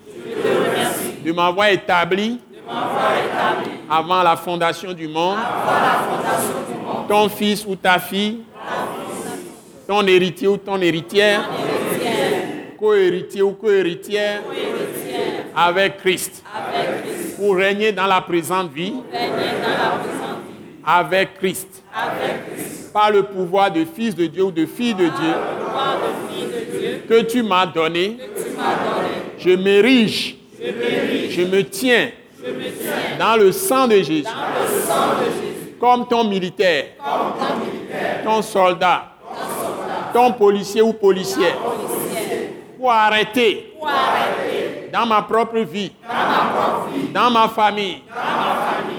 [1.25, 2.41] de m'avoir établi,
[3.89, 5.39] avant la fondation du monde,
[7.09, 8.41] ton fils ou ta fille,
[9.87, 11.43] ton héritier ou ton héritière
[12.77, 14.43] co-héritier ou co-héritière
[15.55, 16.43] avec Christ.
[17.37, 18.95] Pour régner dans la présente vie.
[20.85, 21.83] Avec Christ.
[22.93, 25.35] Par le pouvoir de fils de Dieu ou de fille de Dieu.
[27.09, 28.19] Que tu m'as donné.
[29.39, 30.37] Je m'érige.
[30.61, 32.11] Je me tiens.
[33.19, 34.25] Dans le sang de Jésus.
[35.81, 36.87] Comme ton militaire.
[38.25, 39.13] Ton soldat.
[40.13, 41.57] Ton policier ou policière
[42.79, 43.75] pour arrêter,
[44.93, 45.91] dans ma propre vie,
[47.13, 48.03] dans ma, famille,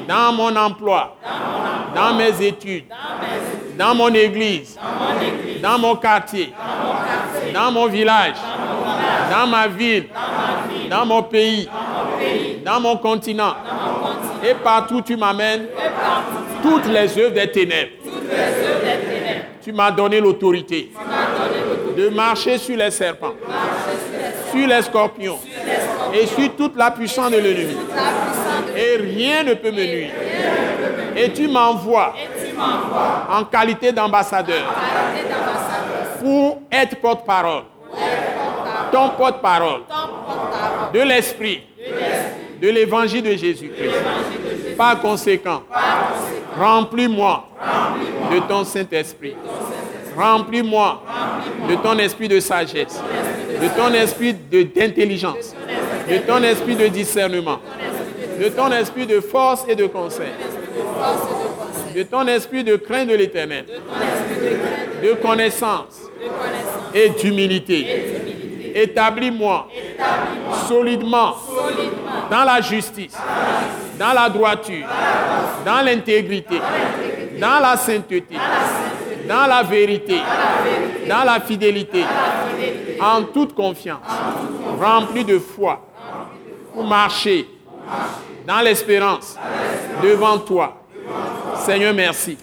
[0.07, 1.15] dans, mon emploi,
[1.95, 2.83] dans, mes études,
[3.77, 4.77] dans, mon église,
[5.61, 6.53] dans mon quartier,
[7.53, 8.35] dans mon village,
[9.29, 10.05] dans ma ville,
[10.89, 11.69] dans mon pays,
[12.65, 13.55] dans mon continent,
[14.43, 15.67] et partout tu m'amènes.
[16.63, 17.91] Toutes les œuvres des ténèbres.
[19.63, 20.91] Tu m'as donné l'autorité
[21.95, 23.33] de marcher sur les serpents,
[24.51, 25.37] sur les scorpions
[26.13, 27.75] et sur toute la puissance de l'ennemi.
[28.75, 30.09] Et rien ne peut me nuire.
[31.15, 32.13] Et tu m'envoies
[33.29, 34.63] en qualité d'ambassadeur
[36.19, 37.63] pour être porte-parole.
[38.91, 39.81] Ton porte-parole
[40.93, 41.61] de l'esprit,
[42.61, 43.95] de l'évangile de Jésus-Christ.
[44.77, 45.63] Par conséquent,
[46.57, 47.47] remplis-moi
[48.31, 49.35] de ton Saint-Esprit.
[50.15, 51.03] Remplis-moi
[51.69, 52.99] de ton esprit de sagesse,
[53.61, 55.53] de ton esprit d'intelligence,
[56.09, 57.59] de ton esprit de discernement,
[58.39, 60.31] de ton esprit de force et de conseil,
[61.95, 63.65] de ton esprit de crainte de l'éternel,
[65.03, 66.01] de connaissance
[66.93, 67.85] et d'humilité.
[68.79, 69.67] Établis-moi
[70.67, 71.35] solidement
[72.29, 73.17] dans la justice,
[73.97, 74.85] dans la droiture,
[75.65, 76.61] dans l'intégrité,
[77.39, 78.37] dans la sainteté,
[79.27, 80.21] dans la vérité,
[81.09, 82.03] dans la fidélité,
[83.01, 83.97] en toute confiance,
[84.79, 85.81] rempli de foi,
[86.71, 87.47] pour marcher
[88.45, 89.35] dans l'espérance
[90.03, 90.83] devant toi.
[91.65, 92.37] Seigneur, merci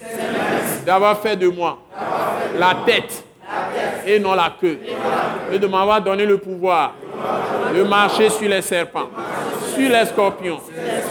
[0.85, 1.77] d'avoir fait de moi
[2.59, 3.24] la tête
[4.05, 4.79] et non la queue,
[5.51, 6.93] et de m'avoir donné le pouvoir
[7.75, 9.09] de marcher sur les serpents,
[9.73, 10.59] sur les scorpions,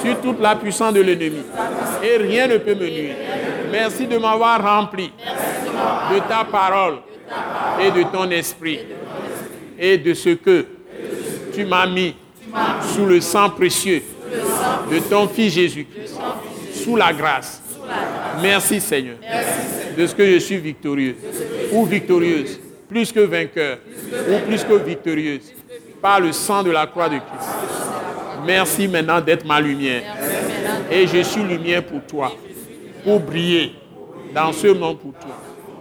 [0.02, 1.42] sur toute la puissance de l'ennemi.
[2.02, 3.14] Et rien ne peut me nuire.
[3.70, 5.12] Merci de m'avoir rempli
[6.12, 6.98] de ta parole
[7.80, 8.80] et de ton esprit
[9.78, 10.66] et de ce que
[11.52, 12.14] tu m'as mis
[12.94, 14.02] sous le sang précieux
[14.90, 16.18] de ton Fils Jésus-Christ,
[16.72, 17.62] sous la grâce.
[18.40, 19.16] Merci Seigneur
[19.96, 21.16] de ce que je suis victorieux
[21.72, 22.58] ou victorieuse,
[22.88, 23.78] plus que vainqueur
[24.28, 25.52] ou plus que victorieuse
[26.00, 27.50] par le sang de la croix de Christ.
[28.46, 30.02] Merci maintenant d'être ma lumière.
[30.90, 32.32] Et je suis lumière pour toi,
[33.02, 33.74] pour briller
[34.34, 35.36] dans ce monde pour toi.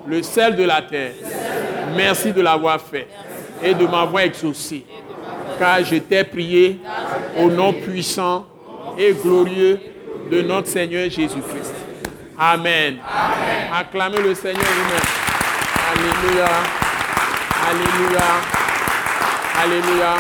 [0.07, 1.13] Le sel de la terre,
[1.95, 3.07] merci de l'avoir fait
[3.61, 4.85] et de m'avoir exaucé.
[5.59, 6.79] Car je t'ai prié
[7.37, 8.45] au nom puissant
[8.97, 9.79] et glorieux
[10.31, 11.73] de notre Seigneur Jésus-Christ.
[12.37, 12.97] Amen.
[13.73, 14.63] Acclamez le Seigneur.
[15.93, 16.47] Alléluia.
[17.69, 18.21] Alléluia.
[19.61, 20.15] Alléluia.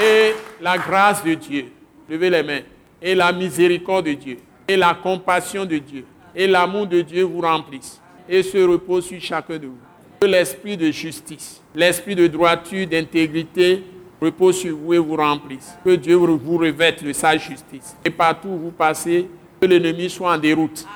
[0.00, 1.66] Et la grâce de Dieu,
[2.08, 2.60] levez les mains,
[3.00, 4.38] et la miséricorde de Dieu,
[4.68, 6.04] et la compassion de Dieu,
[6.36, 9.78] et l'amour de Dieu vous remplissent et se repose sur chacun de vous.
[10.20, 13.82] Que l'esprit de justice, l'esprit de droiture, d'intégrité
[14.20, 15.76] repose sur vous et vous remplisse.
[15.84, 17.96] Que Dieu vous revête de sa justice.
[18.04, 19.28] Et partout où vous passez,
[19.60, 20.86] que l'ennemi soit en déroute.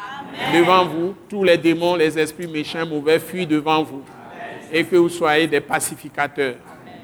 [0.53, 4.03] Devant vous, tous les démons, les esprits méchants, mauvais fuient devant vous.
[4.73, 6.57] Et que vous soyez des pacificateurs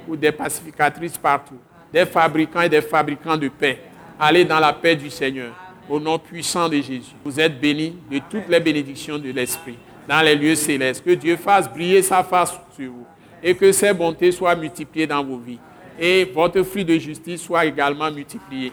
[0.06, 1.58] ou des pacificatrices partout.
[1.92, 3.78] Des fabricants et des fabricants de paix.
[4.18, 5.52] Allez dans la paix du Seigneur.
[5.88, 7.12] Au nom puissant de Jésus.
[7.24, 9.76] Vous êtes bénis de toutes les bénédictions de l'Esprit
[10.08, 11.04] dans les lieux célestes.
[11.04, 13.06] Que Dieu fasse briller sa face sur vous
[13.42, 15.58] et que ses bontés soient multipliées dans vos vies.
[15.98, 18.72] Et votre fruit de justice soit également multiplié.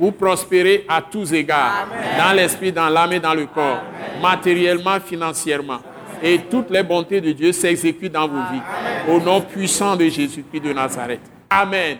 [0.00, 3.82] Vous prospérez à tous égards, dans l'esprit, dans l'âme et dans le corps,
[4.22, 5.78] matériellement, financièrement.
[6.22, 8.62] Et toutes les bontés de Dieu s'exécutent dans vos vies.
[9.08, 11.20] Au nom puissant de Jésus-Christ de Nazareth.
[11.50, 11.98] Amen.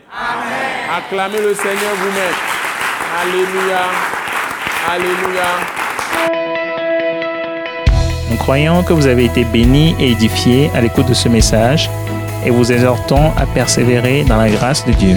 [0.97, 2.35] Acclamez le Seigneur vous-même.
[3.21, 3.81] Alléluia.
[4.91, 5.79] Alléluia.
[8.31, 11.91] Nous croyons que vous avez été bénis et édifiés à l'écoute de ce message
[12.45, 15.17] et vous exhortons à persévérer dans la grâce de Dieu.